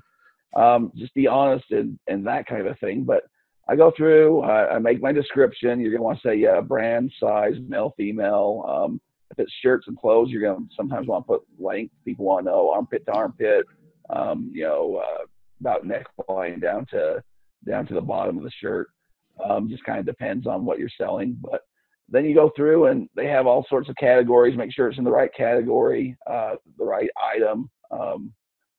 um, 0.55 0.91
just 0.95 1.13
be 1.13 1.27
honest 1.27 1.65
and 1.71 1.97
and 2.07 2.25
that 2.27 2.45
kind 2.47 2.67
of 2.67 2.77
thing. 2.79 3.03
But 3.03 3.23
I 3.69 3.75
go 3.75 3.91
through, 3.95 4.41
I, 4.41 4.75
I 4.75 4.79
make 4.79 5.01
my 5.01 5.11
description. 5.11 5.79
You're 5.79 5.91
gonna 5.91 6.03
want 6.03 6.19
to 6.21 6.27
say 6.27 6.35
yeah, 6.35 6.59
brand, 6.59 7.11
size, 7.19 7.53
male, 7.67 7.93
female. 7.95 8.65
Um, 8.67 9.01
if 9.31 9.39
it's 9.39 9.53
shirts 9.61 9.87
and 9.87 9.97
clothes, 9.97 10.29
you're 10.29 10.41
gonna 10.41 10.65
sometimes 10.75 11.07
want 11.07 11.25
to 11.25 11.27
put 11.27 11.41
length. 11.59 11.93
People 12.03 12.25
want 12.25 12.45
to 12.45 12.51
know 12.51 12.71
armpit 12.71 13.05
to 13.05 13.13
armpit. 13.13 13.65
Um, 14.09 14.51
you 14.53 14.63
know, 14.63 15.03
uh, 15.05 15.25
about 15.59 15.85
neckline 15.85 16.61
down 16.61 16.87
to 16.87 17.21
down 17.67 17.85
to 17.87 17.93
the 17.93 18.01
bottom 18.01 18.37
of 18.37 18.43
the 18.43 18.51
shirt. 18.59 18.89
Um, 19.43 19.69
just 19.69 19.83
kind 19.83 19.99
of 19.99 20.05
depends 20.05 20.47
on 20.47 20.65
what 20.65 20.79
you're 20.79 20.89
selling. 20.97 21.37
But 21.39 21.61
then 22.11 22.25
you 22.25 22.33
go 22.33 22.51
through 22.55 22.87
and 22.87 23.07
they 23.15 23.27
have 23.27 23.47
all 23.47 23.65
sorts 23.69 23.89
of 23.89 23.95
categories. 23.95 24.57
Make 24.57 24.73
sure 24.73 24.87
it's 24.87 24.97
in 24.97 25.03
the 25.03 25.11
right 25.11 25.33
category, 25.35 26.17
uh, 26.29 26.55
the 26.77 26.85
right 26.85 27.09
item. 27.35 27.69
Um, 27.91 28.33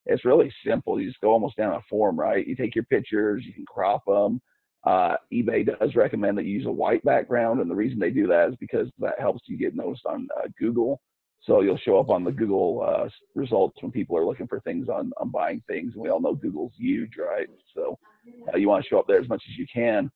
it's 0.07 0.25
really 0.25 0.53
simple. 0.67 1.01
You 1.01 1.09
just 1.09 1.21
go 1.21 1.31
almost 1.31 1.57
down 1.57 1.75
a 1.75 1.81
form, 1.89 2.19
right? 2.19 2.47
You 2.47 2.57
take 2.57 2.75
your 2.75 2.85
pictures, 2.85 3.45
you 3.47 3.53
can 3.53 3.67
crop 3.67 4.03
them. 4.07 4.41
Uh, 4.85 5.17
eBay 5.33 5.67
does 5.67 5.95
recommend 5.95 6.39
that 6.39 6.45
you 6.47 6.57
use 6.57 6.67
a 6.67 6.73
white 6.73 7.05
background, 7.05 7.61
and 7.61 7.71
the 7.71 7.75
reason 7.75 7.99
they 7.99 8.11
do 8.11 8.27
that 8.27 8.49
is 8.49 8.55
because 8.59 8.89
that 8.99 9.21
helps 9.21 9.43
you 9.47 9.59
get 9.59 9.77
noticed 9.77 10.07
on 10.07 10.27
uh, 10.39 10.49
Google. 10.59 11.01
So 11.43 11.63
you'll 11.63 11.79
show 11.79 11.99
up 11.99 12.11
on 12.11 12.23
the 12.23 12.33
Google 12.33 12.87
uh, 12.87 13.09
results 13.35 13.79
when 13.81 13.91
people 13.91 14.17
are 14.17 14.27
looking 14.27 14.47
for 14.47 14.61
things 14.61 14.89
on, 14.89 15.11
on 15.17 15.31
buying 15.31 15.63
things. 15.67 15.95
And 15.95 16.03
we 16.03 16.11
all 16.11 16.21
know 16.21 16.35
Google's 16.35 16.73
huge, 16.77 17.13
right? 17.19 17.49
So 17.75 17.99
uh, 18.53 18.59
you 18.59 18.69
want 18.69 18.85
to 18.85 18.89
show 18.89 18.99
up 18.99 19.07
there 19.07 19.21
as 19.21 19.29
much 19.29 19.43
as 19.49 19.57
you 19.57 19.67
can. 19.73 20.11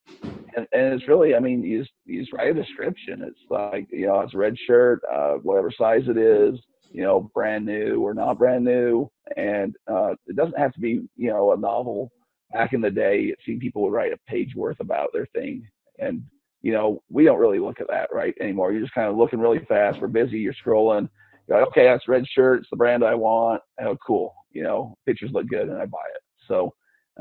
And, 0.57 0.67
and 0.73 0.93
it's 0.95 1.09
really, 1.09 1.35
I 1.35 1.41
mean, 1.41 1.63
you 1.63 1.81
just, 1.81 1.93
you 2.05 2.21
just 2.21 2.33
write 2.33 2.51
a 2.51 2.63
description. 2.63 3.23
It's 3.23 3.41
like, 3.49 3.89
you 3.91 4.07
know, 4.07 4.21
it's 4.21 4.35
a 4.35 4.39
red 4.39 4.57
shirt, 4.67 5.01
uh, 5.11 5.35
whatever 5.43 5.73
size 5.73 6.03
it 6.09 6.19
is, 6.19 6.61
you 6.93 7.03
know, 7.03 7.31
brand 7.35 7.65
new 7.65 8.01
or 8.03 8.13
not 8.13 8.39
brand 8.39 8.65
new. 8.65 9.11
And 9.37 9.75
uh, 9.91 10.15
it 10.27 10.37
doesn't 10.37 10.59
have 10.59 10.75
to 10.75 10.81
be, 10.81 11.01
you 11.17 11.31
know, 11.31 11.53
a 11.53 11.57
novel. 11.57 12.13
Back 12.53 12.73
in 12.75 12.81
the 12.83 12.91
day, 12.91 13.35
seemed 13.45 13.61
people 13.61 13.83
would 13.83 13.93
write 13.93 14.13
a 14.13 14.31
page 14.31 14.55
worth 14.55 14.79
about 14.79 15.09
their 15.13 15.27
thing. 15.35 15.67
And, 15.99 16.23
you 16.64 16.72
know, 16.72 17.03
we 17.11 17.24
don't 17.24 17.38
really 17.38 17.59
look 17.59 17.79
at 17.79 17.88
that 17.88 18.09
right 18.11 18.35
anymore. 18.40 18.72
You're 18.72 18.81
just 18.81 18.94
kind 18.94 19.07
of 19.07 19.16
looking 19.16 19.38
really 19.38 19.59
fast. 19.68 20.00
We're 20.00 20.09
busy. 20.09 20.38
You're 20.38 20.55
scrolling. 20.55 21.11
You're 21.46 21.59
like, 21.59 21.68
okay, 21.68 21.85
that's 21.85 22.09
red 22.09 22.27
shirt. 22.27 22.61
It's 22.61 22.70
the 22.70 22.77
brand 22.77 23.05
I 23.05 23.14
want. 23.14 23.61
Oh, 23.83 23.98
cool. 24.05 24.35
You 24.50 24.62
know, 24.62 24.96
pictures 25.05 25.31
look 25.35 25.46
good 25.46 25.68
and 25.68 25.77
I 25.77 25.85
buy 25.85 25.98
it. 26.14 26.22
So 26.48 26.72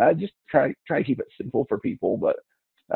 I 0.02 0.14
just 0.14 0.32
try, 0.50 0.74
try 0.88 1.00
to 1.00 1.04
keep 1.04 1.20
it 1.20 1.28
simple 1.38 1.66
for 1.68 1.78
people, 1.78 2.16
but 2.16 2.38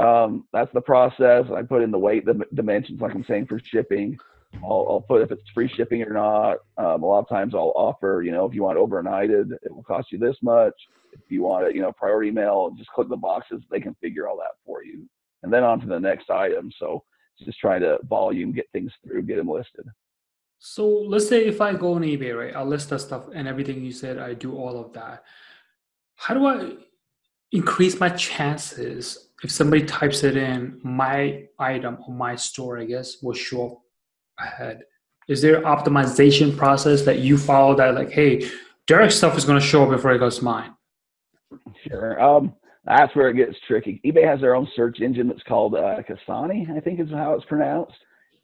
um, 0.01 0.45
that's 0.53 0.71
the 0.73 0.79
process. 0.79 1.43
I 1.53 1.63
put 1.63 1.83
in 1.83 1.91
the 1.91 1.99
weight, 1.99 2.25
the 2.25 2.39
dimensions, 2.53 3.01
like 3.01 3.13
I'm 3.13 3.25
saying 3.25 3.47
for 3.47 3.59
shipping. 3.59 4.17
I'll, 4.63 4.87
I'll 4.89 5.05
put 5.05 5.21
if 5.21 5.31
it's 5.31 5.49
free 5.53 5.67
shipping 5.67 6.01
or 6.01 6.13
not. 6.13 6.59
Um, 6.77 7.03
a 7.03 7.05
lot 7.05 7.19
of 7.19 7.27
times 7.27 7.55
I'll 7.55 7.73
offer, 7.75 8.21
you 8.25 8.31
know, 8.31 8.45
if 8.45 8.53
you 8.53 8.63
want 8.63 8.77
overnighted, 8.77 9.51
it 9.51 9.75
will 9.75 9.83
cost 9.83 10.13
you 10.13 10.17
this 10.17 10.37
much. 10.41 10.75
If 11.11 11.19
you 11.27 11.41
want 11.41 11.67
it, 11.67 11.75
you 11.75 11.81
know, 11.81 11.91
priority 11.91 12.31
mail, 12.31 12.73
just 12.77 12.89
click 12.91 13.09
the 13.09 13.17
boxes. 13.17 13.63
They 13.69 13.81
can 13.81 13.97
figure 14.01 14.29
all 14.29 14.37
that 14.37 14.55
for 14.65 14.81
you. 14.81 15.09
And 15.43 15.53
then 15.53 15.63
on 15.63 15.79
to 15.81 15.87
the 15.87 15.99
next 15.99 16.29
item. 16.29 16.71
So 16.77 17.03
just 17.43 17.59
trying 17.59 17.81
to 17.81 17.99
volume, 18.03 18.51
get 18.51 18.67
things 18.73 18.91
through, 19.03 19.23
get 19.23 19.37
them 19.37 19.49
listed. 19.49 19.85
So 20.59 20.87
let's 20.87 21.29
say 21.29 21.45
if 21.45 21.61
I 21.61 21.73
go 21.73 21.93
on 21.93 22.01
eBay, 22.01 22.35
right, 22.35 22.55
I'll 22.55 22.65
list 22.65 22.89
that 22.89 22.99
stuff 22.99 23.25
and 23.33 23.47
everything 23.47 23.83
you 23.83 23.91
said, 23.91 24.17
I 24.17 24.33
do 24.33 24.55
all 24.55 24.79
of 24.79 24.93
that. 24.93 25.23
How 26.15 26.33
do 26.33 26.47
I 26.47 26.73
increase 27.51 27.99
my 27.99 28.09
chances 28.09 29.29
if 29.43 29.51
somebody 29.51 29.83
types 29.83 30.23
it 30.23 30.35
in, 30.35 30.79
my 30.83 31.43
item 31.59 31.99
or 32.07 32.13
my 32.13 32.35
store, 32.35 32.79
I 32.79 32.85
guess, 32.85 33.21
will 33.21 33.33
show 33.33 33.67
up 33.67 33.81
ahead? 34.39 34.81
Is 35.27 35.41
there 35.41 35.61
optimization 35.61 36.57
process 36.57 37.03
that 37.03 37.19
you 37.19 37.37
follow 37.37 37.75
that 37.75 37.93
like, 37.93 38.09
hey, 38.09 38.49
Derek's 38.87 39.15
stuff 39.15 39.37
is 39.37 39.45
going 39.45 39.59
to 39.59 39.65
show 39.65 39.83
up 39.83 39.89
before 39.89 40.11
it 40.11 40.19
goes 40.19 40.41
mine? 40.41 40.73
Sure. 41.87 42.19
Um, 42.21 42.55
that's 42.87 43.15
where 43.15 43.29
it 43.29 43.35
gets 43.35 43.57
tricky. 43.67 44.01
eBay 44.05 44.25
has 44.25 44.39
their 44.39 44.55
own 44.55 44.67
search 44.75 44.99
engine 45.01 45.27
that's 45.27 45.43
called 45.43 45.75
uh, 45.75 46.01
Cassini, 46.03 46.67
I 46.75 46.79
think 46.79 46.99
is 46.99 47.09
how 47.09 47.33
it's 47.33 47.45
pronounced. 47.45 47.97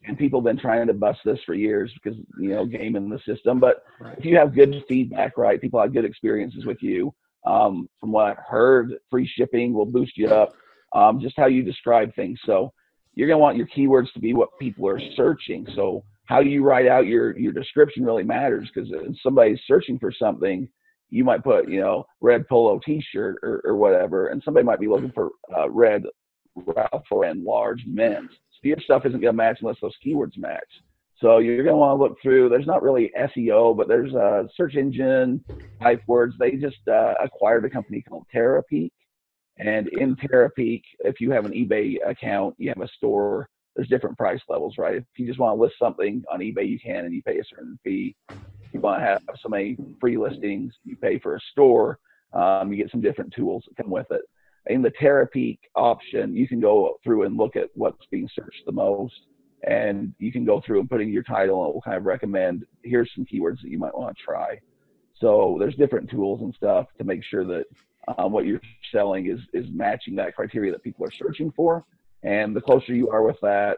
And 0.06 0.18
people 0.18 0.42
have 0.42 0.46
been 0.46 0.60
trying 0.60 0.88
to 0.88 0.94
bust 0.94 1.20
this 1.24 1.40
for 1.46 1.54
years 1.54 1.90
because, 1.94 2.20
you 2.38 2.50
know, 2.50 2.66
game 2.66 2.98
in 2.98 3.10
the 3.10 3.20
system. 3.26 3.62
But 3.62 3.84
right. 4.02 4.18
if 4.18 4.26
you 4.26 4.36
have 4.38 4.54
good 4.54 4.84
feedback, 4.90 5.38
right, 5.38 5.62
people 5.62 5.82
have 5.82 5.94
good 5.94 6.04
experiences 6.04 6.66
with 6.66 6.80
you. 6.82 7.14
Um, 7.46 7.88
from 8.02 8.12
what 8.12 8.26
I've 8.26 8.44
heard, 8.46 8.96
free 9.10 9.30
shipping 9.38 9.74
will 9.74 9.86
boost 9.86 10.18
you 10.18 10.28
up. 10.28 10.54
Um, 10.94 11.22
just 11.22 11.38
how 11.38 11.46
you 11.46 11.64
describe 11.64 12.14
things. 12.16 12.38
So 12.46 12.74
you're 13.16 13.28
going 13.28 13.38
to 13.38 13.42
want 13.42 13.58
your 13.58 13.68
keywords 13.68 14.12
to 14.14 14.20
be 14.20 14.34
what 14.34 14.50
people 14.60 14.88
are 14.90 15.00
searching. 15.16 15.66
So 15.74 16.04
how 16.26 16.42
you 16.42 16.64
write 16.64 16.88
out 16.88 17.06
your 17.06 17.38
your 17.38 17.52
description 17.52 18.06
really 18.06 18.24
matters 18.24 18.70
because 18.74 18.90
if 18.92 19.16
somebody's 19.22 19.60
searching 19.68 20.00
for 20.00 20.12
something, 20.12 20.68
you 21.14 21.24
might 21.24 21.44
put 21.44 21.70
you 21.70 21.80
know 21.80 22.06
red 22.22 22.48
polo 22.48 22.80
T-shirt 22.84 23.38
or, 23.44 23.62
or 23.64 23.76
whatever, 23.76 24.28
and 24.28 24.42
somebody 24.44 24.66
might 24.66 24.80
be 24.80 24.88
looking 24.88 25.12
for 25.12 25.30
uh, 25.56 25.70
red 25.70 26.04
Ralph 26.56 27.04
Lauren 27.12 27.44
large 27.44 27.84
men's. 27.86 28.32
So 28.32 28.68
your 28.68 28.80
stuff 28.80 29.06
isn't 29.06 29.22
going 29.22 29.34
to 29.34 29.38
match 29.38 29.60
unless 29.62 29.78
those 29.82 29.96
keywords 30.06 30.38
match. 30.38 30.62
So 31.20 31.38
you're 31.38 31.64
going 31.64 31.76
to 31.76 31.78
want 31.78 31.98
to 31.98 32.04
look 32.04 32.18
through. 32.22 32.50
There's 32.50 32.68
not 32.68 32.82
really 32.82 33.12
SEO, 33.18 33.78
but 33.78 33.88
there's 33.88 34.14
a 34.14 34.48
search 34.56 34.76
engine 34.76 35.44
type 35.82 36.02
words. 36.08 36.36
They 36.40 36.52
just 36.54 36.86
uh, 36.88 37.14
acquired 37.24 37.64
a 37.66 37.70
company 37.70 38.02
called 38.02 38.26
Terapeak, 38.34 38.92
and 39.58 39.88
in 39.90 40.16
Terapeak, 40.16 40.82
if 41.00 41.22
you 41.22 41.32
have 41.32 41.46
an 41.46 41.54
eBay 41.54 41.98
account, 42.06 42.56
you 42.58 42.70
have 42.70 42.82
a 42.82 42.90
store. 42.98 43.48
There's 43.76 43.88
different 43.88 44.18
price 44.18 44.42
levels, 44.50 44.76
right? 44.78 44.96
If 44.96 45.04
you 45.18 45.28
just 45.28 45.40
want 45.40 45.58
to 45.58 45.62
list 45.62 45.76
something 45.80 46.24
on 46.32 46.40
eBay, 46.40 46.68
you 46.68 46.80
can, 46.80 47.06
and 47.06 47.14
you 47.14 47.22
pay 47.24 47.40
a 47.40 47.44
certain 47.44 47.78
fee. 47.84 48.16
You 48.74 48.80
want 48.80 49.02
to 49.02 49.06
have 49.06 49.22
so 49.42 49.50
many 49.50 49.78
free 50.02 50.18
listings, 50.18 50.74
you 50.84 50.96
pay 50.96 51.20
for 51.20 51.36
a 51.36 51.40
store. 51.52 52.00
Um, 52.34 52.72
you 52.72 52.78
get 52.78 52.92
some 52.92 53.02
different 53.02 53.32
tools 53.34 53.64
that 53.68 53.82
come 53.82 53.92
with 53.92 54.08
it. 54.10 54.24
In 54.68 54.82
the 54.82 54.92
Terapeak 54.92 55.60
option, 55.76 56.36
you 56.36 56.48
can 56.48 56.60
go 56.60 56.98
through 57.04 57.24
and 57.24 57.38
look 57.38 57.56
at 57.56 57.70
what's 57.76 58.06
being 58.10 58.28
searched 58.34 58.64
the 58.66 58.72
most 58.72 59.14
and 59.64 60.14
you 60.20 60.32
can 60.32 60.46
go 60.46 60.62
through 60.66 60.80
and 60.80 60.90
put 60.90 61.02
in 61.02 61.10
your 61.10 61.24
title 61.24 61.62
and 61.64 61.70
it 61.70 61.74
will 61.74 61.82
kind 61.82 61.98
of 61.98 62.06
recommend 62.06 62.66
here's 62.84 63.10
some 63.16 63.26
keywords 63.26 63.62
that 63.62 63.70
you 63.70 63.80
might 63.80 63.98
want 63.98 64.16
to 64.16 64.24
try 64.24 64.60
so 65.16 65.56
there's 65.60 65.76
different 65.76 66.10
tools 66.10 66.42
and 66.42 66.54
stuff 66.54 66.88
to 66.98 67.04
make 67.04 67.24
sure 67.24 67.46
that 67.46 67.66
um, 68.18 68.32
what 68.32 68.46
you're 68.46 68.62
selling 68.92 69.28
is 69.28 69.40
is 69.54 69.66
matching 69.72 70.16
that 70.16 70.36
criteria 70.36 70.72
that 70.72 70.84
people 70.84 71.06
are 71.06 71.12
searching 71.12 71.52
for 71.56 71.86
and 72.24 72.56
the 72.56 72.62
closer 72.62 72.94
you 72.94 73.10
are 73.10 73.24
with 73.24 73.38
that 73.42 73.78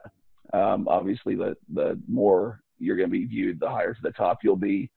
um, 0.53 0.87
obviously 0.87 1.35
the 1.35 1.55
the 1.73 1.99
more 2.07 2.61
you're 2.79 2.97
going 2.97 3.09
to 3.09 3.11
be 3.11 3.25
viewed 3.25 3.59
the 3.59 3.69
higher 3.69 3.93
to 3.93 4.01
the 4.01 4.11
top 4.11 4.39
you'll 4.43 4.55
be 4.55 4.89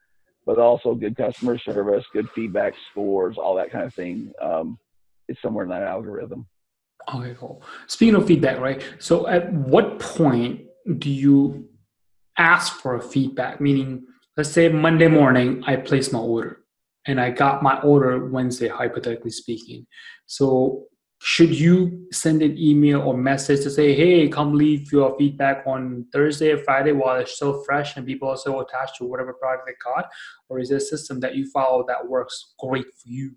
but 0.46 0.58
also 0.58 0.94
good 0.94 1.16
customer 1.16 1.58
service 1.58 2.04
good 2.12 2.28
feedback 2.34 2.74
scores 2.90 3.36
all 3.38 3.54
that 3.54 3.70
kind 3.70 3.84
of 3.84 3.94
thing 3.94 4.32
um, 4.42 4.78
is 5.28 5.36
somewhere 5.42 5.64
in 5.64 5.70
that 5.70 5.82
algorithm 5.82 6.46
Okay, 7.14 7.34
cool. 7.38 7.62
Speaking 7.86 8.16
of 8.16 8.26
feedback, 8.26 8.58
right? 8.58 8.82
So, 8.98 9.26
at 9.28 9.52
what 9.52 9.98
point 9.98 10.60
do 10.98 11.10
you 11.10 11.68
ask 12.36 12.80
for 12.80 12.96
a 12.96 13.02
feedback? 13.02 13.60
Meaning, 13.60 14.06
let's 14.36 14.50
say 14.50 14.68
Monday 14.68 15.08
morning 15.08 15.62
I 15.66 15.76
place 15.76 16.12
my 16.12 16.18
order 16.18 16.60
and 17.06 17.20
I 17.20 17.30
got 17.30 17.62
my 17.62 17.80
order 17.80 18.26
Wednesday, 18.26 18.68
hypothetically 18.68 19.30
speaking. 19.30 19.86
So 20.26 20.84
should 21.20 21.54
you 21.54 22.06
send 22.12 22.42
an 22.42 22.56
email 22.56 23.00
or 23.00 23.16
message 23.16 23.62
to 23.64 23.70
say, 23.70 23.92
hey, 23.94 24.28
come 24.28 24.54
leave 24.54 24.92
your 24.92 25.16
feedback 25.18 25.64
on 25.66 26.06
Thursday 26.12 26.52
or 26.52 26.58
Friday 26.58 26.92
while 26.92 27.16
it's 27.16 27.34
still 27.34 27.64
fresh 27.64 27.96
and 27.96 28.06
people 28.06 28.28
are 28.28 28.36
still 28.36 28.60
attached 28.60 28.96
to 28.98 29.04
whatever 29.04 29.32
product 29.32 29.66
they 29.66 29.74
got? 29.84 30.06
Or 30.48 30.60
is 30.60 30.68
there 30.68 30.78
a 30.78 30.80
system 30.80 31.18
that 31.20 31.34
you 31.34 31.50
follow 31.50 31.84
that 31.88 32.08
works 32.08 32.54
great 32.60 32.84
for 32.84 33.08
you? 33.08 33.32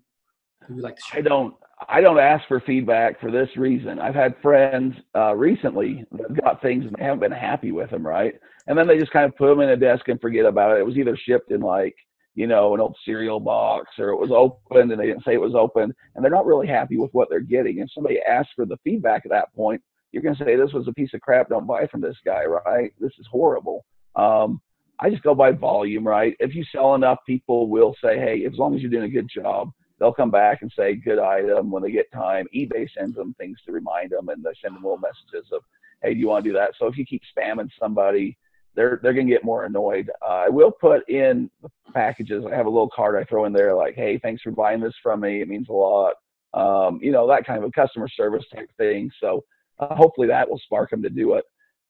Who 0.66 0.76
you 0.76 0.82
like 0.82 0.96
to 0.96 1.02
share? 1.02 1.18
I 1.18 1.22
don't 1.22 1.54
I 1.88 2.00
don't 2.00 2.18
ask 2.18 2.46
for 2.46 2.60
feedback 2.60 3.20
for 3.20 3.32
this 3.32 3.48
reason. 3.56 3.98
I've 3.98 4.14
had 4.14 4.36
friends 4.40 4.94
uh, 5.16 5.34
recently 5.34 6.04
that 6.12 6.40
got 6.40 6.62
things 6.62 6.84
and 6.84 6.94
they 6.96 7.02
haven't 7.02 7.18
been 7.18 7.32
happy 7.32 7.72
with 7.72 7.90
them, 7.90 8.06
right? 8.06 8.34
And 8.68 8.78
then 8.78 8.86
they 8.86 8.98
just 8.98 9.10
kind 9.10 9.24
of 9.24 9.36
put 9.36 9.48
them 9.48 9.60
in 9.60 9.70
a 9.70 9.76
desk 9.76 10.06
and 10.06 10.20
forget 10.20 10.44
about 10.44 10.76
it. 10.76 10.80
It 10.80 10.86
was 10.86 10.96
either 10.96 11.16
shipped 11.16 11.50
in 11.50 11.60
like, 11.60 11.96
you 12.34 12.46
know, 12.46 12.74
an 12.74 12.80
old 12.80 12.96
cereal 13.04 13.40
box 13.40 13.90
or 13.98 14.08
it 14.08 14.16
was 14.16 14.30
opened 14.30 14.90
and 14.90 15.00
they 15.00 15.06
didn't 15.06 15.24
say 15.24 15.34
it 15.34 15.40
was 15.40 15.54
open 15.54 15.94
and 16.14 16.24
they're 16.24 16.30
not 16.30 16.46
really 16.46 16.66
happy 16.66 16.96
with 16.96 17.12
what 17.12 17.28
they're 17.28 17.40
getting. 17.40 17.78
If 17.78 17.90
somebody 17.92 18.20
asks 18.20 18.52
for 18.56 18.64
the 18.64 18.78
feedback 18.84 19.22
at 19.24 19.30
that 19.30 19.54
point, 19.54 19.82
you're 20.12 20.22
going 20.22 20.36
to 20.36 20.44
say, 20.44 20.56
this 20.56 20.72
was 20.72 20.88
a 20.88 20.92
piece 20.92 21.14
of 21.14 21.20
crap. 21.20 21.48
Don't 21.48 21.66
buy 21.66 21.86
from 21.86 22.00
this 22.00 22.16
guy, 22.24 22.44
right? 22.44 22.92
This 23.00 23.12
is 23.18 23.26
horrible. 23.30 23.84
Um, 24.14 24.60
I 25.00 25.10
just 25.10 25.22
go 25.22 25.34
by 25.34 25.52
volume, 25.52 26.06
right? 26.06 26.36
If 26.38 26.54
you 26.54 26.64
sell 26.70 26.94
enough, 26.94 27.18
people 27.26 27.68
will 27.68 27.94
say, 28.02 28.18
hey, 28.18 28.44
as 28.46 28.58
long 28.58 28.74
as 28.74 28.82
you're 28.82 28.90
doing 28.90 29.04
a 29.04 29.08
good 29.08 29.28
job, 29.28 29.70
they'll 29.98 30.12
come 30.12 30.30
back 30.30 30.62
and 30.62 30.72
say 30.76 30.94
good 30.94 31.18
item 31.18 31.70
when 31.70 31.82
they 31.82 31.90
get 31.90 32.12
time. 32.12 32.46
eBay 32.54 32.86
sends 32.96 33.16
them 33.16 33.34
things 33.38 33.58
to 33.64 33.72
remind 33.72 34.10
them, 34.10 34.28
and 34.28 34.44
they 34.44 34.50
send 34.60 34.76
them 34.76 34.82
little 34.82 34.98
messages 34.98 35.50
of, 35.52 35.62
hey, 36.02 36.14
do 36.14 36.20
you 36.20 36.28
want 36.28 36.44
to 36.44 36.50
do 36.50 36.54
that? 36.54 36.72
So 36.78 36.86
if 36.86 36.96
you 36.96 37.06
keep 37.06 37.22
spamming 37.36 37.68
somebody, 37.80 38.36
they're 38.74 39.00
they're 39.02 39.12
gonna 39.12 39.26
get 39.28 39.44
more 39.44 39.64
annoyed. 39.64 40.10
Uh, 40.22 40.44
I 40.46 40.48
will 40.48 40.70
put 40.70 41.08
in 41.08 41.50
packages. 41.92 42.44
I 42.50 42.54
have 42.56 42.66
a 42.66 42.70
little 42.70 42.90
card 42.94 43.16
I 43.16 43.24
throw 43.24 43.44
in 43.44 43.52
there 43.52 43.74
like, 43.74 43.94
hey, 43.94 44.18
thanks 44.18 44.42
for 44.42 44.50
buying 44.50 44.80
this 44.80 44.94
from 45.02 45.20
me. 45.20 45.40
It 45.42 45.48
means 45.48 45.68
a 45.68 45.72
lot. 45.72 46.14
um, 46.54 46.98
you 47.02 47.12
know, 47.12 47.26
that 47.28 47.46
kind 47.46 47.62
of 47.62 47.68
a 47.68 47.72
customer 47.72 48.08
service 48.08 48.44
type 48.54 48.70
thing. 48.76 49.10
So 49.20 49.42
uh, 49.78 49.94
hopefully 49.94 50.28
that 50.28 50.48
will 50.48 50.58
spark 50.58 50.90
them 50.90 51.02
to 51.02 51.10
do 51.10 51.34
it. 51.34 51.44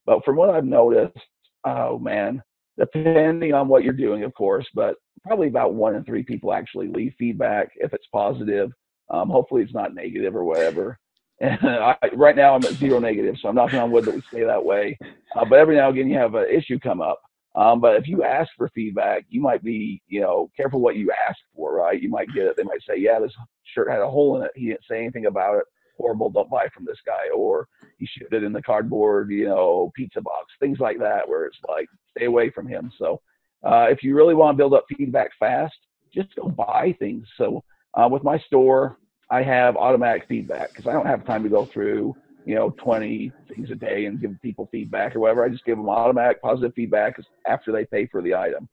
But 0.07 0.25
from 0.25 0.37
what 0.37 0.51
I've 0.51 0.65
noticed, 0.65 1.19
oh 1.65 1.99
man, 1.99 2.43
depending 2.79 3.55
on 3.55 3.69
what 3.69 3.85
you're 3.85 3.93
doing, 3.93 4.25
of 4.25 4.35
course, 4.35 4.67
but 4.75 4.97
probably 5.27 5.49
about 5.49 5.75
one 5.75 5.95
in 5.95 6.05
three 6.05 6.23
people 6.23 6.53
actually 6.53 6.89
leave 6.89 7.15
feedback 7.19 7.71
if 7.77 7.93
it's 7.93 8.07
positive. 8.13 8.71
Um, 9.11 9.29
hopefully 9.29 9.63
it's 9.63 9.75
not 9.75 9.95
negative 9.95 10.35
or 10.35 10.45
whatever. 10.45 10.99
And 11.43 11.59
I, 11.69 11.97
right 12.15 12.37
now 12.37 12.55
I'm 12.55 12.65
at 12.65 12.75
zero 12.75 12.99
negative, 13.01 13.37
so 13.41 13.49
I'm 13.49 13.57
knocking 13.57 13.81
on 13.81 13.91
wood 13.91 14.05
that 14.07 14.15
we 14.15 14.23
stay 14.29 14.45
that 14.45 14.65
way. 14.65 14.97
Uh, 15.37 15.45
but 15.45 15.59
every 15.59 15.77
now 15.77 15.89
and 15.89 15.99
again 15.99 16.11
you 16.11 16.17
have 16.17 16.35
an 16.35 16.47
issue 16.49 16.79
come 16.79 17.03
up. 17.03 17.21
Um, 17.55 17.81
but 17.81 17.97
if 17.97 18.09
you 18.09 18.25
ask 18.25 18.51
for 18.57 18.71
feedback, 18.75 19.27
you 19.29 19.41
might 19.41 19.63
be, 19.63 20.01
you 20.09 20.21
know, 20.23 20.51
careful 20.57 20.81
what 20.81 20.97
you 20.97 21.13
ask 21.29 21.39
for, 21.55 21.75
right? 21.75 22.01
You 22.01 22.09
might 22.09 22.33
get 22.33 22.45
it. 22.45 22.57
They 22.57 22.63
might 22.63 22.83
say, 22.89 22.95
yeah, 22.97 23.19
this 23.19 23.35
shirt 23.65 23.91
had 23.91 24.01
a 24.01 24.09
hole 24.09 24.39
in 24.39 24.45
it. 24.45 24.53
He 24.55 24.69
didn't 24.69 24.85
say 24.89 24.99
anything 24.99 25.27
about 25.27 25.59
it. 25.59 25.65
Horrible. 25.99 26.31
Don't 26.31 26.49
buy 26.49 26.69
from 26.75 26.87
this 26.87 26.97
guy. 27.05 27.29
Or 27.37 27.69
he 27.99 28.07
shipped 28.07 28.33
it 28.33 28.43
in 28.43 28.55
the 28.55 28.63
cardboard, 28.63 29.31
you 29.31 29.49
know, 29.49 29.93
pizza 29.95 30.23
box, 30.23 30.47
things 30.61 30.79
like 30.81 30.99
that, 31.01 31.29
where 31.29 31.45
it's 31.45 31.59
like, 31.69 31.89
stay 32.17 32.25
away 32.25 32.49
from 32.49 32.67
him. 32.67 32.91
So 32.97 33.21
uh, 33.63 33.87
if 33.91 34.03
you 34.03 34.15
really 34.15 34.35
want 34.35 34.55
to 34.55 34.59
build 34.59 34.73
up 34.73 34.87
feedback 34.89 35.31
fast, 35.39 35.77
just 36.15 36.35
go 36.35 36.49
buy 36.49 36.97
things. 36.99 37.27
So 37.37 37.63
uh, 37.93 38.09
with 38.11 38.25
my 38.25 38.39
store, 38.47 38.97
I 39.33 39.43
have 39.43 39.77
automatic 39.77 40.27
feedback 40.29 40.69
because 40.69 40.87
I 40.87 40.93
don't 40.93 41.07
have 41.07 41.25
time 41.25 41.43
to 41.43 41.49
go 41.49 41.65
through, 41.65 42.15
you 42.45 42.55
know, 42.55 42.69
20 42.85 43.33
things 43.49 43.71
a 43.71 43.75
day 43.75 44.05
and 44.05 44.21
give 44.21 44.41
people 44.43 44.69
feedback 44.71 45.17
or 45.17 45.21
whatever. 45.21 45.43
I 45.43 45.49
just 45.49 45.65
give 45.65 45.79
them 45.79 45.89
automatic 45.89 46.43
positive 46.43 46.75
feedback 46.75 47.17
after 47.47 47.73
they 47.73 47.87
pay 47.87 48.07
for 48.07 48.21
the 48.21 48.35
item. 48.35 48.69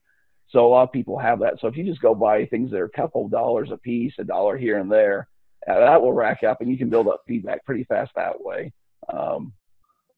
So 0.49 0.68
a 0.68 0.68
lot 0.68 0.84
of 0.84 0.91
people 0.91 1.18
have 1.18 1.39
that. 1.39 1.62
So 1.62 1.68
if 1.68 1.78
you 1.78 1.86
just 1.86 2.01
go 2.01 2.14
buy 2.14 2.45
things 2.45 2.72
that 2.72 2.82
are 2.82 2.86
a 2.86 2.89
couple 2.89 3.24
of 3.24 3.32
dollars 3.32 3.70
a 3.72 3.78
piece, 3.78 4.14
a 4.20 4.26
dollar 4.26 4.57
here 4.57 4.80
and 4.80 4.91
there, 4.91 5.30
uh, 5.66 5.80
that 5.80 6.01
will 6.01 6.12
rack 6.12 6.43
up 6.43 6.60
and 6.60 6.70
you 6.70 6.78
can 6.78 6.89
build 6.89 7.07
up 7.07 7.22
feedback 7.26 7.64
pretty 7.64 7.86
fast 7.86 8.12
that 8.18 8.43
way. 8.43 8.74
Um, 9.14 9.53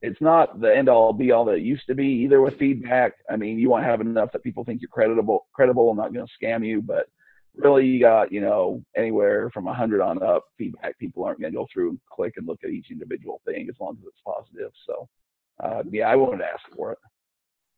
it's 0.01 0.21
not 0.21 0.59
the 0.59 0.75
end 0.75 0.89
all 0.89 1.13
be 1.13 1.31
all 1.31 1.45
that 1.45 1.57
it 1.57 1.61
used 1.61 1.85
to 1.85 1.93
be 1.93 2.07
either 2.07 2.41
with 2.41 2.57
feedback. 2.57 3.13
I 3.29 3.35
mean, 3.35 3.59
you 3.59 3.69
want 3.69 3.83
to 3.83 3.89
have 3.91 4.01
enough 4.01 4.31
that 4.31 4.41
people 4.41 4.63
think 4.63 4.81
you're 4.81 4.89
credible, 4.89 5.45
credible, 5.53 5.89
and 5.89 5.97
not 5.97 6.15
going 6.15 6.25
to 6.25 6.45
scam 6.45 6.65
you. 6.65 6.81
But 6.81 7.05
really, 7.55 7.85
you 7.85 7.99
got 7.99 8.31
you 8.31 8.41
know 8.41 8.83
anywhere 8.95 9.49
from 9.51 9.67
a 9.67 9.73
hundred 9.73 10.01
on 10.01 10.21
up 10.23 10.45
feedback. 10.57 10.97
People 10.99 11.23
aren't 11.23 11.41
going 11.41 11.51
to 11.51 11.57
go 11.57 11.67
through 11.71 11.89
and 11.89 11.99
click 12.11 12.33
and 12.37 12.47
look 12.47 12.59
at 12.63 12.69
each 12.69 12.91
individual 12.91 13.41
thing 13.45 13.67
as 13.69 13.75
long 13.79 13.97
as 13.99 14.07
it's 14.07 14.21
positive. 14.25 14.71
So, 14.85 15.07
uh, 15.63 15.83
yeah, 15.91 16.09
I 16.09 16.15
wouldn't 16.15 16.41
ask 16.41 16.63
for 16.75 16.91
it. 16.93 16.97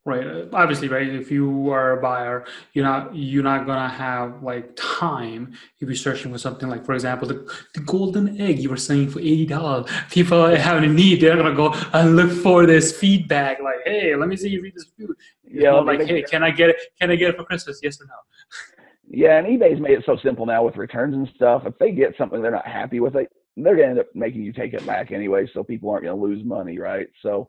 Right 0.06 0.26
uh, 0.26 0.44
obviously 0.52 0.88
right 0.88 1.08
if 1.08 1.30
you 1.30 1.70
are 1.70 1.92
a 1.92 2.02
buyer 2.02 2.44
you're 2.74 2.84
not 2.84 3.16
you're 3.16 3.42
not 3.42 3.64
gonna 3.64 3.88
have 3.88 4.42
like 4.42 4.76
time 4.76 5.54
if 5.80 5.88
you're 5.88 5.94
searching 5.94 6.30
for 6.30 6.36
something 6.36 6.68
like 6.68 6.84
for 6.84 6.92
example 6.92 7.26
the, 7.26 7.50
the 7.72 7.80
golden 7.80 8.38
egg 8.38 8.58
you 8.58 8.68
were 8.68 8.76
saying 8.76 9.08
for 9.08 9.20
$80 9.20 10.10
people 10.10 10.44
having 10.56 10.90
a 10.90 10.92
need. 10.92 11.22
They're 11.22 11.36
gonna 11.36 11.54
go 11.54 11.72
and 11.94 12.16
look 12.16 12.30
for 12.32 12.66
this 12.66 12.94
feedback 12.94 13.60
like 13.60 13.78
hey 13.86 14.14
let 14.14 14.28
me 14.28 14.36
see 14.36 14.50
you 14.50 14.60
read 14.60 14.74
this 14.74 14.84
food. 14.98 15.16
Yeah 15.42 15.72
like 15.72 16.02
hey 16.02 16.20
can 16.20 16.42
i 16.42 16.50
get 16.50 16.68
it 16.68 16.76
can 17.00 17.10
i 17.10 17.16
get 17.16 17.30
it 17.30 17.36
for 17.36 17.44
christmas? 17.44 17.80
Yes 17.82 17.98
or 17.98 18.04
no 18.04 18.14
yeah 19.16 19.38
and 19.38 19.46
ebay's 19.46 19.80
made 19.80 19.98
it 19.98 20.04
so 20.06 20.16
simple 20.22 20.46
now 20.46 20.64
with 20.64 20.76
returns 20.76 21.14
and 21.14 21.28
stuff 21.34 21.62
if 21.66 21.76
they 21.78 21.90
get 21.92 22.16
something 22.16 22.42
they're 22.42 22.50
not 22.50 22.66
happy 22.66 23.00
with 23.00 23.16
it 23.16 23.30
they're 23.56 23.76
gonna 23.76 23.88
end 23.88 23.98
up 23.98 24.06
making 24.14 24.42
you 24.42 24.52
take 24.52 24.74
it 24.74 24.84
back 24.86 25.12
anyway 25.12 25.46
so 25.52 25.62
people 25.62 25.90
aren't 25.90 26.04
gonna 26.04 26.16
lose 26.16 26.44
money 26.44 26.78
right 26.78 27.08
so 27.22 27.48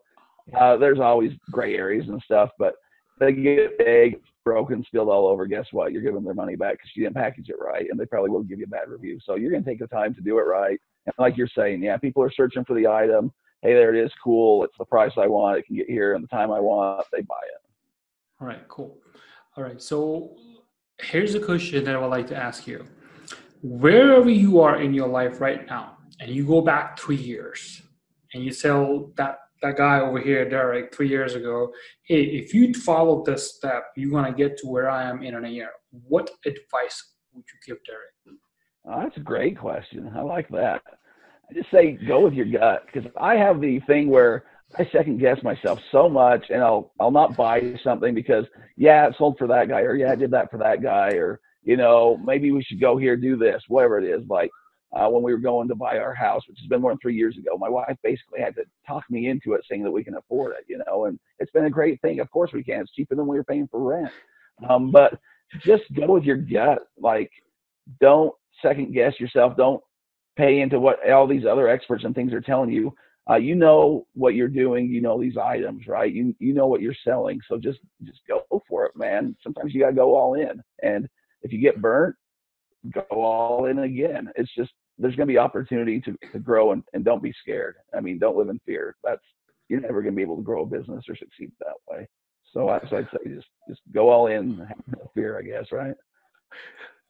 uh, 0.54 0.76
there's 0.76 1.00
always 1.00 1.32
gray 1.50 1.76
areas 1.76 2.08
and 2.08 2.22
stuff, 2.22 2.50
but 2.58 2.74
they 3.18 3.32
get 3.32 3.72
egg 3.80 4.20
broken, 4.44 4.84
spilled 4.84 5.08
all 5.08 5.26
over. 5.26 5.46
Guess 5.46 5.66
what? 5.72 5.92
You're 5.92 6.02
giving 6.02 6.16
them 6.16 6.24
their 6.24 6.34
money 6.34 6.54
back 6.54 6.74
because 6.74 6.90
you 6.94 7.02
didn't 7.02 7.16
package 7.16 7.48
it 7.48 7.56
right, 7.58 7.86
and 7.90 7.98
they 7.98 8.06
probably 8.06 8.30
will 8.30 8.42
give 8.42 8.58
you 8.58 8.66
a 8.66 8.68
bad 8.68 8.88
review. 8.88 9.18
So 9.24 9.34
you're 9.34 9.50
going 9.50 9.64
to 9.64 9.68
take 9.68 9.80
the 9.80 9.88
time 9.88 10.14
to 10.14 10.20
do 10.20 10.38
it 10.38 10.42
right. 10.42 10.78
And 11.06 11.14
like 11.18 11.36
you're 11.36 11.48
saying, 11.48 11.82
yeah, 11.82 11.96
people 11.96 12.22
are 12.22 12.30
searching 12.30 12.64
for 12.64 12.74
the 12.74 12.86
item. 12.86 13.32
Hey, 13.62 13.74
there 13.74 13.94
it 13.94 14.04
is. 14.04 14.12
Cool. 14.22 14.64
It's 14.64 14.76
the 14.78 14.84
price 14.84 15.12
I 15.16 15.26
want. 15.26 15.58
It 15.58 15.66
can 15.66 15.76
get 15.76 15.88
here 15.88 16.14
in 16.14 16.22
the 16.22 16.28
time 16.28 16.52
I 16.52 16.60
want. 16.60 17.06
They 17.12 17.22
buy 17.22 17.34
it. 17.54 17.62
All 18.40 18.46
right. 18.46 18.66
Cool. 18.68 18.98
All 19.56 19.64
right. 19.64 19.80
So 19.80 20.36
here's 21.00 21.34
a 21.34 21.40
question 21.40 21.84
that 21.84 21.94
I 21.94 21.98
would 21.98 22.08
like 22.08 22.26
to 22.28 22.36
ask 22.36 22.66
you. 22.66 22.86
Wherever 23.62 24.30
you 24.30 24.60
are 24.60 24.80
in 24.80 24.94
your 24.94 25.08
life 25.08 25.40
right 25.40 25.66
now, 25.66 25.98
and 26.20 26.30
you 26.30 26.46
go 26.46 26.60
back 26.60 26.98
three 26.98 27.16
years, 27.16 27.82
and 28.32 28.42
you 28.44 28.50
tell 28.52 29.12
that 29.16 29.38
that 29.62 29.76
guy 29.76 30.00
over 30.00 30.20
here, 30.20 30.48
Derek, 30.48 30.94
three 30.94 31.08
years 31.08 31.34
ago, 31.34 31.72
hey, 32.04 32.22
if 32.22 32.52
you 32.52 32.74
follow 32.74 33.24
this 33.24 33.56
step, 33.56 33.86
you're 33.96 34.10
gonna 34.10 34.32
get 34.32 34.58
to 34.58 34.66
where 34.66 34.90
I 34.90 35.08
am 35.08 35.22
in 35.22 35.44
a 35.44 35.48
year. 35.48 35.70
What 35.90 36.30
advice 36.44 37.14
would 37.32 37.44
you 37.52 37.74
give 37.74 37.78
Derek? 37.84 38.38
Oh, 38.88 39.02
that's 39.02 39.16
a 39.16 39.20
great 39.20 39.58
question. 39.58 40.12
I 40.14 40.20
like 40.20 40.48
that. 40.50 40.82
I 41.50 41.54
just 41.54 41.70
say 41.70 41.98
go 42.06 42.24
with 42.24 42.34
your 42.34 42.46
gut 42.46 42.86
because 42.86 43.10
I 43.20 43.34
have 43.34 43.60
the 43.60 43.80
thing 43.86 44.08
where 44.08 44.44
I 44.78 44.88
second 44.90 45.18
guess 45.18 45.42
myself 45.42 45.78
so 45.92 46.08
much, 46.08 46.46
and 46.50 46.62
I'll 46.62 46.92
I'll 47.00 47.10
not 47.10 47.36
buy 47.36 47.74
something 47.82 48.14
because 48.14 48.44
yeah, 48.76 49.06
it 49.06 49.14
sold 49.16 49.38
for 49.38 49.46
that 49.46 49.68
guy, 49.68 49.80
or 49.80 49.94
yeah, 49.94 50.12
I 50.12 50.16
did 50.16 50.30
that 50.32 50.50
for 50.50 50.58
that 50.58 50.82
guy, 50.82 51.10
or 51.10 51.40
you 51.62 51.76
know 51.76 52.18
maybe 52.24 52.50
we 52.50 52.62
should 52.62 52.80
go 52.80 52.96
here 52.96 53.16
do 53.16 53.36
this, 53.36 53.62
whatever 53.68 53.98
it 53.98 54.04
is. 54.04 54.26
Like 54.28 54.50
uh, 54.92 55.08
when 55.08 55.22
we 55.22 55.32
were 55.32 55.38
going 55.38 55.68
to 55.68 55.74
buy 55.74 55.98
our 55.98 56.14
house, 56.14 56.42
which 56.48 56.58
has 56.58 56.68
been 56.68 56.80
more 56.80 56.90
than 56.90 56.98
three 56.98 57.14
years 57.14 57.36
ago. 57.36 57.56
My 57.58 57.68
wife 57.68 57.96
basically 58.02 58.40
had 58.40 58.54
to 58.56 58.64
talk 58.86 59.04
me 59.10 59.28
into 59.28 59.52
it, 59.52 59.64
saying 59.68 59.82
that 59.84 59.90
we 59.90 60.04
can 60.04 60.16
afford 60.16 60.54
it, 60.58 60.64
you 60.68 60.80
know, 60.86 61.06
and 61.06 61.18
it's 61.38 61.50
been 61.52 61.66
a 61.66 61.70
great 61.70 62.00
thing. 62.00 62.20
Of 62.20 62.30
course 62.30 62.52
we 62.52 62.64
can. 62.64 62.80
It's 62.80 62.92
cheaper 62.92 63.14
than 63.14 63.26
we 63.26 63.36
were 63.36 63.44
paying 63.44 63.68
for 63.70 63.80
rent. 63.80 64.12
Um, 64.68 64.90
but 64.90 65.18
just 65.60 65.84
go 65.94 66.14
with 66.14 66.24
your 66.24 66.36
gut. 66.36 66.78
Like, 66.98 67.30
don't 68.00 68.32
second 68.62 68.94
guess 68.94 69.18
yourself. 69.20 69.56
Don't 69.56 69.82
pay 70.36 70.60
into 70.60 70.80
what 70.80 71.08
all 71.10 71.26
these 71.26 71.46
other 71.46 71.68
experts 71.68 72.04
and 72.04 72.14
things 72.14 72.32
are 72.32 72.40
telling 72.40 72.70
you. 72.70 72.94
Uh, 73.28 73.36
you 73.36 73.56
know 73.56 74.06
what 74.14 74.34
you're 74.34 74.48
doing. 74.48 74.88
You 74.88 75.00
know 75.00 75.20
these 75.20 75.36
items, 75.36 75.86
right? 75.88 76.12
You 76.12 76.34
you 76.38 76.54
know 76.54 76.66
what 76.68 76.80
you're 76.80 76.94
selling. 77.04 77.40
So 77.48 77.58
just 77.58 77.80
just 78.04 78.20
go 78.28 78.44
for 78.68 78.86
it, 78.86 78.96
man. 78.96 79.36
Sometimes 79.42 79.74
you 79.74 79.80
gotta 79.80 79.94
go 79.94 80.14
all 80.14 80.34
in, 80.34 80.62
and 80.82 81.08
if 81.42 81.52
you 81.52 81.60
get 81.60 81.80
burnt, 81.82 82.14
go 82.92 83.04
all 83.10 83.66
in 83.66 83.80
again. 83.80 84.30
It's 84.36 84.54
just 84.54 84.72
there's 84.98 85.16
going 85.16 85.28
to 85.28 85.32
be 85.32 85.38
opportunity 85.38 86.00
to, 86.00 86.16
to 86.32 86.38
grow 86.38 86.72
and, 86.72 86.82
and 86.94 87.04
don't 87.04 87.22
be 87.22 87.34
scared. 87.42 87.76
I 87.96 88.00
mean, 88.00 88.18
don't 88.18 88.36
live 88.36 88.48
in 88.48 88.60
fear. 88.64 88.96
That's 89.04 89.22
you're 89.68 89.80
never 89.80 90.00
going 90.02 90.14
to 90.14 90.16
be 90.16 90.22
able 90.22 90.36
to 90.36 90.42
grow 90.42 90.62
a 90.62 90.66
business 90.66 91.04
or 91.08 91.16
succeed 91.16 91.52
that 91.60 91.74
way. 91.88 92.08
So, 92.52 92.68
I, 92.68 92.80
so 92.88 92.96
I'd 92.96 93.08
say 93.12 93.34
just 93.34 93.48
just 93.68 93.80
go 93.92 94.08
all 94.08 94.28
in, 94.28 94.58
have 94.58 94.78
no 94.88 95.10
fear, 95.14 95.38
I 95.38 95.42
guess, 95.42 95.70
right? 95.72 95.94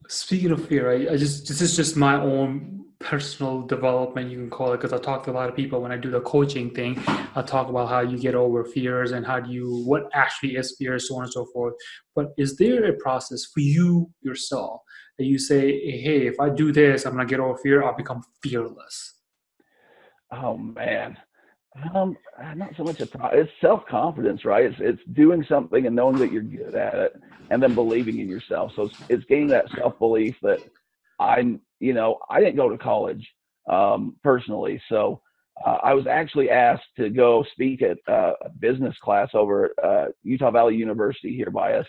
Speaking 0.09 0.53
of 0.53 0.67
fear, 0.69 0.91
I, 0.91 1.15
I 1.15 1.17
just 1.17 1.49
this 1.49 1.61
is 1.61 1.77
just 1.77 1.97
my 1.97 2.15
own 2.15 2.85
personal 2.99 3.63
development, 3.63 4.31
you 4.31 4.39
can 4.39 4.51
call 4.51 4.73
it, 4.73 4.79
because 4.79 4.93
I 4.93 4.99
talk 4.99 5.25
to 5.25 5.31
a 5.31 5.33
lot 5.33 5.49
of 5.49 5.57
people 5.57 5.83
when 5.83 5.93
I 5.93 5.97
do 5.97 6.11
the 6.11 6.21
coaching 6.21 6.71
thing. 6.71 7.03
I 7.07 7.43
talk 7.43 7.69
about 7.69 7.89
how 7.89 8.01
you 8.01 8.19
get 8.19 8.35
over 8.35 8.65
fears 8.65 9.13
and 9.13 9.27
how 9.27 9.41
do 9.41 9.53
you 9.53 9.83
what 9.85 10.05
actually 10.15 10.57
is 10.57 10.77
fear, 10.79 10.99
so 10.99 11.17
on 11.17 11.25
and 11.25 11.33
so 11.33 11.47
forth. 11.53 11.75
But 12.15 12.29
is 12.39 12.57
there 12.57 12.85
a 12.85 12.97
process 12.99 13.45
for 13.53 13.61
you 13.61 14.11
yourself 14.23 14.81
that 15.19 15.25
you 15.25 15.39
say, 15.39 15.73
hey, 16.01 16.27
if 16.27 16.39
I 16.41 16.51
do 16.51 16.73
this, 16.73 17.05
I'm 17.05 17.13
gonna 17.13 17.27
get 17.27 17.41
over 17.41 17.59
fear, 17.59 17.83
I'll 17.83 17.97
become 17.97 18.23
fearless? 18.43 19.15
Oh 20.31 20.57
man. 20.57 21.19
Um, 21.95 22.17
not 22.57 22.71
so 22.77 22.85
much 22.85 23.01
a 23.01 23.07
pro- 23.07 23.31
it's 23.31 23.51
self 23.61 23.83
confidence, 23.89 24.45
right? 24.45 24.65
It's 24.67 24.77
it's 24.81 25.03
doing 25.15 25.45
something 25.49 25.87
and 25.87 25.97
knowing 25.97 26.19
that 26.19 26.33
you're 26.33 26.43
good 26.43 26.75
at 26.75 26.95
it, 26.95 27.13
and 27.51 27.63
then 27.63 27.75
believing 27.75 28.19
in 28.19 28.29
yourself. 28.29 28.73
So 28.77 28.83
it's, 28.83 28.95
it's 29.09 29.25
gaining 29.27 29.51
that 29.51 29.67
self 29.77 29.99
belief 29.99 30.35
that 30.43 30.61
I'm, 31.21 31.61
you 31.81 31.95
know, 31.95 32.19
I 32.31 32.41
didn't 32.41 32.57
go 32.57 32.69
to 32.69 32.79
college 32.79 33.27
um, 33.71 34.17
personally, 34.23 34.81
so 34.89 35.21
uh, 35.65 35.79
I 35.83 35.95
was 35.95 36.07
actually 36.07 36.51
asked 36.51 36.85
to 36.99 37.11
go 37.11 37.45
speak 37.53 37.83
at 37.83 37.99
uh, 38.09 38.33
a 38.45 38.49
business 38.51 38.95
class 39.03 39.31
over 39.35 39.67
at 39.67 39.85
uh, 39.85 40.07
Utah 40.23 40.51
Valley 40.51 40.77
University 40.77 41.35
here 41.35 41.51
by 41.51 41.75
us, 41.75 41.87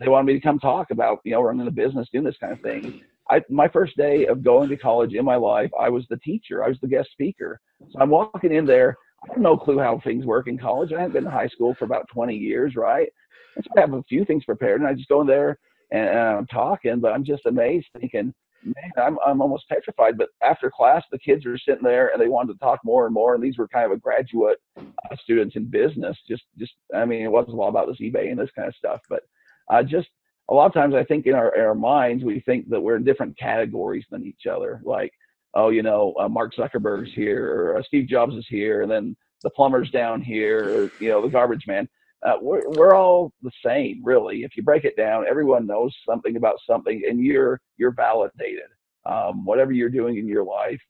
they 0.00 0.08
wanted 0.08 0.26
me 0.26 0.34
to 0.34 0.40
come 0.40 0.58
talk 0.58 0.90
about, 0.90 1.18
you 1.24 1.32
know, 1.32 1.42
running 1.42 1.66
a 1.66 1.70
business, 1.72 2.08
doing 2.12 2.24
this 2.24 2.36
kind 2.40 2.52
of 2.52 2.60
thing. 2.60 3.00
I, 3.30 3.42
my 3.50 3.68
first 3.68 3.96
day 3.96 4.26
of 4.26 4.44
going 4.44 4.68
to 4.70 4.76
college 4.76 5.12
in 5.14 5.24
my 5.24 5.36
life, 5.36 5.70
I 5.78 5.88
was 5.88 6.04
the 6.08 6.16
teacher. 6.18 6.64
I 6.64 6.68
was 6.68 6.78
the 6.80 6.88
guest 6.88 7.10
speaker. 7.12 7.60
So 7.90 7.98
I'm 8.00 8.10
walking 8.10 8.52
in 8.54 8.64
there. 8.66 8.96
I 9.24 9.32
have 9.32 9.42
no 9.42 9.56
clue 9.56 9.78
how 9.78 10.00
things 10.02 10.24
work 10.24 10.48
in 10.48 10.58
college. 10.58 10.92
I 10.92 11.00
haven't 11.00 11.14
been 11.14 11.24
to 11.24 11.30
high 11.30 11.48
school 11.48 11.74
for 11.78 11.84
about 11.84 12.08
20 12.12 12.36
years, 12.36 12.76
right? 12.76 13.08
And 13.56 13.64
so 13.64 13.70
I 13.76 13.80
have 13.80 13.94
a 13.94 14.02
few 14.04 14.24
things 14.24 14.44
prepared, 14.44 14.80
and 14.80 14.88
I 14.88 14.94
just 14.94 15.08
go 15.08 15.20
in 15.20 15.26
there 15.26 15.58
and, 15.90 16.08
and 16.08 16.18
I'm 16.18 16.46
talking, 16.46 17.00
but 17.00 17.12
I'm 17.12 17.24
just 17.24 17.46
amazed, 17.46 17.86
thinking, 17.98 18.32
man, 18.64 18.92
I'm 18.96 19.18
I'm 19.26 19.40
almost 19.40 19.68
petrified. 19.68 20.18
But 20.18 20.28
after 20.42 20.70
class, 20.70 21.02
the 21.10 21.18
kids 21.18 21.46
are 21.46 21.58
sitting 21.58 21.84
there 21.84 22.08
and 22.08 22.20
they 22.20 22.28
wanted 22.28 22.52
to 22.54 22.58
talk 22.58 22.80
more 22.84 23.06
and 23.06 23.14
more. 23.14 23.34
And 23.34 23.42
these 23.42 23.58
were 23.58 23.68
kind 23.68 23.86
of 23.86 23.92
a 23.92 24.00
graduate 24.00 24.58
uh, 24.76 25.16
students 25.22 25.56
in 25.56 25.64
business. 25.64 26.16
Just 26.28 26.44
just 26.58 26.72
I 26.94 27.04
mean, 27.04 27.22
it 27.22 27.30
wasn't 27.30 27.58
all 27.58 27.68
about 27.68 27.88
this 27.88 28.00
eBay 28.00 28.30
and 28.30 28.38
this 28.38 28.50
kind 28.54 28.68
of 28.68 28.74
stuff, 28.74 29.00
but 29.08 29.22
uh, 29.70 29.82
just 29.82 30.08
a 30.50 30.54
lot 30.54 30.66
of 30.66 30.72
times 30.72 30.94
I 30.94 31.04
think 31.04 31.26
in 31.26 31.34
our, 31.34 31.54
in 31.54 31.60
our 31.60 31.74
minds, 31.74 32.24
we 32.24 32.40
think 32.40 32.68
that 32.70 32.80
we're 32.80 32.96
in 32.96 33.04
different 33.04 33.38
categories 33.38 34.06
than 34.10 34.24
each 34.24 34.46
other. 34.50 34.80
Like, 34.82 35.12
oh, 35.54 35.70
you 35.70 35.82
know, 35.82 36.14
uh, 36.18 36.28
Mark 36.28 36.54
Zuckerberg's 36.54 37.12
here, 37.14 37.54
or 37.54 37.78
uh, 37.78 37.82
Steve 37.82 38.08
Jobs 38.08 38.34
is 38.34 38.46
here, 38.48 38.82
and 38.82 38.90
then 38.90 39.16
the 39.42 39.50
plumber's 39.50 39.90
down 39.90 40.20
here, 40.20 40.64
or, 40.64 40.92
you 41.00 41.08
know, 41.08 41.22
the 41.22 41.28
garbage 41.28 41.66
man. 41.66 41.88
Uh, 42.24 42.34
we're, 42.40 42.68
we're 42.70 42.94
all 42.94 43.32
the 43.42 43.50
same, 43.64 44.00
really. 44.04 44.42
If 44.42 44.56
you 44.56 44.62
break 44.62 44.84
it 44.84 44.96
down, 44.96 45.26
everyone 45.28 45.66
knows 45.66 45.94
something 46.04 46.36
about 46.36 46.58
something, 46.68 47.02
and 47.08 47.24
you're 47.24 47.60
you're 47.76 47.92
validated. 47.92 48.64
Um, 49.06 49.44
whatever 49.44 49.72
you're 49.72 49.88
doing 49.88 50.18
in 50.18 50.26
your 50.26 50.44
life, 50.44 50.80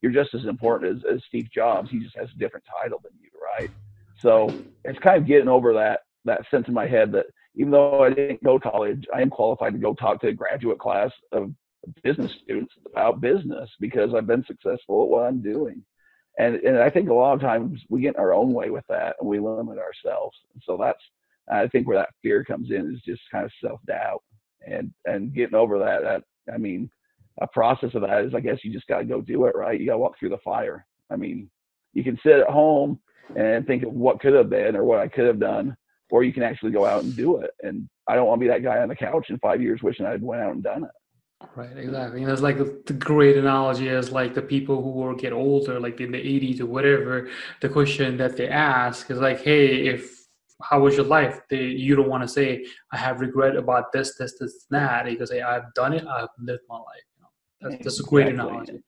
you're 0.00 0.12
just 0.12 0.34
as 0.34 0.44
important 0.44 0.96
as, 0.96 1.14
as 1.14 1.20
Steve 1.26 1.48
Jobs. 1.52 1.90
He 1.90 1.98
just 1.98 2.16
has 2.16 2.28
a 2.34 2.38
different 2.38 2.64
title 2.80 3.00
than 3.02 3.12
you, 3.20 3.30
right? 3.42 3.70
So 4.20 4.48
it's 4.84 4.98
kind 5.00 5.20
of 5.20 5.26
getting 5.26 5.48
over 5.48 5.72
that 5.74 6.00
that 6.24 6.42
sense 6.50 6.68
in 6.68 6.74
my 6.74 6.86
head 6.86 7.12
that 7.12 7.26
even 7.56 7.70
though 7.70 8.04
I 8.04 8.10
didn't 8.10 8.44
go 8.44 8.58
to 8.58 8.70
college, 8.70 9.06
I 9.14 9.22
am 9.22 9.30
qualified 9.30 9.72
to 9.72 9.78
go 9.78 9.94
talk 9.94 10.20
to 10.20 10.28
a 10.28 10.32
graduate 10.32 10.78
class 10.78 11.10
of 11.32 11.52
business 12.02 12.32
students 12.42 12.74
about 12.90 13.20
business 13.20 13.70
because 13.80 14.14
I've 14.14 14.26
been 14.26 14.44
successful 14.44 15.04
at 15.04 15.08
what 15.08 15.26
I'm 15.26 15.42
doing. 15.42 15.82
And 16.38 16.56
and 16.56 16.78
I 16.78 16.90
think 16.90 17.08
a 17.08 17.14
lot 17.14 17.34
of 17.34 17.40
times 17.40 17.80
we 17.88 18.02
get 18.02 18.14
in 18.14 18.20
our 18.20 18.34
own 18.34 18.52
way 18.52 18.70
with 18.70 18.84
that 18.88 19.16
and 19.20 19.28
we 19.28 19.40
limit 19.40 19.78
ourselves. 19.78 20.36
So 20.64 20.76
that's 20.80 21.02
I 21.50 21.66
think 21.68 21.86
where 21.86 21.98
that 21.98 22.14
fear 22.22 22.44
comes 22.44 22.70
in 22.70 22.92
is 22.94 23.00
just 23.02 23.22
kind 23.30 23.44
of 23.44 23.52
self 23.62 23.80
doubt 23.86 24.22
and 24.66 24.92
and 25.06 25.32
getting 25.34 25.54
over 25.54 25.78
that. 25.78 26.02
That 26.02 26.24
I 26.52 26.58
mean, 26.58 26.90
a 27.40 27.46
process 27.46 27.94
of 27.94 28.02
that 28.02 28.24
is 28.24 28.34
I 28.34 28.40
guess 28.40 28.58
you 28.62 28.72
just 28.72 28.86
got 28.86 28.98
to 28.98 29.04
go 29.04 29.20
do 29.20 29.46
it 29.46 29.56
right. 29.56 29.78
You 29.80 29.86
got 29.86 29.92
to 29.92 29.98
walk 29.98 30.18
through 30.18 30.30
the 30.30 30.38
fire. 30.38 30.86
I 31.10 31.16
mean, 31.16 31.50
you 31.94 32.04
can 32.04 32.18
sit 32.22 32.40
at 32.40 32.48
home 32.48 33.00
and 33.34 33.66
think 33.66 33.82
of 33.82 33.92
what 33.92 34.20
could 34.20 34.34
have 34.34 34.50
been 34.50 34.76
or 34.76 34.84
what 34.84 35.00
I 35.00 35.08
could 35.08 35.26
have 35.26 35.40
done, 35.40 35.76
or 36.10 36.22
you 36.22 36.32
can 36.32 36.42
actually 36.42 36.72
go 36.72 36.84
out 36.84 37.02
and 37.02 37.16
do 37.16 37.38
it. 37.38 37.50
And 37.62 37.88
I 38.06 38.14
don't 38.14 38.26
want 38.26 38.40
to 38.40 38.44
be 38.44 38.48
that 38.48 38.62
guy 38.62 38.78
on 38.78 38.88
the 38.88 38.94
couch 38.94 39.30
in 39.30 39.38
five 39.38 39.62
years 39.62 39.82
wishing 39.82 40.06
I'd 40.06 40.22
went 40.22 40.42
out 40.42 40.54
and 40.54 40.62
done 40.62 40.84
it. 40.84 40.90
Right, 41.54 41.76
exactly. 41.76 42.22
And 42.22 42.30
it's 42.30 42.42
like 42.42 42.58
the, 42.58 42.82
the, 42.86 42.92
great 42.92 43.36
analogy 43.36 43.88
is 43.88 44.10
like 44.10 44.34
the 44.34 44.42
people 44.42 44.82
who 44.82 44.90
will 44.90 45.14
get 45.14 45.32
older, 45.32 45.80
like 45.80 46.00
in 46.00 46.12
the 46.12 46.18
80s 46.18 46.60
or 46.60 46.66
whatever, 46.66 47.28
the 47.60 47.68
question 47.68 48.16
that 48.18 48.36
they 48.36 48.48
ask 48.48 49.10
is 49.10 49.18
like, 49.18 49.42
hey, 49.42 49.86
if 49.86 50.26
how 50.62 50.80
was 50.80 50.96
your 50.96 51.06
life? 51.06 51.40
They, 51.50 51.64
you 51.64 51.96
don't 51.96 52.08
want 52.08 52.22
to 52.22 52.28
say, 52.28 52.66
I 52.92 52.96
have 52.96 53.20
regret 53.20 53.56
about 53.56 53.92
this, 53.92 54.16
this, 54.16 54.38
this, 54.38 54.66
that. 54.70 55.10
You 55.10 55.16
can 55.16 55.26
say, 55.26 55.42
I've 55.42 55.72
done 55.74 55.92
it, 55.92 56.06
I've 56.06 56.28
lived 56.38 56.62
my 56.68 56.76
life. 56.76 56.84
You 57.16 57.22
know, 57.22 57.70
that's, 57.70 57.84
that's 57.84 58.00
a 58.00 58.04
great 58.04 58.28
analogy. 58.28 58.82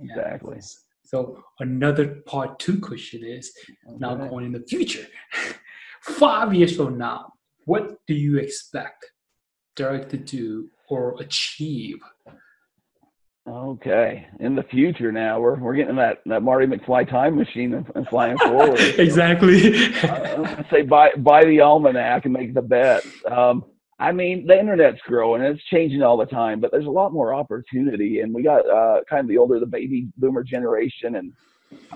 Exactly. 0.00 0.56
Yeah. 0.56 0.66
So 1.04 1.42
another 1.60 2.22
part 2.26 2.58
two 2.58 2.80
question 2.80 3.24
is 3.24 3.52
okay. 3.88 3.96
now 3.98 4.14
going 4.14 4.46
in 4.46 4.52
the 4.52 4.64
future. 4.66 5.06
Five 6.02 6.52
years 6.54 6.76
from 6.76 6.98
now, 6.98 7.32
what 7.64 7.98
do 8.06 8.14
you 8.14 8.38
expect 8.38 9.10
Derek 9.74 10.08
to 10.10 10.16
do 10.16 10.70
or 10.88 11.16
achieve? 11.20 11.98
Okay, 13.48 14.26
in 14.40 14.56
the 14.56 14.64
future 14.64 15.12
now 15.12 15.38
we're 15.38 15.54
we're 15.54 15.76
getting 15.76 15.94
that 15.96 16.18
that 16.26 16.42
Marty 16.42 16.66
McFly 16.66 17.08
time 17.08 17.36
machine 17.36 17.74
and, 17.74 17.86
and 17.94 18.08
flying 18.08 18.36
forward. 18.38 18.80
exactly. 18.98 19.92
uh, 20.02 20.64
say 20.68 20.82
buy 20.82 21.12
buy 21.18 21.44
the 21.44 21.60
almanac 21.60 22.24
and 22.24 22.32
make 22.32 22.54
the 22.54 22.62
bet. 22.62 23.06
Um, 23.30 23.64
I 23.98 24.10
mean, 24.12 24.46
the 24.46 24.58
internet's 24.58 25.00
growing 25.06 25.42
and 25.42 25.54
it's 25.54 25.64
changing 25.66 26.02
all 26.02 26.16
the 26.16 26.26
time, 26.26 26.60
but 26.60 26.70
there's 26.72 26.86
a 26.86 26.90
lot 26.90 27.12
more 27.12 27.32
opportunity. 27.32 28.20
And 28.20 28.34
we 28.34 28.42
got 28.42 28.68
uh, 28.68 29.00
kind 29.08 29.20
of 29.20 29.28
the 29.28 29.38
older, 29.38 29.58
the 29.58 29.66
baby 29.66 30.08
boomer 30.18 30.42
generation, 30.42 31.16
and 31.16 31.32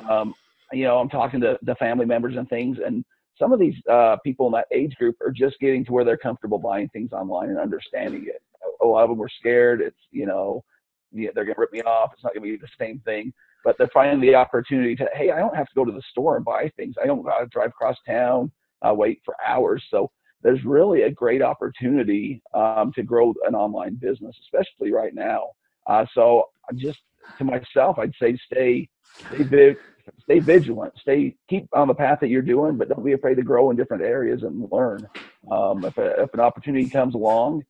um, 0.08 0.34
you 0.72 0.84
know, 0.84 0.98
I'm 0.98 1.08
talking 1.08 1.40
to 1.40 1.58
the 1.62 1.74
family 1.74 2.06
members 2.06 2.36
and 2.36 2.48
things, 2.48 2.78
and 2.84 3.04
some 3.36 3.52
of 3.52 3.58
these 3.58 3.74
uh, 3.90 4.18
people 4.24 4.46
in 4.46 4.52
that 4.52 4.66
age 4.70 4.94
group 4.94 5.16
are 5.20 5.32
just 5.32 5.58
getting 5.58 5.84
to 5.86 5.92
where 5.92 6.04
they're 6.04 6.16
comfortable 6.16 6.58
buying 6.58 6.88
things 6.90 7.12
online 7.12 7.48
and 7.48 7.58
understanding 7.58 8.26
it. 8.28 8.42
A 8.82 8.86
lot 8.86 9.04
of 9.04 9.10
them 9.10 9.18
were 9.18 9.28
scared. 9.28 9.80
It's 9.80 9.98
you 10.10 10.26
know, 10.26 10.64
they're 11.12 11.32
going 11.32 11.54
to 11.54 11.60
rip 11.60 11.72
me 11.72 11.82
off. 11.82 12.12
It's 12.12 12.24
not 12.24 12.34
going 12.34 12.44
to 12.44 12.56
be 12.56 12.60
the 12.60 12.84
same 12.84 13.00
thing. 13.00 13.32
But 13.64 13.76
they're 13.76 13.90
finding 13.92 14.20
the 14.20 14.34
opportunity 14.34 14.96
to, 14.96 15.08
hey, 15.14 15.30
I 15.30 15.38
don't 15.38 15.54
have 15.54 15.66
to 15.66 15.74
go 15.74 15.84
to 15.84 15.92
the 15.92 16.02
store 16.10 16.36
and 16.36 16.44
buy 16.44 16.70
things. 16.76 16.94
I 17.02 17.06
don't 17.06 17.22
got 17.22 17.40
to 17.40 17.46
drive 17.46 17.68
across 17.68 17.96
town, 18.06 18.50
uh, 18.80 18.94
wait 18.94 19.20
for 19.22 19.34
hours. 19.46 19.84
So 19.90 20.10
there's 20.42 20.64
really 20.64 21.02
a 21.02 21.10
great 21.10 21.42
opportunity 21.42 22.42
um, 22.54 22.90
to 22.94 23.02
grow 23.02 23.34
an 23.46 23.54
online 23.54 23.96
business, 23.96 24.34
especially 24.44 24.92
right 24.92 25.14
now. 25.14 25.48
Uh, 25.86 26.06
so 26.14 26.44
just 26.76 27.00
to 27.36 27.44
myself, 27.44 27.98
I'd 27.98 28.14
say 28.18 28.38
stay, 28.46 28.88
stay 29.34 29.76
stay 30.22 30.38
vigilant, 30.38 30.92
stay 30.98 31.36
keep 31.48 31.66
on 31.74 31.88
the 31.88 31.94
path 31.94 32.18
that 32.20 32.28
you're 32.28 32.42
doing, 32.42 32.76
but 32.76 32.88
don't 32.88 33.04
be 33.04 33.12
afraid 33.12 33.34
to 33.36 33.42
grow 33.42 33.70
in 33.70 33.76
different 33.76 34.02
areas 34.02 34.42
and 34.42 34.66
learn. 34.72 35.06
Um, 35.50 35.84
if, 35.84 35.98
a, 35.98 36.22
if 36.22 36.32
an 36.34 36.40
opportunity 36.40 36.88
comes 36.88 37.14
along, 37.14 37.62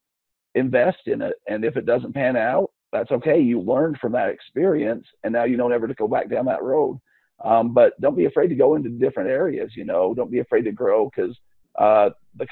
invest 0.54 1.06
in 1.06 1.22
it, 1.22 1.34
and 1.48 1.64
if 1.64 1.76
it 1.76 1.86
doesn't 1.86 2.14
pan 2.14 2.36
out, 2.36 2.70
that's 2.92 3.10
okay. 3.10 3.40
You 3.40 3.60
learned 3.60 3.98
from 3.98 4.12
that 4.12 4.30
experience, 4.30 5.06
and 5.22 5.32
now 5.32 5.44
you 5.44 5.56
know 5.56 5.68
never 5.68 5.86
to 5.86 5.94
go 5.94 6.08
back 6.08 6.28
down 6.28 6.46
that 6.46 6.62
road. 6.62 7.00
Um, 7.44 7.72
but 7.72 7.98
don't 8.00 8.16
be 8.16 8.26
afraid 8.26 8.48
to 8.48 8.54
go 8.54 8.74
into 8.74 8.90
different 8.90 9.30
areas. 9.30 9.70
You 9.76 9.84
know, 9.84 10.12
don't 10.14 10.30
be 10.30 10.40
afraid 10.40 10.62
to 10.62 10.72
grow 10.72 11.08
because 11.08 11.36
uh, 11.78 12.10
the, 12.36 12.46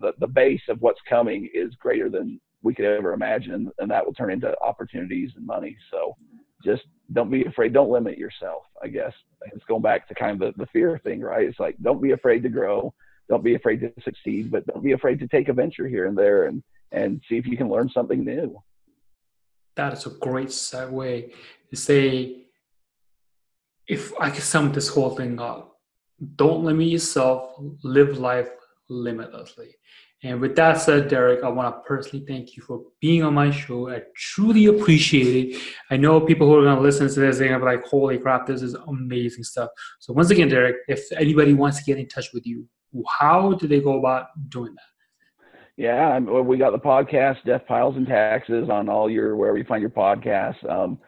the 0.00 0.12
the 0.18 0.26
base 0.26 0.60
of 0.68 0.80
what's 0.80 1.00
coming 1.08 1.48
is 1.54 1.74
greater 1.76 2.08
than 2.08 2.40
we 2.62 2.74
could 2.74 2.84
ever 2.84 3.12
imagine, 3.12 3.70
and 3.78 3.90
that 3.90 4.04
will 4.04 4.14
turn 4.14 4.30
into 4.30 4.54
opportunities 4.60 5.30
and 5.36 5.46
money. 5.46 5.76
So 5.90 6.16
just 6.64 6.82
don't 7.12 7.30
be 7.30 7.44
afraid. 7.44 7.72
Don't 7.72 7.90
limit 7.90 8.18
yourself. 8.18 8.64
I 8.82 8.88
guess 8.88 9.12
it's 9.52 9.64
going 9.64 9.82
back 9.82 10.06
to 10.08 10.14
kind 10.14 10.40
of 10.42 10.54
the, 10.54 10.64
the 10.64 10.70
fear 10.70 11.00
thing, 11.02 11.20
right? 11.20 11.46
It's 11.46 11.60
like 11.60 11.76
don't 11.82 12.02
be 12.02 12.12
afraid 12.12 12.42
to 12.42 12.48
grow. 12.48 12.92
Don't 13.28 13.44
be 13.44 13.54
afraid 13.54 13.80
to 13.80 13.92
succeed, 14.02 14.50
but 14.50 14.66
don't 14.66 14.82
be 14.82 14.92
afraid 14.92 15.18
to 15.20 15.28
take 15.28 15.48
a 15.48 15.52
venture 15.52 15.86
here 15.86 16.06
and 16.06 16.16
there 16.16 16.46
and 16.46 16.62
and 16.92 17.22
see 17.28 17.36
if 17.36 17.46
you 17.46 17.56
can 17.56 17.68
learn 17.68 17.88
something 17.88 18.24
new. 18.24 18.62
That 19.76 19.92
is 19.92 20.06
a 20.06 20.10
great 20.10 20.48
segue 20.48 21.32
to 21.70 21.76
say, 21.76 22.44
if 23.86 24.12
I 24.20 24.30
can 24.30 24.42
sum 24.42 24.72
this 24.72 24.88
whole 24.88 25.10
thing 25.10 25.40
up, 25.40 25.78
don't 26.36 26.64
limit 26.64 26.88
yourself, 26.88 27.54
live 27.82 28.18
life 28.18 28.50
limitlessly. 28.88 29.76
And 30.24 30.40
with 30.40 30.56
that 30.56 30.80
said, 30.80 31.08
Derek, 31.08 31.44
I 31.44 31.48
want 31.48 31.72
to 31.72 31.80
personally 31.86 32.24
thank 32.26 32.56
you 32.56 32.62
for 32.64 32.82
being 33.00 33.22
on 33.22 33.34
my 33.34 33.52
show. 33.52 33.88
I 33.88 34.02
truly 34.16 34.66
appreciate 34.66 35.54
it. 35.54 35.62
I 35.92 35.96
know 35.96 36.20
people 36.20 36.48
who 36.48 36.58
are 36.58 36.64
going 36.64 36.76
to 36.76 36.82
listen 36.82 37.08
to 37.08 37.20
this, 37.20 37.38
they're 37.38 37.48
going 37.48 37.60
to 37.60 37.64
be 37.64 37.70
like, 37.70 37.84
holy 37.84 38.18
crap, 38.18 38.46
this 38.46 38.60
is 38.62 38.74
amazing 38.74 39.44
stuff. 39.44 39.70
So, 40.00 40.12
once 40.12 40.30
again, 40.30 40.48
Derek, 40.48 40.76
if 40.88 41.04
anybody 41.12 41.54
wants 41.54 41.78
to 41.78 41.84
get 41.84 41.98
in 41.98 42.08
touch 42.08 42.32
with 42.34 42.44
you, 42.46 42.66
how 43.20 43.52
do 43.52 43.68
they 43.68 43.80
go 43.80 43.98
about 44.00 44.26
doing 44.48 44.74
that? 44.74 44.97
Yeah, 45.78 46.18
we 46.18 46.58
got 46.58 46.72
the 46.72 46.78
podcast, 46.80 47.44
Death 47.44 47.62
Piles 47.68 47.94
and 47.94 48.04
Taxes, 48.04 48.68
on 48.68 48.88
all 48.88 49.08
your 49.08 49.36
wherever 49.36 49.56
you 49.56 49.62
find 49.62 49.80
your 49.80 49.90
podcasts. 49.90 50.68
Um, 50.68 50.98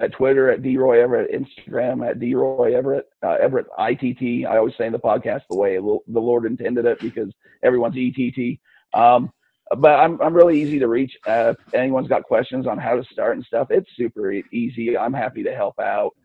at 0.00 0.10
Twitter 0.10 0.50
at 0.50 0.62
DRoy 0.62 0.96
Everitt, 0.96 1.32
Instagram 1.32 2.04
at 2.04 2.18
DRoy 2.18 2.72
Everitt, 2.72 3.02
uh, 3.22 3.36
Everitt 3.40 3.66
ITT. 3.78 4.44
I 4.44 4.56
always 4.56 4.74
say 4.76 4.86
in 4.86 4.92
the 4.92 4.98
podcast 4.98 5.42
the 5.48 5.56
way 5.56 5.76
the 5.76 6.20
Lord 6.20 6.44
intended 6.44 6.86
it 6.86 6.98
because 6.98 7.32
everyone's 7.62 7.94
ETT. 7.96 8.58
Um, 9.00 9.30
but 9.76 9.92
I'm 9.92 10.20
I'm 10.20 10.34
really 10.34 10.60
easy 10.60 10.80
to 10.80 10.88
reach. 10.88 11.16
Uh, 11.24 11.54
if 11.56 11.74
anyone's 11.74 12.08
got 12.08 12.24
questions 12.24 12.66
on 12.66 12.78
how 12.78 12.96
to 12.96 13.04
start 13.04 13.36
and 13.36 13.46
stuff, 13.46 13.68
it's 13.70 13.90
super 13.96 14.32
easy. 14.32 14.98
I'm 14.98 15.14
happy 15.14 15.44
to 15.44 15.54
help 15.54 15.78
out. 15.78 16.16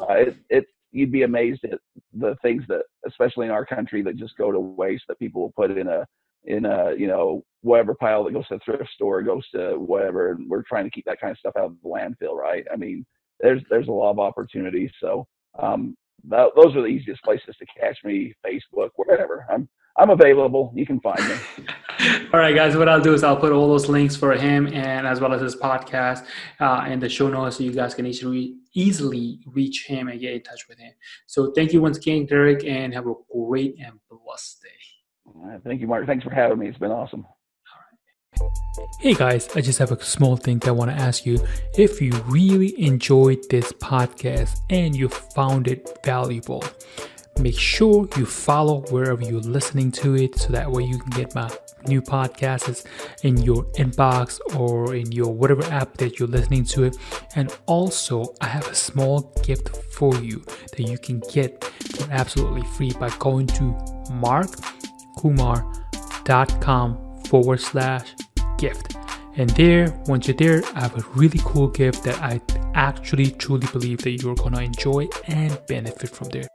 Uh, 0.00 0.14
it, 0.14 0.36
it 0.48 0.64
you'd 0.92 1.12
be 1.12 1.24
amazed 1.24 1.62
at 1.64 1.78
the 2.14 2.36
things 2.40 2.64
that, 2.68 2.84
especially 3.06 3.44
in 3.44 3.52
our 3.52 3.66
country, 3.66 4.00
that 4.00 4.16
just 4.16 4.38
go 4.38 4.50
to 4.50 4.58
waste 4.58 5.04
that 5.08 5.18
people 5.18 5.42
will 5.42 5.52
put 5.52 5.76
in 5.76 5.88
a 5.88 6.06
in 6.44 6.64
a 6.64 6.94
you 6.96 7.06
know 7.06 7.44
whatever 7.62 7.94
pile 7.94 8.24
that 8.24 8.32
goes 8.32 8.46
to 8.48 8.54
the 8.54 8.60
thrift 8.64 8.90
store 8.94 9.22
goes 9.22 9.46
to 9.50 9.74
whatever 9.78 10.32
and 10.32 10.48
we're 10.48 10.62
trying 10.62 10.84
to 10.84 10.90
keep 10.90 11.04
that 11.04 11.20
kind 11.20 11.30
of 11.30 11.38
stuff 11.38 11.52
out 11.58 11.64
of 11.66 11.76
the 11.82 11.88
landfill 11.88 12.34
right? 12.34 12.64
I 12.72 12.76
mean 12.76 13.04
there's 13.40 13.62
there's 13.70 13.88
a 13.88 13.92
lot 13.92 14.10
of 14.10 14.18
opportunities 14.18 14.90
so 15.00 15.26
um 15.58 15.96
that, 16.28 16.50
those 16.54 16.76
are 16.76 16.82
the 16.82 16.86
easiest 16.86 17.22
places 17.22 17.56
to 17.58 17.66
catch 17.78 17.98
me 18.04 18.34
facebook 18.46 18.90
wherever 18.96 19.46
i'm 19.50 19.68
i'm 19.98 20.10
available. 20.10 20.72
You 20.74 20.86
can 20.86 21.00
find 21.00 21.18
me. 21.26 21.34
All 22.32 22.40
right 22.40 22.54
guys 22.54 22.76
what 22.76 22.88
i'll 22.88 23.00
do 23.00 23.12
is 23.12 23.22
i'll 23.24 23.36
put 23.36 23.52
all 23.52 23.68
those 23.68 23.88
links 23.88 24.16
for 24.16 24.32
him 24.32 24.66
and 24.68 25.06
as 25.06 25.20
well 25.20 25.34
as 25.34 25.42
his 25.42 25.56
podcast 25.56 26.24
uh, 26.60 26.86
in 26.88 27.00
the 27.00 27.08
show 27.08 27.28
notes 27.28 27.56
so 27.56 27.64
you 27.64 27.72
guys 27.72 27.94
can 27.94 28.06
easily 28.06 28.56
easily 28.72 29.40
reach 29.46 29.86
him 29.86 30.08
and 30.08 30.20
get 30.20 30.32
in 30.32 30.42
touch 30.42 30.68
with 30.68 30.78
him. 30.78 30.92
So 31.26 31.52
thank 31.52 31.72
you 31.72 31.82
once 31.82 31.98
again 31.98 32.24
derek 32.26 32.64
and 32.64 32.94
have 32.94 33.06
a 33.06 33.14
great 33.32 33.76
and 33.78 33.98
blessed 34.08 34.62
day 34.62 34.79
Thank 35.64 35.80
you, 35.80 35.86
Mark. 35.86 36.06
Thanks 36.06 36.24
for 36.24 36.30
having 36.30 36.58
me. 36.58 36.68
It's 36.68 36.78
been 36.78 36.90
awesome. 36.90 37.26
Hey 39.00 39.14
guys, 39.14 39.48
I 39.54 39.60
just 39.60 39.78
have 39.78 39.92
a 39.92 40.02
small 40.02 40.36
thing 40.36 40.58
that 40.60 40.68
I 40.68 40.72
want 40.72 40.90
to 40.90 40.96
ask 40.96 41.26
you. 41.26 41.38
If 41.76 42.00
you 42.00 42.12
really 42.26 42.80
enjoyed 42.80 43.38
this 43.50 43.72
podcast 43.72 44.60
and 44.70 44.94
you 44.94 45.08
found 45.08 45.68
it 45.68 45.98
valuable, 46.04 46.64
make 47.40 47.58
sure 47.58 48.08
you 48.16 48.26
follow 48.26 48.82
wherever 48.90 49.22
you're 49.22 49.40
listening 49.40 49.90
to 49.92 50.14
it 50.16 50.38
so 50.38 50.52
that 50.52 50.70
way 50.70 50.84
you 50.84 50.98
can 50.98 51.10
get 51.10 51.34
my 51.34 51.50
new 51.86 52.00
podcasts 52.00 52.84
in 53.24 53.38
your 53.38 53.64
inbox 53.72 54.38
or 54.56 54.94
in 54.94 55.10
your 55.12 55.32
whatever 55.32 55.64
app 55.64 55.96
that 55.96 56.18
you're 56.18 56.28
listening 56.28 56.64
to 56.64 56.84
it. 56.84 56.96
And 57.36 57.54
also, 57.66 58.34
I 58.40 58.46
have 58.46 58.68
a 58.68 58.74
small 58.74 59.34
gift 59.42 59.76
for 59.92 60.14
you 60.16 60.44
that 60.76 60.82
you 60.82 60.98
can 60.98 61.20
get 61.32 61.64
for 61.64 62.10
absolutely 62.10 62.62
free 62.62 62.92
by 62.92 63.10
going 63.18 63.46
to 63.48 63.76
Mark 64.12 64.50
kumar.com 65.20 66.96
forward 67.24 67.60
slash 67.60 68.14
gift. 68.58 68.96
And 69.36 69.50
there, 69.50 69.92
once 70.06 70.26
you're 70.26 70.36
there, 70.36 70.62
I 70.74 70.80
have 70.80 70.96
a 70.96 71.04
really 71.14 71.40
cool 71.44 71.68
gift 71.68 72.02
that 72.04 72.20
I 72.20 72.40
actually 72.74 73.30
truly 73.30 73.66
believe 73.72 73.98
that 73.98 74.10
you're 74.22 74.34
gonna 74.34 74.62
enjoy 74.62 75.08
and 75.28 75.58
benefit 75.66 76.10
from 76.10 76.28
there. 76.30 76.48